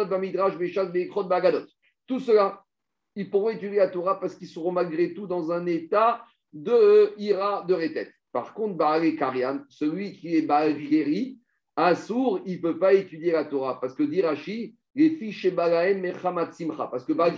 [0.10, 1.66] Bamidrash, Veshat, Bekrot, Bagadot.
[2.08, 2.64] Tout cela,
[3.16, 7.64] ils pourront étudier la Torah parce qu'ils seront malgré tout dans un état de ira
[7.68, 8.12] de rétête.
[8.32, 10.76] Par contre, Baal Karian, celui qui est Baal
[11.76, 16.02] un sourd, il ne peut pas étudier la Torah parce que Dirachi, les fiches Balaem
[16.02, 16.88] Mechamat Simcha.
[16.88, 17.36] Parce que Baal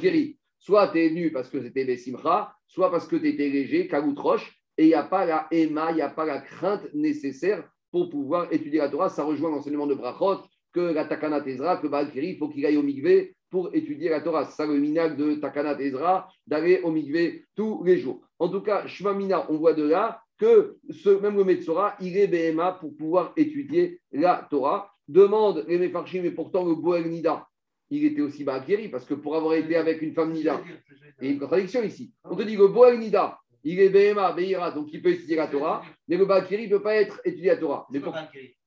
[0.57, 3.87] soit tu es nu parce que c'était des Simcha, soit parce que tu étais léger,
[3.87, 7.69] Kaloutroche, et il n'y a pas la Ema, il n'y a pas la crainte nécessaire
[7.95, 9.07] pour pouvoir étudier la Torah.
[9.07, 10.41] Ça rejoint l'enseignement de Brachot,
[10.73, 14.19] que la Takana Tezra, que Baal il faut qu'il aille au Migvé pour étudier la
[14.19, 14.43] Torah.
[14.43, 18.19] C'est ça le minag de Takana Tezra, d'aller au Migvé tous les jours.
[18.37, 22.27] En tout cas, Shvamina, on voit de là que ce, même le Metzora, il est
[22.27, 24.91] BMA pour pouvoir étudier la Torah.
[25.07, 27.47] Demande les Mefarchim, mais pourtant le Boel Nida,
[27.89, 30.61] il était aussi Bakiri, parce que pour avoir été avec une femme Nida,
[31.21, 32.11] il y a une contradiction ici.
[32.25, 35.35] On te dit que le Boel Nida, il est BMA, Beira, donc il peut étudier
[35.35, 37.87] la Torah, mais le Bakiri ne peut pas être étudié la Torah.
[37.89, 38.15] Mais pour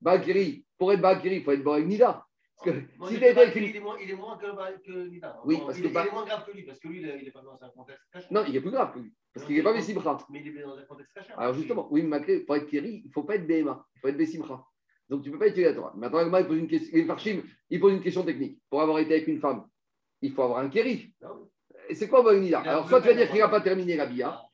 [0.01, 2.25] Bakiri, pour être Bakiri, il faut être Boel Nida.
[2.57, 4.47] Parce que si il, est il, est moins, il est moins que,
[4.85, 5.39] que Nida.
[5.45, 7.31] Oui, parce il, que il, est moins grave que lui, parce que lui, il n'est
[7.31, 8.27] pas dans un contexte caché.
[8.33, 9.13] Non, il est plus grave que lui.
[9.33, 10.19] Parce qu'il n'est pas Bessimcha.
[10.31, 11.33] Mais il est dans un contexte caché.
[11.37, 14.09] Alors justement, oui, mais pour être Kiri, il ne faut pas être BMA, il faut
[14.09, 14.65] être Bessimcha.
[15.09, 15.93] Donc tu ne peux pas étudier la Torah.
[15.97, 18.61] Maintenant, il pose une question, il pose une question technique.
[18.69, 19.65] Pour avoir été avec une femme,
[20.21, 21.15] il faut avoir un Kiri.
[21.89, 22.61] Et c'est quoi Nida?
[22.61, 24.48] Alors soit tu vas dire qu'il n'a pas terminé la Bia,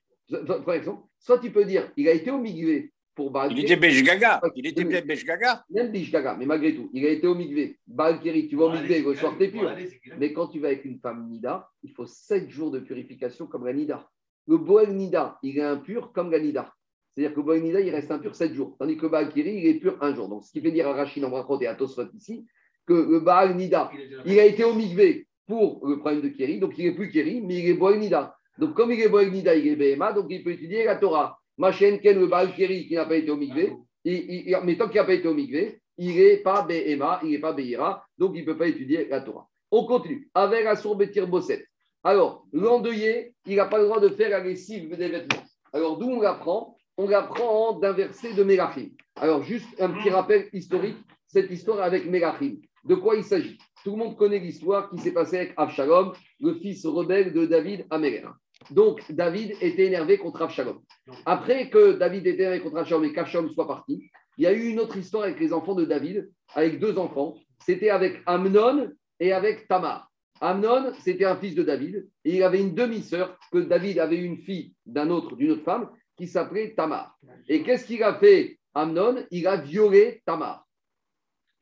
[0.65, 4.41] par exemple, soit tu peux dire il a été au Migvé pour Il était Beshgaga.
[4.57, 5.65] Il était Beshgaga.
[5.71, 7.79] Même Beshgaga, mais malgré tout, il a été au Migvé.
[7.87, 9.73] Balkiri, tu vas au Migvé, le soir, t'es pur.
[10.19, 13.65] Mais quand tu vas avec une femme Nida, il faut 7 jours de purification comme
[13.65, 14.09] la Nida.
[14.49, 16.75] Le Boel Nida, il est impur comme la Nida.
[17.15, 18.77] C'est-à-dire que le Boel Nida, il reste impur 7 jours.
[18.79, 20.29] Tandis que le Balkiri, il est pur un jour.
[20.29, 22.45] Donc, ce qui fait dire à Rachid en et à Tosfot ici,
[22.87, 23.91] que le Baal Nida,
[24.27, 27.41] il a été au Migvé pour le problème de Kiri, donc il n'est plus Kiri,
[27.43, 28.37] mais il est Boel Nida.
[28.59, 31.39] Donc, comme il est Boel Nida, il est Behema, donc il peut étudier la Torah.
[31.57, 33.73] Machen Ken, le Baal qui n'a pas été au Migvé,
[34.05, 37.53] mais tant qu'il n'a pas été au Migvé, il n'est pas Behema, il n'est pas
[37.53, 39.49] Beira, donc il ne peut pas étudier la Torah.
[39.71, 40.29] On continue.
[40.35, 41.67] Avec la sourbe Bosset.
[42.05, 45.43] Alors, l'endeuillé, il n'a pas le droit de faire la lessive des vêtements.
[45.73, 46.77] Alors, d'où on l'apprend?
[46.97, 48.91] On l'apprend d'inverser de Mélachim.
[49.17, 52.57] Alors, juste un petit rappel historique, cette histoire avec Mélachim.
[52.85, 53.59] De quoi il s'agit?
[53.85, 57.85] Tout le monde connaît l'histoire qui s'est passée avec Abshalom, le fils rebelle de David
[57.91, 58.25] Améler.
[58.71, 60.81] Donc, David était énervé contre Absalom.
[61.27, 64.69] Après que David était énervé contre Absalom et qu'Absalom soit parti, il y a eu
[64.71, 67.35] une autre histoire avec les enfants de David, avec deux enfants.
[67.59, 70.11] C'était avec Amnon et avec Tamar.
[70.41, 74.39] Amnon, c'était un fils de David, et il avait une demi-sœur, que David avait une
[74.39, 77.19] fille d'un autre, d'une autre femme, qui s'appelait Tamar.
[77.49, 79.27] Et qu'est-ce qu'il a fait Amnon?
[79.31, 80.64] Il a violé Tamar.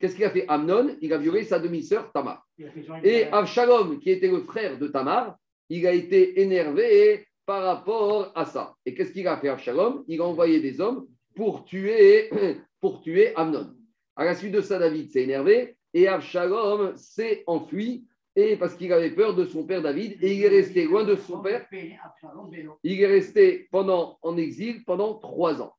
[0.03, 0.43] Qu'est-ce qu'il a fait?
[0.49, 2.45] Amnon Il a violé sa demi-sœur Tamar.
[3.05, 5.37] Et Absalom, qui était le frère de Tamar,
[5.69, 8.75] il a été énervé par rapport à ça.
[8.85, 12.29] Et qu'est-ce qu'il a fait Absalom Il a envoyé des hommes pour tuer,
[12.81, 13.73] pour tuer Amnon.
[14.17, 18.91] À la suite de ça, David s'est énervé et Absalom s'est enfui et parce qu'il
[18.91, 21.65] avait peur de son père David et il est resté loin de son père.
[22.83, 25.73] Il est resté pendant en exil pendant trois ans.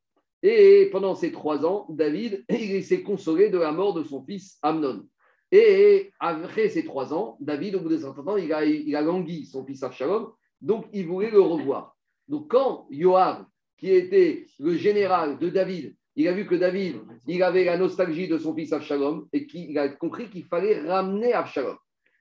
[0.47, 2.45] Et pendant ces trois ans, David,
[2.83, 5.09] s'est consolé de la mort de son fils Amnon.
[5.51, 9.01] Et après ces trois ans, David, au bout de certain temps, il a, il a
[9.01, 11.97] langui son fils Absalom, donc il voulait le revoir.
[12.29, 13.47] Donc quand Yoav,
[13.79, 18.29] qui était le général de David, il a vu que David, il avait la nostalgie
[18.29, 21.77] de son fils Absalom et qu'il a compris qu'il fallait ramener Absalom.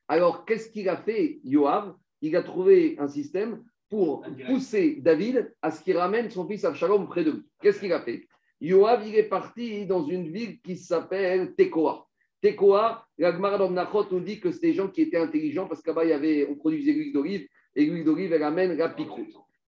[0.08, 1.94] Alors, qu'est-ce qu'il a fait, Yoav?
[2.22, 3.64] Il a trouvé un système
[3.94, 7.44] pour pousser David à ce qu'il ramène son fils Absalom près de lui.
[7.62, 8.28] Qu'est-ce qu'il a fait?
[8.60, 12.08] Yoav, il est parti dans une ville qui s'appelle Tekoa.
[12.42, 16.06] Tekoa, la Gemara Nachot nous dit que c'était des gens qui étaient intelligents parce qu'à-bas,
[16.06, 18.96] il y avait, on produisait l'huile d'olive et l'huile d'olive, elle amène la.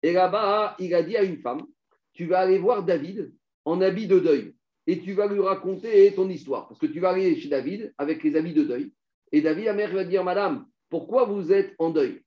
[0.03, 1.65] Et là-bas, il a dit à une femme
[2.13, 3.33] Tu vas aller voir David
[3.65, 4.53] en habit de deuil
[4.85, 6.67] et tu vas lui raconter ton histoire.
[6.67, 8.93] Parce que tu vas aller chez David avec les habits de deuil.
[9.31, 12.21] Et David, la mère va dire Madame, pourquoi vous êtes en deuil?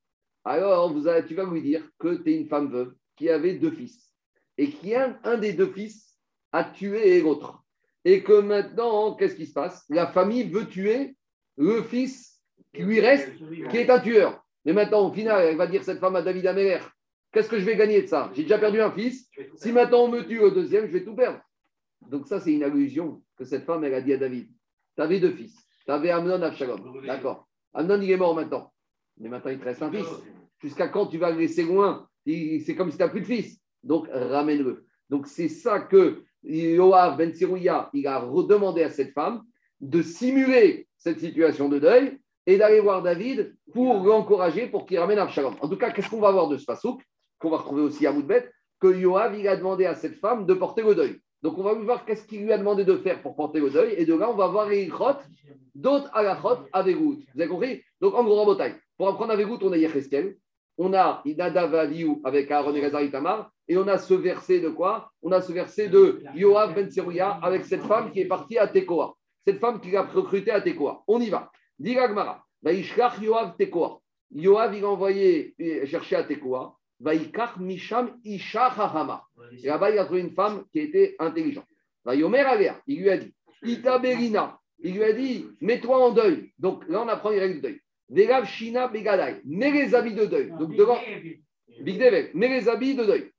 [0.44, 3.70] Alors, vous tu vas lui dire que tu es une femme veuve qui avait deux
[3.70, 4.12] fils
[4.58, 6.16] et qui, un, un des deux fils,
[6.52, 7.64] a tué l'autre.
[8.04, 9.84] Et que maintenant, qu'est-ce qui se passe?
[9.88, 11.16] La famille veut tuer
[11.56, 12.40] le fils
[12.72, 13.32] qui lui reste,
[13.70, 14.44] qui est un tueur.
[14.64, 16.80] Mais maintenant, au final, elle va dire cette femme à David Améler
[17.32, 18.30] Qu'est-ce que je vais gagner de ça?
[18.34, 19.28] J'ai déjà perdu un fils.
[19.56, 21.40] Si maintenant on me tue au deuxième, je vais tout perdre.
[22.08, 24.48] Donc ça, c'est une allusion que cette femme, elle a dit à David.
[24.94, 25.56] Tu avais deux fils.
[25.84, 27.02] Tu avais Amnon Absalom.
[27.04, 27.48] D'accord.
[27.72, 28.72] Amnon, il est mort maintenant.
[29.18, 30.06] Mais maintenant, il te reste un fils.
[30.60, 32.08] Jusqu'à quand tu vas le laisser loin?
[32.26, 33.60] C'est comme si tu n'as plus de fils.
[33.82, 34.86] Donc, ramène-le.
[35.10, 39.42] Donc, c'est ça que Yoav Ben Sirouya, il a redemandé à cette femme
[39.80, 45.18] de simuler cette situation de deuil et d'aller voir David pour l'encourager pour qu'il ramène
[45.18, 45.56] Absalom.
[45.60, 47.02] En tout cas, qu'est-ce qu'on va voir de ce pasouk
[47.38, 48.50] qu'on va retrouver aussi à Moudbet,
[48.80, 51.20] que Yoav, il a demandé à cette femme de porter le deuil.
[51.42, 53.94] Donc, on va voir qu'est-ce qu'il lui a demandé de faire pour porter le deuil.
[53.98, 54.90] Et de là, on va voir les
[55.74, 56.40] d'autres à la
[56.72, 57.82] avec Vous avez compris?
[58.00, 58.56] Donc, en gros, en
[58.96, 60.36] pour apprendre avec on a Yecheskel,
[60.78, 65.10] on a Idada Valiou avec Aaron et Itamar, et on a ce verset de quoi?
[65.22, 68.66] On a ce verset de Yoav Ben Serouya avec cette femme qui est partie à
[68.66, 69.14] Tekoa.
[69.46, 71.02] Cette femme qui a recruté à Tekoa.
[71.06, 71.50] On y va.
[71.78, 72.44] Diragmara.
[72.64, 74.00] Yoav Tekoa.
[74.32, 75.54] Yoav, il a envoyé
[75.86, 76.76] chercher à Tekoa.
[77.00, 78.72] Vaikach Misham Isha
[79.62, 81.66] Et là-bas, il a trouvé une femme qui était intelligente.
[82.04, 86.52] Vayomer Alea, il lui a dit Ita Berina, il lui a dit Mets-toi en deuil.
[86.58, 87.80] Donc là, on apprend les règles de deuil.
[88.14, 90.52] Velav Shina Begadai, mets les habits de deuil.
[90.58, 90.98] Donc devant,
[91.80, 93.30] Big Devek, mets les habits de deuil.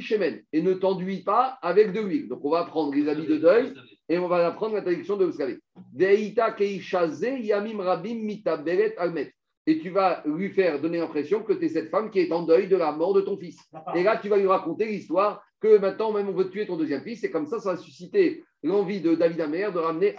[0.00, 2.28] Shemen, et ne t'enduis pas avec de l'huile.
[2.28, 3.72] Donc on va prendre les habits de deuil
[4.08, 5.58] et on va apprendre l'interdiction de l'escalier.
[5.94, 9.32] Veita Keishaze Yamim Rabim Mitaberet Almet
[9.68, 12.42] et tu vas lui faire donner l'impression que tu es cette femme qui est en
[12.42, 13.58] deuil de la mort de ton fils.
[13.94, 17.02] Et là, tu vas lui raconter l'histoire que maintenant, même on veut tuer ton deuxième
[17.02, 20.14] fils, et comme ça, ça va susciter l'envie de David Amer de ramener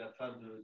[0.00, 0.62] Absalom.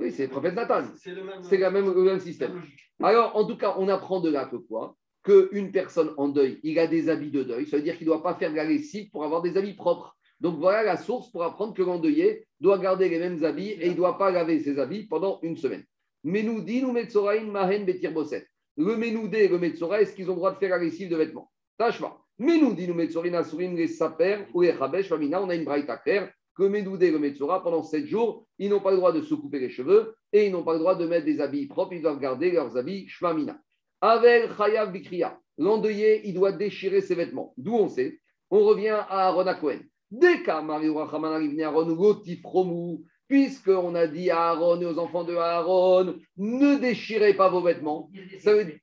[0.00, 0.84] Oui, c'est le prophète Nathan.
[0.94, 2.62] C'est le même, le même système.
[3.02, 6.78] Alors, en tout cas, on apprend de là que quoi Qu'une personne en deuil, il
[6.78, 8.64] a des habits de deuil, ça veut dire qu'il ne doit pas faire de la
[8.64, 10.16] lessive pour avoir des habits propres.
[10.40, 13.92] Donc voilà la source pour apprendre que l'endeuillé doit garder les mêmes habits et il
[13.92, 15.84] ne doit pas laver ses habits pendant une semaine.
[16.22, 18.46] Menoudi ou Metzoraïn Mahen Betir Bosset.
[18.76, 21.16] Le Menoudé et le Metzora, est-ce qu'ils ont le droit de faire la lessive de
[21.16, 21.50] vêtements?
[21.78, 22.22] Tâche-moi.
[22.38, 26.30] Menoudi ou Metzorin Asurin les Saper ou les Chabesh Famina, on a une braïta claire
[26.56, 29.34] que Menoudé et le Metzora, pendant sept jours, ils n'ont pas le droit de se
[29.34, 32.02] couper les cheveux et ils n'ont pas le droit de mettre des habits propres, ils
[32.02, 33.58] doivent garder leurs habits Shvamina.
[34.00, 37.52] Avec Chayav Bikriya, l'endeuillé, il doit déchirer ses vêtements.
[37.56, 39.80] D'où on sait On revient à Aaron Cohen.
[40.10, 40.42] Dès
[43.28, 48.10] puisqu'on a dit à Aaron et aux enfants de Aaron, ne déchirez pas vos vêtements.
[48.38, 48.78] Ça veut dire,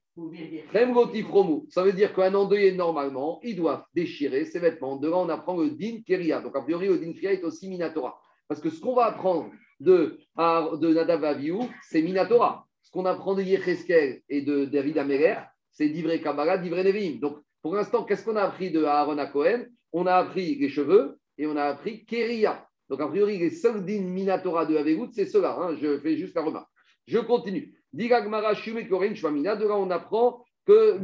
[1.69, 4.97] ça veut dire qu'un endeuillé, normalement, il doit déchirer ses vêtements.
[4.97, 6.39] Devant, on apprend le din keria.
[6.39, 8.19] Donc, a priori, le din keria est aussi minatora.
[8.47, 9.49] Parce que ce qu'on va apprendre
[9.79, 11.39] de, de Nadav
[11.81, 12.67] c'est minatora.
[12.83, 15.37] Ce qu'on apprend de Yecheskel et de David Améler,
[15.71, 17.19] c'est d'Ivré Kabbalah, d'Ivré Nevim.
[17.19, 19.65] Donc, pour l'instant, qu'est-ce qu'on a appris de Aaron à Cohen?
[19.93, 22.67] On a appris les cheveux et on a appris Keria.
[22.89, 25.57] Donc, a priori, les seuls din Minatora de Avegout, c'est cela.
[25.59, 25.75] Hein.
[25.81, 26.69] je fais juste la remarque.
[27.07, 27.73] Je continue.
[27.93, 30.97] De là, on apprend que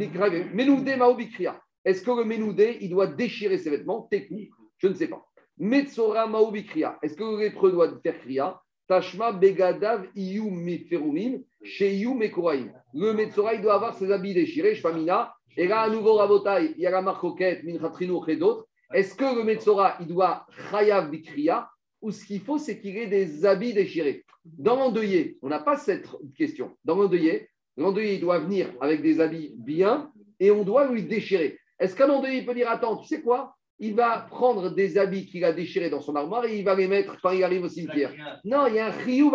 [0.54, 1.62] Menoudé Maobikria.
[1.86, 5.24] Est-ce que le Menoudé, il doit déchirer ses vêtements Technique, je ne sais pas.
[5.58, 6.98] Metsora Maobikria.
[7.02, 8.62] Est-ce que le lépreux doit faire Kriya?
[8.88, 12.72] Tashma Begadav Iyu Meferumim chez Iyu Mekoraim.
[12.94, 15.34] Le Metsora, il doit avoir ses habits déchirés, Shvamina.
[15.58, 17.24] Et là, à nouveau, Rabotai, il y a la marque
[17.64, 18.66] Minchatrino et d'autres.
[18.94, 21.70] Est-ce que le Metzora, il doit Chayav Bikriya
[22.02, 25.78] ou ce qu'il faut, c'est qu'il ait des habits déchirés Dans l'endeuillé, on n'a pas
[25.78, 26.76] cette question.
[26.86, 31.60] Dans l'endeuillé, l'endeuillé, il doit venir avec des habits bien et on doit lui déchirer.
[31.80, 33.56] Est-ce qu'un endeuillé peut dire Attends, tu sais quoi?
[33.82, 36.88] Il va prendre des habits qu'il a déchirés dans son armoire et il va les
[36.88, 38.14] mettre quand il arrive au cimetière.
[38.43, 39.32] Non, il y a un chiyuv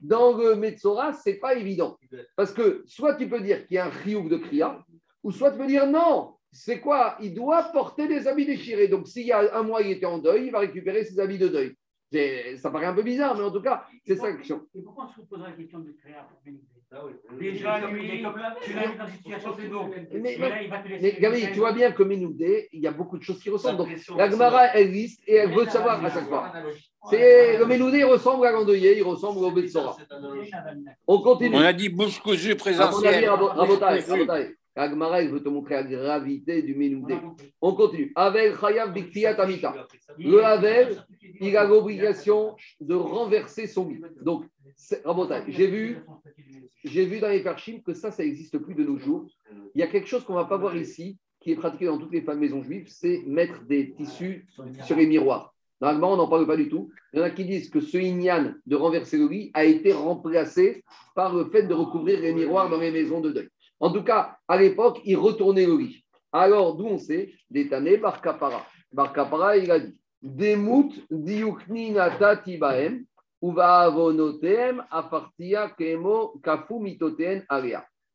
[0.00, 1.98] Dans le Metzora, ce n'est pas évident.
[2.36, 4.78] Parce que soit tu peux dire qu'il y a un chiyuv de kriya,
[5.24, 7.16] ou soit tu peux dire non, c'est quoi?
[7.20, 8.86] Il doit porter des habits déchirés.
[8.86, 11.38] Donc, s'il y a un mois, il était en deuil, il va récupérer ses habits
[11.38, 11.74] de deuil.
[12.58, 14.62] Ça paraît un peu bizarre, mais en tout cas, c'est ça la question.
[14.74, 16.28] Et pourquoi on se poserait la question de créa
[16.92, 17.02] ah
[17.38, 18.22] Déjà, lui,
[18.62, 19.90] tu l'as mis dans une situation de dos.
[20.12, 23.50] Mais, mais Gabi, tu vois bien que Ménoudé, il y a beaucoup de choses qui
[23.50, 23.78] ressemblent.
[23.78, 26.52] Donc, la Gemara, elle liste et elle veut savoir à chaque fois.
[27.10, 29.96] C'est, le Ménoudé, il ressemble à l'Andeuillé, il ressemble au Betsora.
[31.06, 31.56] On continue.
[31.56, 33.28] On a dit bouche cousue présentielle.
[34.76, 37.16] La Gemara, elle veut te montrer la gravité du Ménoudé.
[37.60, 38.12] On continue.
[38.16, 39.86] Avec Chayav Biktiat Amita.
[40.18, 41.04] Le Havel,
[41.40, 44.00] il a l'obligation de renverser son lit.
[44.22, 44.44] Donc,
[45.48, 45.98] j'ai vu,
[46.84, 49.26] j'ai vu dans les Farchim que ça, ça n'existe plus de nos jours.
[49.74, 51.98] Il y a quelque chose qu'on ne va pas voir ici, qui est pratiqué dans
[51.98, 54.46] toutes les femmes maisons juives, c'est mettre des tissus
[54.84, 55.54] sur les miroirs.
[55.80, 56.90] Normalement, on n'en parle pas du tout.
[57.12, 59.92] Il y en a qui disent que ce ignan de renverser le lit a été
[59.92, 60.82] remplacé
[61.14, 63.48] par le fait de recouvrir les miroirs dans les maisons de deuil.
[63.84, 66.06] En tout cas, à l'époque, il retournait le lit.
[66.32, 68.64] Alors, d'où on sait Détané Bar Kapara.
[68.90, 73.04] Bar Kapara, il a dit Demut diukni nata tibaem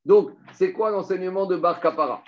[0.05, 2.23] donc, c'est quoi l'enseignement de Bar Kapara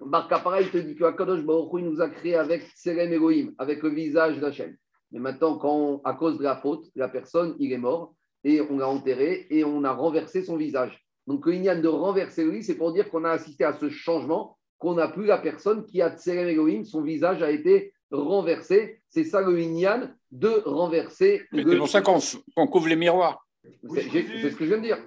[0.00, 3.82] Bar Kapara, il te dit que Akadosh Baruch nous a créé avec Serem Elohim, avec
[3.82, 4.76] le visage d'Hachem.
[5.10, 8.14] Mais maintenant, quand à cause de la faute, la personne, il est mort,
[8.44, 11.04] et on l'a enterré, et on a renversé son visage.
[11.30, 14.58] Donc, y a de renverser lui, c'est pour dire qu'on a assisté à ce changement,
[14.78, 19.00] qu'on n'a plus la personne qui a Serem Elohim, son visage a été renversé.
[19.10, 21.42] C'est ça le Inyan de renverser.
[21.54, 23.46] C'est pour ça qu'on couvre les miroirs.
[23.94, 24.98] C'est ce que je viens de dire.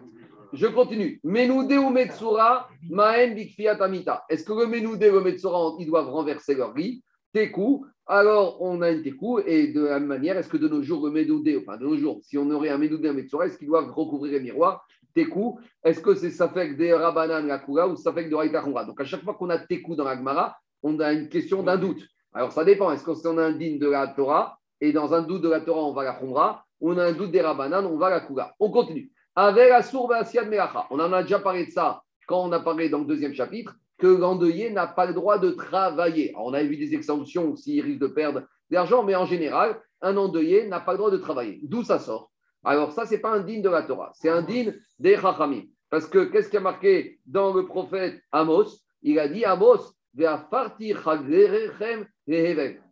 [0.53, 1.19] Je continue.
[1.26, 3.36] Menoudé ou Metsura, Maen
[3.82, 4.24] Amita.
[4.30, 7.03] Est-ce que le Menoudé et le Metsura, ils doivent renverser leur lit
[7.34, 7.86] Tekou.
[8.05, 9.39] Alors, on a une Tekou.
[9.39, 11.97] Et de la même manière, est-ce que de nos jours, le Menoudé, enfin de nos
[11.97, 14.86] jours, si on aurait un Menoudé et un Metsura, est-ce qu'ils doivent recouvrir les miroirs?
[15.16, 15.59] Tekou.
[15.84, 18.99] Est-ce que c'est ça fait des Rabanan la Kula ou ça fait de Raïta Donc,
[18.99, 22.01] à chaque fois qu'on a Tekou dans la Gemara, on a une question d'un doute.
[22.34, 22.91] Alors ça dépend.
[22.91, 25.84] Est-ce qu'on a un digne de la Torah et dans un doute de la Torah,
[25.84, 26.66] on va la Khumra?
[26.82, 29.11] Ou on a un doute des Rabbanan, on va la Kula On continue.
[29.36, 30.88] Avec la sourbe Melacha.
[30.89, 33.76] On en a déjà parlé de ça quand on a parlé dans le deuxième chapitre
[33.97, 36.32] que l'endeuillé n'a pas le droit de travailler.
[36.32, 39.80] Alors, on a vu des exemptions s'il risque de perdre de l'argent, mais en général,
[40.01, 41.61] un endeuillé n'a pas le droit de travailler.
[41.64, 42.32] D'où ça sort?
[42.64, 45.64] Alors, ça, ce n'est pas un digne de la Torah, c'est un digne des Chachamim.
[45.89, 48.80] Parce que qu'est-ce qui a marqué dans le prophète Amos?
[49.03, 49.93] Il a dit Amos,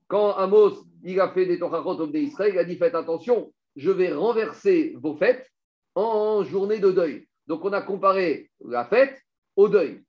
[0.08, 4.12] quand Amos il a fait des Tochachot d'Israël, il a dit Faites attention, je vais
[4.12, 5.48] renverser vos fêtes
[5.96, 7.28] en journée de deuil.
[7.48, 9.20] Donc on a comparé la fête
[9.56, 10.04] au deuil.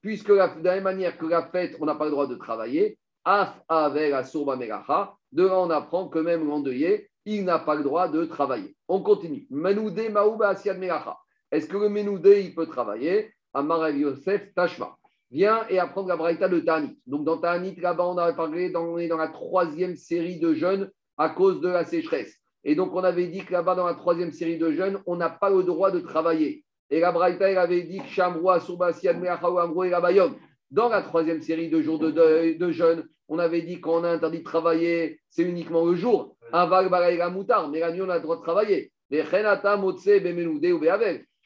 [0.00, 2.98] puisque de la même manière que la fête, on n'a pas le droit de travailler,
[3.24, 8.24] Af avec de là on apprend que même l'endeuillé, il n'a pas le droit de
[8.24, 8.74] travailler.
[8.88, 9.46] On continue.
[9.50, 13.32] Menoudé Maouba Est-ce que le Menoudé, il peut travailler?
[13.54, 14.96] Amar Yosef Tashma.
[15.30, 16.98] Viens et apprendre la braïta de Tanit.
[17.06, 20.52] Donc, dans Tanit, là-bas, on a parlé, dans, on est dans la troisième série de
[20.52, 22.36] jeûnes à cause de la sécheresse.
[22.64, 25.30] Et donc, on avait dit que là-bas, dans la troisième série de jeûnes, on n'a
[25.30, 26.64] pas le droit de travailler.
[26.90, 28.04] Et la braïta, elle avait dit que
[30.70, 32.10] dans la troisième série de jours de,
[32.58, 36.36] de, jeûne, on avait dit qu'on a interdit de travailler, c'est uniquement le jour.
[36.52, 36.88] Aval,
[37.32, 38.92] moutar, mais la nuit, on a le droit de travailler.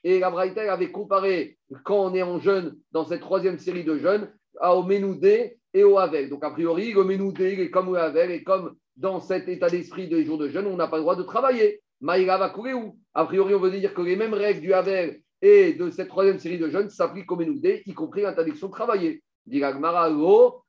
[0.05, 3.99] Et la Braïta avait comparé quand on est en jeûne, dans cette troisième série de
[3.99, 4.31] jeûnes,
[4.63, 6.29] au Ménoudé et au Havel.
[6.29, 10.09] Donc, a priori, le Ménoudé est comme le Havel, et comme dans cet état d'esprit
[10.09, 11.81] de jours de jeûne, on n'a pas le droit de travailler.
[12.01, 12.99] Maïra va courir où?
[13.15, 16.39] A priori, on veut dire que les mêmes règles du Havel et de cette troisième
[16.39, 19.23] série de jeûnes s'appliquent au Ménoudé, y compris l'interdiction de travailler.
[19.47, 20.11] Diragmara,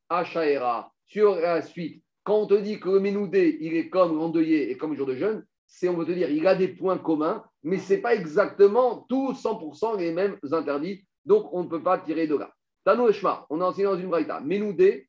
[0.09, 0.91] Achaera.
[1.05, 4.75] Sur la suite, quand on te dit que le Ménoudé, il est comme l'endeuillé et
[4.75, 7.77] comme jour de jeûne, c'est, on veut te dire, il a des points communs, mais
[7.77, 12.27] ce n'est pas exactement tous 100% les mêmes interdits, donc on ne peut pas tirer
[12.27, 12.53] de là.
[12.83, 15.07] Tano Eshma, on a enseigné dans une braïta, Menoudé,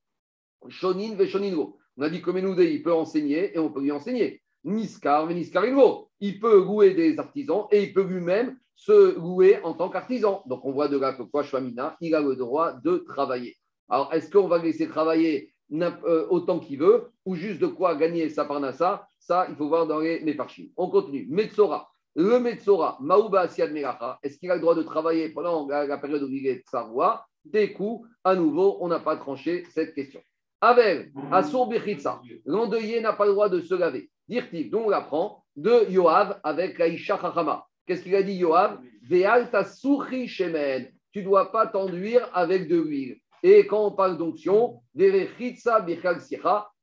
[0.69, 1.81] Shonin Veshoningo.
[1.97, 4.41] On a dit que Menoudé, il peut enseigner et on peut lui enseigner.
[4.63, 9.91] Niskar, Niskaringo, il peut louer des artisans et il peut lui-même se louer en tant
[9.91, 10.45] qu'artisan.
[10.47, 13.57] Donc on voit de là que quoi, Shwamina, il a le droit de travailler.
[13.89, 15.53] Alors, est-ce qu'on va laisser travailler
[16.31, 20.01] autant qu'il veut, ou juste de quoi gagner sa parnassa, ça, il faut voir dans
[20.01, 20.69] les Mefarchim.
[20.77, 21.27] On continue.
[21.29, 21.91] Metzora.
[22.15, 26.23] Le Metzora, Maouba Asiad Melacha, est-ce qu'il a le droit de travailler pendant la, période
[26.23, 30.21] où il est Sarwa Des coups, à nouveau, on n'a pas tranché cette question.
[30.61, 34.11] Avel, Asur Bechitsa, l'endeuillé n'a pas le droit de se laver.
[34.29, 37.65] Dirtiv, donc on l'apprend de Yoav avec Aïcha Chachama.
[37.87, 38.81] Qu'est-ce qu'il a dit Yoav?
[39.03, 39.49] Veal
[40.27, 40.91] shemen.
[41.13, 43.19] Tu ne dois pas t'enduire avec de l'huile.
[43.43, 44.81] Et quand on parle d'onction,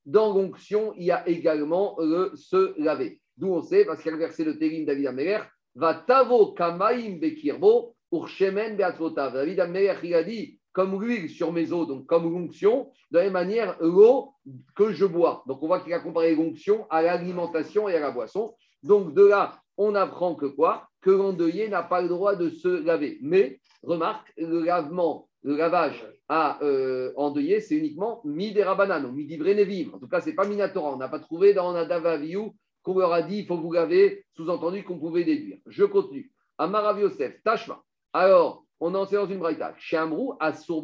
[0.06, 3.20] dans l'onction, il y a également le se laver.
[3.38, 5.40] D'où on sait, parce qu'il y a le verset de Télim David Améler,
[5.76, 9.34] va tavo kamaim bekirbo urshemen beatrotav.
[9.34, 13.24] David Améler, il a dit comme l'huile sur mes os, donc comme l'onction, de la
[13.24, 14.34] même manière, l'eau
[14.76, 15.44] que je bois.
[15.48, 18.54] Donc on voit qu'il a comparé l'onction à l'alimentation et à la boisson.
[18.84, 20.88] Donc de là, on apprend que quoi?
[21.02, 23.20] Que l'endeuillé n'a pas le droit de se laver.
[23.22, 29.28] Mais, remarque, le lavement, le lavage à euh, endeuillé, c'est uniquement mi des rabanan, mi
[29.28, 29.92] nevim.
[29.94, 30.92] En tout cas, c'est pas minatora.
[30.92, 34.84] On n'a pas trouvé dans Nadavaviou qu'on leur a dit il faut vous laver, sous-entendu
[34.84, 35.60] qu'on pouvait déduire.
[35.68, 36.32] Je continue.
[36.58, 37.84] Amarav Yosef, Tashma.
[38.12, 39.76] Alors, on en sait dans une braïta.
[39.78, 40.84] Shamrou, Asur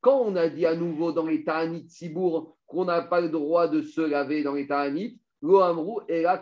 [0.00, 3.66] Quand on a dit à nouveau dans les Ta'anit Sibour qu'on n'a pas le droit
[3.66, 6.40] de se laver dans les Ta'anit, Lo Amrou et la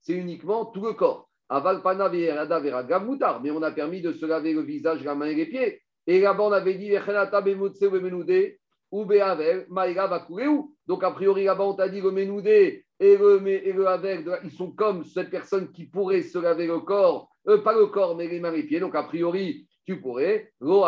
[0.00, 1.28] C'est uniquement tout le corps.
[1.48, 3.40] Avalpana Verada Vera Gavmutar.
[3.40, 5.80] Mais on a permis de se laver le visage, la main et les pieds.
[6.08, 6.90] Et là-bas, on avait dit
[8.90, 9.04] ou
[10.86, 12.10] Donc, a priori, là-bas, on t'a dit le
[13.00, 17.28] et le, et le ils sont comme cette personne qui pourrait se laver le corps
[17.48, 18.80] euh, pas le corps, mais les mains et les pieds.
[18.80, 20.52] Donc, a priori, tu pourrais.
[20.60, 20.84] Lo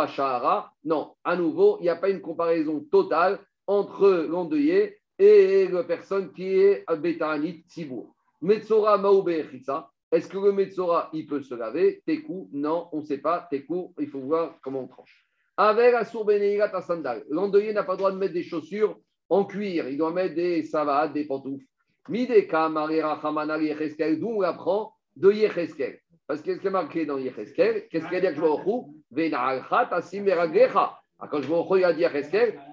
[0.85, 6.33] Non, à nouveau, il n'y a pas une comparaison totale entre l'endeuillé et la personne
[6.33, 8.15] qui est Betanit Tibour.
[8.43, 8.99] Metzora
[10.13, 12.03] Est-ce que le Metzora, il peut se laver?
[12.05, 13.47] Tekou, non, on ne sait pas.
[13.51, 15.25] Tekou, il faut voir comment on tranche.
[15.57, 17.25] Avec la ta sandal.
[17.29, 18.99] L'endeuillé n'a pas le droit de mettre des chaussures
[19.29, 19.89] en cuir.
[19.89, 21.65] Il doit mettre des savates, des pantoufles.
[22.09, 24.19] Mideka, Marira, Hamana, Yecheskel.
[24.19, 26.01] D'où on apprend de Yecheskel?
[26.27, 28.33] Parce qu'est-ce qui est marqué dans Yecheskel Qu'est-ce qu'il y a dit à
[31.29, 31.95] Quand je vois il a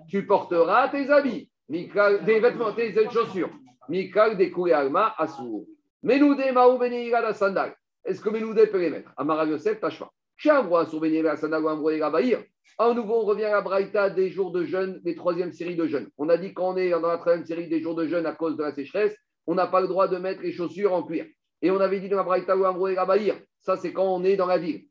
[0.07, 3.51] tu porteras tes habits, des vêtements, tes chaussures.
[3.89, 5.65] Mikal de Alma Asur.
[6.03, 7.75] Menoudé Maou Benira la sandal.
[8.05, 9.11] Est-ce que Menoudé peut les mettre?
[9.17, 10.09] Amara Yosef, Tachma.
[10.35, 12.43] Chambre sur Benira la sandal ou Bahir.
[12.77, 16.07] À nouveau, on revient à Braïta des jours de jeûne, des troisième séries de jeûne.
[16.17, 18.55] On a dit qu'on est dans la troisième série des jours de jeûne à cause
[18.55, 19.17] de la sécheresse,
[19.47, 21.25] on n'a pas le droit de mettre les chaussures en cuir.
[21.63, 23.35] Et on avait dit dans la Braïta ou Ambroïra Bahir.
[23.61, 24.83] Ça, c'est quand on est dans la ville.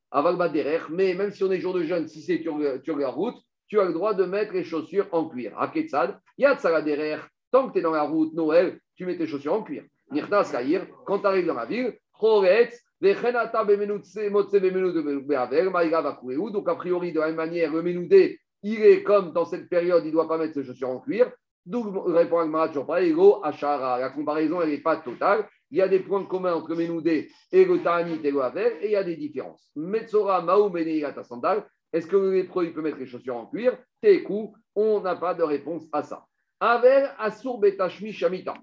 [0.52, 0.88] derrière.
[0.90, 3.36] Mais même si on est jour de jeûne, si c'est sur, la route,
[3.68, 5.56] tu as le droit de mettre les chaussures en cuir.
[5.58, 7.28] À Ketsad, derrière.
[7.52, 9.84] Tant que tu es dans la route Noël, tu mets tes chaussures en cuir.
[11.04, 11.96] Quand tu arrives dans la ville,
[16.52, 20.02] donc a priori, de la même manière, le Ménoudé, il est comme dans cette période,
[20.04, 21.30] il ne doit pas mettre ses chaussures en cuir.
[21.66, 25.46] Donc, répond Agmara, toujours pas, La comparaison, elle n'est pas totale.
[25.70, 28.40] Il y a des points communs entre et le Ta'anit et le
[28.82, 29.68] et il y a des différences.
[29.74, 31.66] Metzora, Maou, ta sandal.
[31.92, 35.34] Est-ce que le lépreux, il peut mettre les chaussures en cuir Tekou, on n'a pas
[35.34, 36.24] de réponse à ça.
[36.60, 38.54] Asur, Betashmi, Shamita.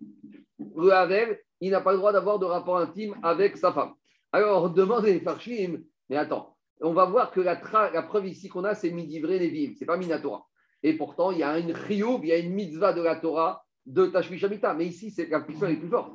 [0.75, 3.93] Le il n'a pas le droit d'avoir de rapport intime avec sa femme.
[4.33, 8.91] Alors, demandez Farshim, mais attends, on va voir que la, preuve ici qu'on a, c'est
[8.91, 10.45] Midivré Nevim, ce n'est pas Minatora.
[10.81, 13.63] Et pourtant, il y a une Rioub, il y a une mitzvah de la Torah
[13.85, 14.73] de Tashmi Shamita.
[14.73, 16.11] Mais ici, c'est la puissance est plus forte.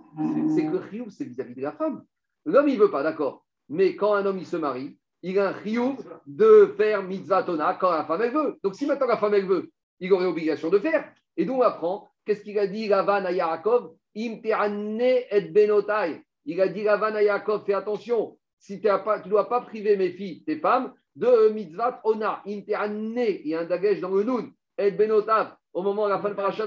[0.55, 2.05] C'est que Rioub, c'est vis-à-vis de la femme.
[2.45, 3.47] L'homme, il ne veut pas, d'accord.
[3.71, 5.97] Mais quand un homme, il se marie, il a un Rioub
[6.27, 8.59] de faire mitzvah tona quand la femme, elle veut.
[8.63, 9.71] Donc, si maintenant la femme, elle veut,
[10.01, 11.11] il aurait obligation de faire.
[11.37, 13.95] Et donc, on apprend, qu'est-ce qu'il a dit, Lavan à Yaakov?
[14.27, 16.23] Et.
[16.45, 20.43] Il a dit à Yaakov, fais attention, si tu ne dois pas priver mes filles,
[20.45, 22.43] tes femmes, de mitzvah ona.
[22.47, 26.21] Im il y a un dagage dans le noun, et benotav au moment où la
[26.21, 26.67] fin de parachat.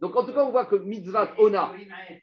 [0.00, 1.72] Donc, en tout cas, on voit que mitzvah ona,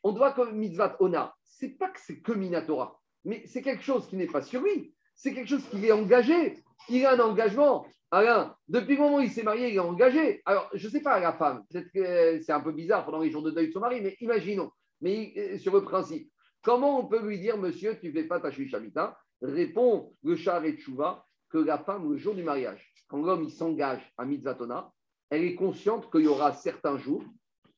[0.03, 4.07] on voit que mitzvah ona, c'est pas que c'est que Minatora, mais c'est quelque chose
[4.07, 4.93] qui n'est pas sur lui.
[5.15, 6.63] C'est quelque chose qui est engagé.
[6.87, 7.85] Il a un engagement.
[8.11, 10.41] Alain, depuis le moment où il s'est marié, il est engagé.
[10.45, 13.29] Alors, je ne sais pas, la femme, peut-être que c'est un peu bizarre pendant les
[13.29, 16.31] jours de deuil de son mari, mais imaginons, mais euh, sur le principe,
[16.63, 20.65] comment on peut lui dire, monsieur, tu ne fais pas ta shamita Répond le char
[20.65, 24.91] et Chouva que la femme, le jour du mariage, quand l'homme s'engage à mitzvatona,
[25.29, 27.23] elle est consciente qu'il y aura certains jours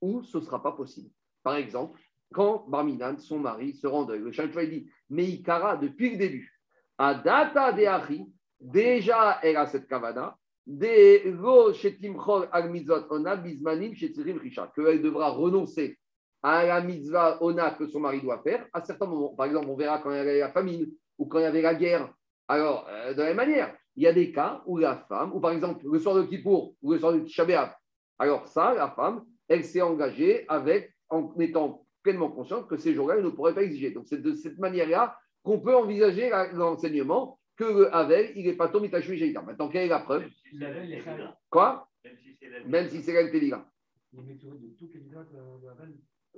[0.02, 1.10] où ce ne sera pas possible.
[1.44, 2.00] Par exemple,
[2.34, 6.62] quand Barminan, son mari, se rend deuil, le Shalchouva dit Meikara, depuis le début,
[6.98, 7.84] à data de
[8.62, 10.38] déjà elle a cette kavana,
[14.76, 15.98] qu'elle devra renoncer
[16.44, 19.36] à la mitzvah ona que son mari doit faire à certains moments.
[19.36, 20.88] Par exemple, on verra quand il y avait la famine
[21.18, 22.12] ou quand il y avait la guerre.
[22.48, 25.40] Alors, euh, de la même manière, il y a des cas où la femme, ou
[25.40, 27.46] par exemple le soir de Kippour ou le soir de Tisha
[28.22, 33.16] alors ça, la femme, elle s'est engagée avec, en étant pleinement consciente que ces jours-là,
[33.18, 33.90] elle ne pourrait pas exiger.
[33.90, 38.68] Donc c'est de cette manière-là qu'on peut envisager l'enseignement que le Havel, il n'est pas
[38.68, 40.26] Tom Itachui Maintenant, quelle est la preuve.
[41.50, 41.88] Quoi?
[42.68, 43.66] Même si c'est la Télira.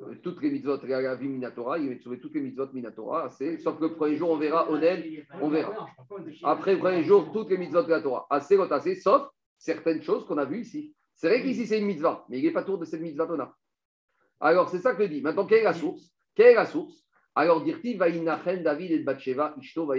[0.02, 3.78] Euh, toutes les mitzvot, la vie Minatora, il va sauver toutes les mitzvot Minatora, sauf
[3.78, 5.04] que le premier jour, on verra Onen,
[5.40, 5.88] on verra.
[6.44, 10.26] Après le premier jour, toutes les mitzvot de la Torah, assez assez, sauf certaines choses
[10.26, 10.96] qu'on a vues ici.
[11.14, 13.56] C'est vrai qu'ici, c'est une mitzvah, mais il n'est pas tour de cette mitzvah Tona.
[14.40, 15.22] Alors, c'est ça que je dis.
[15.22, 16.12] Maintenant, quelle est la source?
[16.36, 17.06] Quelle est la source?
[17.36, 19.96] Alors, Dirti va David et Batsheva, Ishto va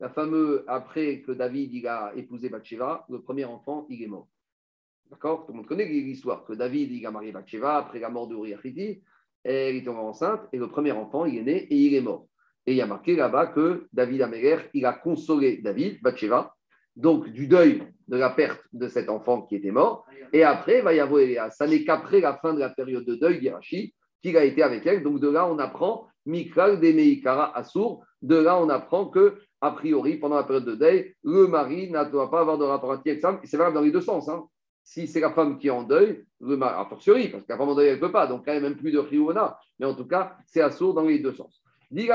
[0.00, 4.28] la fameuse, après que David il a épousé Bathsheba, le premier enfant, il est mort.
[5.10, 5.46] D'accord?
[5.46, 8.34] Tout le monde connaît l'histoire que David il a marié Bathsheba après la mort de
[8.34, 8.58] Uriah
[9.44, 12.26] elle est tombée enceinte et le premier enfant, il est né et il est mort.
[12.66, 16.52] Et il y a marqué là-bas que David Améler, il a consolé David, Bathsheba,
[16.96, 20.04] donc du deuil de la perte de cet enfant qui était mort.
[20.32, 21.52] Et après, va y avoir.
[21.52, 24.84] Ça n'est qu'après la fin de la période de deuil d'Irachi qu'il a été avec
[24.86, 25.02] elle.
[25.02, 28.04] Donc de là, on apprend Mikral de Meikara Assour.
[28.22, 32.04] De là, on apprend que, a priori, pendant la période de deuil, le mari ne
[32.10, 33.40] doit pas avoir de rapport avec femme.
[33.44, 34.28] C'est valable dans les deux sens.
[34.28, 34.46] Hein
[34.86, 37.58] si c'est la femme qui est en deuil, le mari, a fortiori, parce que la
[37.58, 39.58] femme en deuil, elle ne peut pas, donc quand même, même plus de Riouna.
[39.80, 41.60] Mais en tout cas, c'est assaut dans les deux sens.
[41.90, 42.06] Est-ce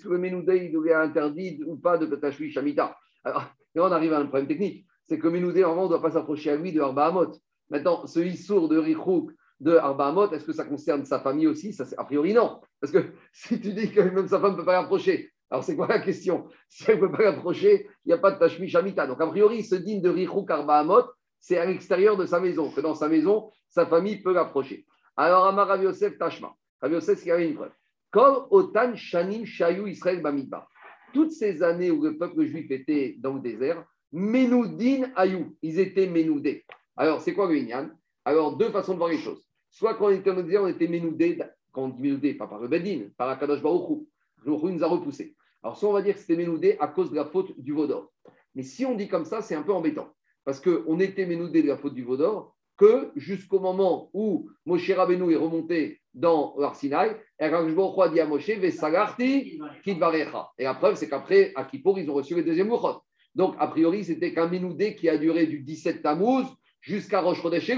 [0.00, 2.96] que le Menoudé, il est interdit ou pas de Tashmi Shamita?
[3.22, 3.44] Alors,
[3.76, 4.86] on arrive à un problème technique.
[5.04, 7.32] C'est que Menoudé, en ne doit pas s'approcher à lui de Arba Hamot.
[7.68, 11.74] Maintenant, ce Issour de Richouk de Arba Hamot, est-ce que ça concerne sa famille aussi?
[11.74, 12.60] Ça, A priori, non.
[12.80, 12.98] Parce que
[13.32, 16.00] si tu dis que même sa femme ne peut pas l'approcher, alors, c'est quoi la
[16.00, 16.48] question?
[16.68, 19.06] Si elle ne peut pas l'approcher, il n'y a pas de Tashmi Shamita.
[19.06, 21.04] Donc, a priori, ce digne de Richou Karbahamot,
[21.40, 24.84] c'est à l'extérieur de sa maison, que dans sa maison, sa famille peut l'approcher.
[25.16, 26.54] Alors, Amar Rav Yosef Tashma.
[26.82, 27.72] Rav Yosef, il y avait une preuve.
[28.10, 30.68] Comme Otan Shanim Shayu Israël Bamidbar.
[31.14, 33.82] Toutes ces années où le peuple juif était dans le désert,
[34.12, 36.64] Menoudin Ayou, ils étaient Ménoudés.
[36.96, 37.90] Alors, c'est quoi le Inyan?
[38.24, 39.42] Alors, deux façons de voir les choses.
[39.70, 41.38] Soit quand on était dans le désert, on était Ménoudés,
[41.72, 44.06] quand on dit Ménoudés, pas par le Bedin, par Akadosh Baruch
[44.46, 45.34] Nous a repoussés.
[45.62, 48.12] Alors, soit on va dire que c'était ménoudé à cause de la faute du Vaudor.
[48.54, 50.08] Mais si on dit comme ça, c'est un peu embêtant.
[50.44, 55.32] Parce qu'on était ménoudé de la faute du Vaudor que jusqu'au moment où Moshe Rabbeinu
[55.32, 61.64] est remonté dans l'Arsinaï, et a dit à Moshe, Et la preuve, c'est qu'après, à
[61.64, 63.02] Kippour, ils ont reçu le deuxième Luchot.
[63.34, 66.46] Donc, a priori, c'était qu'un ménoudé qui a duré du 17 Tammuz
[66.80, 67.70] jusqu'à Rosh Chodesh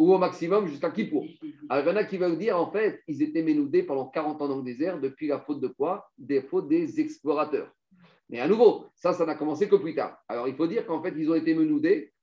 [0.00, 1.26] ou au maximum jusqu'à Kippour.
[1.68, 4.40] Alors, il y en a qui veulent dire, en fait, ils étaient ménoudés pendant 40
[4.40, 6.08] ans dans le désert depuis la faute de quoi?
[6.16, 7.70] Des fautes des explorateurs.
[8.30, 10.16] Mais à nouveau, ça, ça n'a commencé que plus tard.
[10.26, 12.14] Alors, il faut dire qu'en fait, ils ont été ménoudés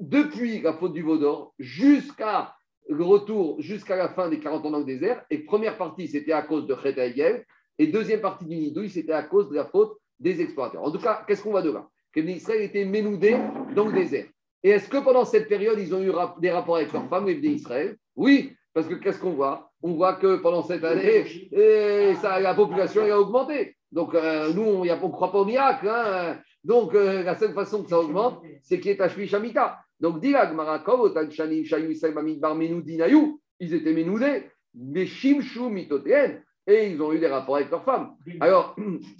[0.00, 2.54] depuis la faute du Vaudor jusqu'à
[2.88, 5.22] le retour, jusqu'à la fin des 40 ans dans le désert.
[5.28, 7.44] Et première partie, c'était à cause de Chet
[7.78, 10.82] Et deuxième partie du Nidouille, c'était à cause de la faute des explorateurs.
[10.82, 11.90] En tout cas, qu'est-ce qu'on va de là?
[12.10, 13.36] Que Israël était ménoudé
[13.74, 14.28] dans le désert.
[14.66, 16.10] Et est-ce que pendant cette période, ils ont eu
[16.40, 19.70] des rapports avec leurs femmes, les d'Israël Oui, parce que qu'est-ce qu'on voit?
[19.80, 23.76] On voit que pendant cette année, et ça, la population a augmenté.
[23.92, 25.88] Donc, euh, nous, on ne croit pas au miracle.
[25.88, 26.40] Hein.
[26.64, 29.78] Donc, euh, la seule façon que ça augmente, c'est qu'il y ait Tashmi Shamita.
[30.00, 31.96] Donc, Dilag Marakov, Shanim, Shayu,
[32.40, 37.70] Bar, Dinayu, ils étaient ménoudés, mais Shimshu, Mitotéen, et ils ont eu des rapports avec
[37.70, 38.16] leurs femmes.
[38.40, 38.74] Alors,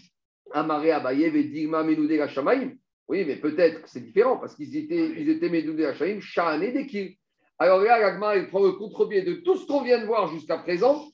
[0.53, 2.77] Amaré Abayev et Digma, Menoudé, la Shamaïm,
[3.09, 6.19] oui, mais peut-être que c'est différent parce qu'ils étaient, ils étaient Medoudé Hachaim,
[6.61, 7.11] et Dekir.
[7.59, 10.59] Alors là, l'agma, il prend le contre-pied de tout ce qu'on vient de voir jusqu'à
[10.59, 11.07] présent.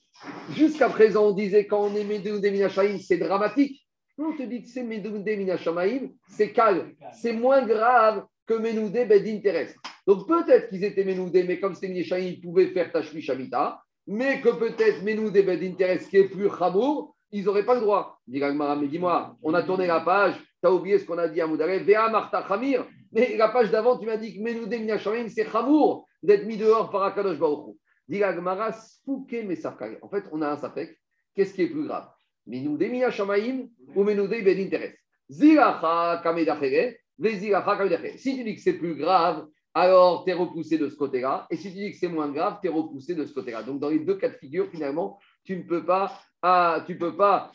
[0.51, 2.67] Jusqu'à présent, on disait quand on est Medoudé
[2.99, 3.85] c'est dramatique.
[4.17, 9.05] Nous, on te dit que c'est Medoudé Minachaim, c'est calme, c'est moins grave que Menoudé
[9.05, 9.81] Bedin terrestre.
[10.05, 14.41] Donc peut-être qu'ils étaient Menoudé, mais comme c'était Minachaim, ils pouvaient faire Tashmi Shamita, mais
[14.41, 18.19] que peut-être Menoudé Bedin terrestre, qui est plus Chamour, ils n'auraient pas le droit.
[18.27, 21.41] Dit mais dis-moi, on a tourné la page, tu as oublié ce qu'on a dit
[21.41, 25.27] à Moudare, Vea Marta Khamir, mais la page d'avant, tu m'as dit que Menoudé Minashamim,
[25.27, 27.75] c'est Khamour d'être mis dehors par Akadosh Baruch
[28.07, 29.97] Dit Gmara, Spouké Mesafkage.
[30.01, 30.97] En fait, on a un sapek.
[31.35, 32.07] Qu'est-ce qui est plus grave?
[32.45, 34.93] Menoudé Minashamayim ou Menoudé Bedin Teres?
[35.29, 38.17] Ziracha Kamedachere, Veziracha Kamedachere.
[38.17, 41.47] Si tu dis que c'est plus grave, alors tu es repoussé de ce côté-là.
[41.49, 43.63] Et si tu dis que c'est moins grave, tu es repoussé de ce côté-là.
[43.63, 47.15] Donc, dans les deux cas de figure, finalement, tu ne peux pas, ah, tu peux
[47.15, 47.51] pas,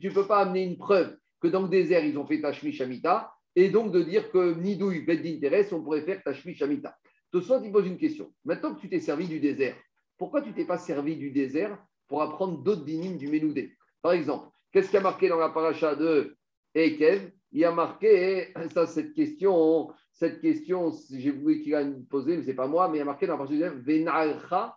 [0.00, 3.32] tu peux pas amener une preuve que dans le désert, ils ont fait Tashmi Shamita,
[3.56, 6.96] et donc de dire que Nidouille, bête d'intérêt, on pourrait faire Tashmi Shamita.
[7.32, 8.32] Tosfot, il pose une question.
[8.44, 9.76] Maintenant que tu t'es servi du désert,
[10.18, 11.78] pourquoi tu t'es pas servi du désert
[12.08, 13.76] pour apprendre d'autres dynimes du Ménoudé?
[14.02, 16.36] Par exemple, qu'est-ce qui a marqué dans la paracha de
[16.74, 17.32] Ekev?
[17.52, 22.48] Il a marqué, ça, cette question, cette question, j'ai voulu qu'il a posée, mais ce
[22.48, 24.76] n'est pas moi, mais il a marqué dans la paracha de Venalcha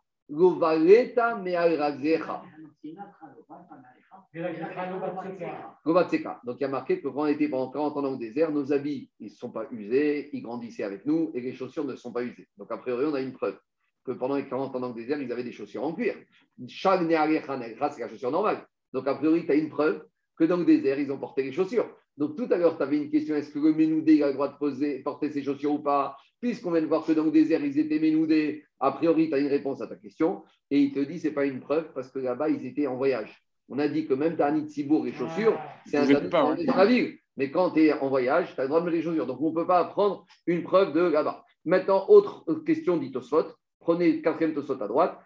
[6.44, 8.72] Donc il y a marqué que quand on était pendant 40 ans dans désert, nos
[8.72, 12.24] habits ne sont pas usés, ils grandissaient avec nous et les chaussures ne sont pas
[12.24, 12.48] usées.
[12.58, 13.60] Donc a priori, on a une preuve
[14.04, 16.16] que pendant les 40 ans dans désert, ils avaient des chaussures en cuir.
[16.68, 18.66] Chaque c'est la chaussure normale.
[18.92, 20.06] Donc a priori, tu as une preuve
[20.38, 21.90] que dans le désert, ils ont porté les chaussures.
[22.18, 24.50] Donc tout à l'heure, tu avais une question est-ce que le Ménoudé a le droit
[24.50, 26.16] de poser, porter ses chaussures ou pas?
[26.40, 29.40] Puisqu'on vient de voir que dans le désert, ils étaient Ménoudés, a priori, tu as
[29.40, 30.44] une réponse à ta question.
[30.70, 33.42] Et il te dit c'est pas une preuve parce que là-bas, ils étaient en voyage.
[33.70, 35.76] On a dit que même ta Tibour et chaussures, ah.
[35.86, 37.18] c'est un dans la ville.
[37.38, 39.26] Mais quand tu es en voyage, tu as le droit de mettre les chaussures.
[39.26, 41.44] Donc on ne peut pas apprendre une preuve de là-bas.
[41.66, 43.46] Maintenant, autre question dit Tosfot.
[43.80, 45.18] Prenez quatrième Tosfot à droite.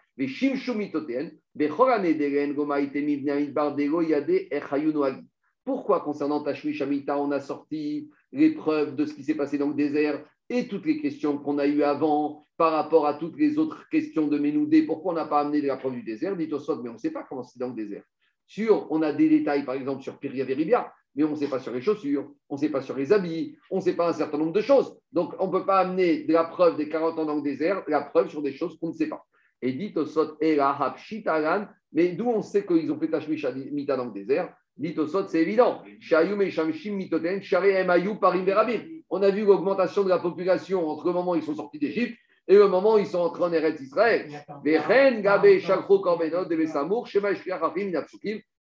[5.68, 9.68] Pourquoi concernant Tashmish Amita, on a sorti les preuves de ce qui s'est passé dans
[9.68, 13.58] le désert et toutes les questions qu'on a eues avant par rapport à toutes les
[13.58, 14.84] autres questions de Ménoudé?
[14.84, 17.10] Pourquoi on n'a pas amené la preuve du désert Dites au mais on ne sait
[17.10, 18.02] pas comment c'est dans le désert.
[18.46, 21.60] Sur, on a des détails, par exemple, sur Piria Veribia, mais on ne sait pas
[21.60, 24.14] sur les chaussures, on ne sait pas sur les habits, on ne sait pas un
[24.14, 24.98] certain nombre de choses.
[25.12, 27.84] Donc, on ne peut pas amener de la preuve des 40 ans dans le désert,
[27.88, 29.22] la preuve sur des choses qu'on ne sait pas.
[29.60, 30.38] Et dit au sot,
[31.92, 34.54] mais d'où on sait qu'ils ont fait Tashmish Mita dans le désert?
[34.78, 34.94] Dit
[35.28, 35.82] c'est évident.
[39.10, 42.16] On a vu l'augmentation de la population entre le moment où ils sont sortis d'Égypte
[42.46, 44.28] et le moment où ils sont entrés en Eretz Israël.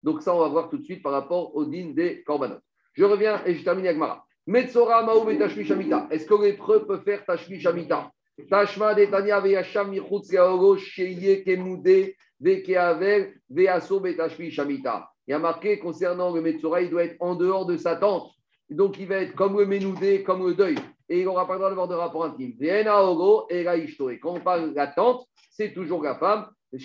[0.02, 2.58] Donc ça, on va voir tout de suite par rapport au din des korbanot.
[2.92, 4.24] Je reviens et je termine avec Mara.
[4.46, 6.08] Metzora Maou Tashmi Shamita.
[6.10, 8.10] Est-ce que l'épreuve peut faire Tashmi Shamita?
[8.50, 15.11] Tashma Detania Veyasham Michutz Yaoro Sheye Kemude Vekeavel Veaso Betashmi Shamita.
[15.26, 18.30] Il y a marqué concernant le Metzora, il doit être en dehors de sa tente.
[18.70, 20.76] Donc il va être comme le Ménoudé, comme le deuil.
[21.08, 22.54] Et il n'aura pas le droit d'avoir de rapport intime.
[22.60, 26.46] Et quand on parle de la tente, c'est toujours la femme.
[26.72, 26.80] Donc,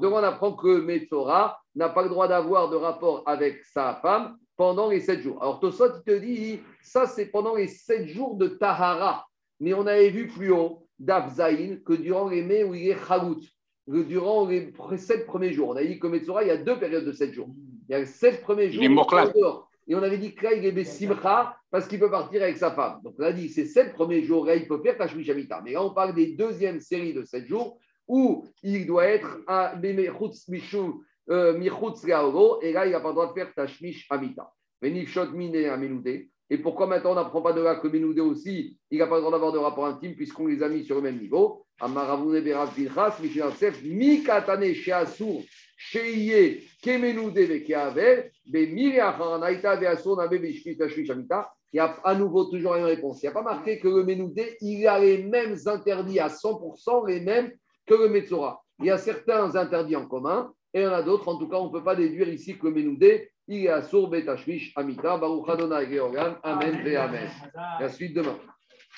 [0.00, 4.38] devant on apprend que Metzora n'a pas le droit d'avoir de rapport avec sa femme
[4.56, 5.36] pendant les sept jours.
[5.42, 9.26] Alors, Tosot, il te dit, ça, c'est pendant les sept jours de Tahara.
[9.60, 13.42] Mais on avait vu plus haut, d'Afzaïn, que durant les mai où il est Chagout,
[13.86, 15.70] durant les sept premiers jours.
[15.70, 17.48] On a dit que Metzora, il y a deux périodes de sept jours.
[17.88, 18.82] Il y a les sept premiers jours.
[18.82, 18.94] Il est
[19.34, 19.68] dehors.
[19.88, 22.70] Et on avait dit que là, il est Bessimcha parce qu'il peut partir avec sa
[22.70, 23.00] femme.
[23.02, 25.60] Donc on a dit c'est sept premiers jours, là, il peut faire Tashmi Shamita.
[25.64, 29.74] Mais là, on parle des deuxièmes séries de sept jours où il doit être à
[29.76, 30.78] Mechutz Mishu
[31.30, 34.52] euh, Michutz et là, il n'a pas le droit de faire Tashmish Amita.
[36.52, 39.22] Et pourquoi maintenant on n'apprend pas de là que Menoudé aussi, il n'a pas le
[39.22, 41.64] droit d'avoir de rapport intime puisqu'on les a mis sur le même niveau
[43.82, 45.40] Mikatane Sheasur
[45.94, 46.56] il
[51.72, 53.22] y a à nouveau toujours une réponse.
[53.22, 57.08] Il n'y a pas marqué que le Ménoudé, il a les mêmes interdits à 100%,
[57.08, 57.50] les mêmes
[57.86, 58.62] que le Metzora.
[58.78, 61.28] Il y a certains interdits en commun et il y en a d'autres.
[61.28, 63.82] En tout cas, on ne peut pas déduire ici que le Ménoudé, il est à
[63.82, 65.16] Sour Betashmish Amita.
[65.16, 66.00] Baruch Adonai
[66.42, 67.28] Amen et Amen.
[67.80, 68.38] La suite demain.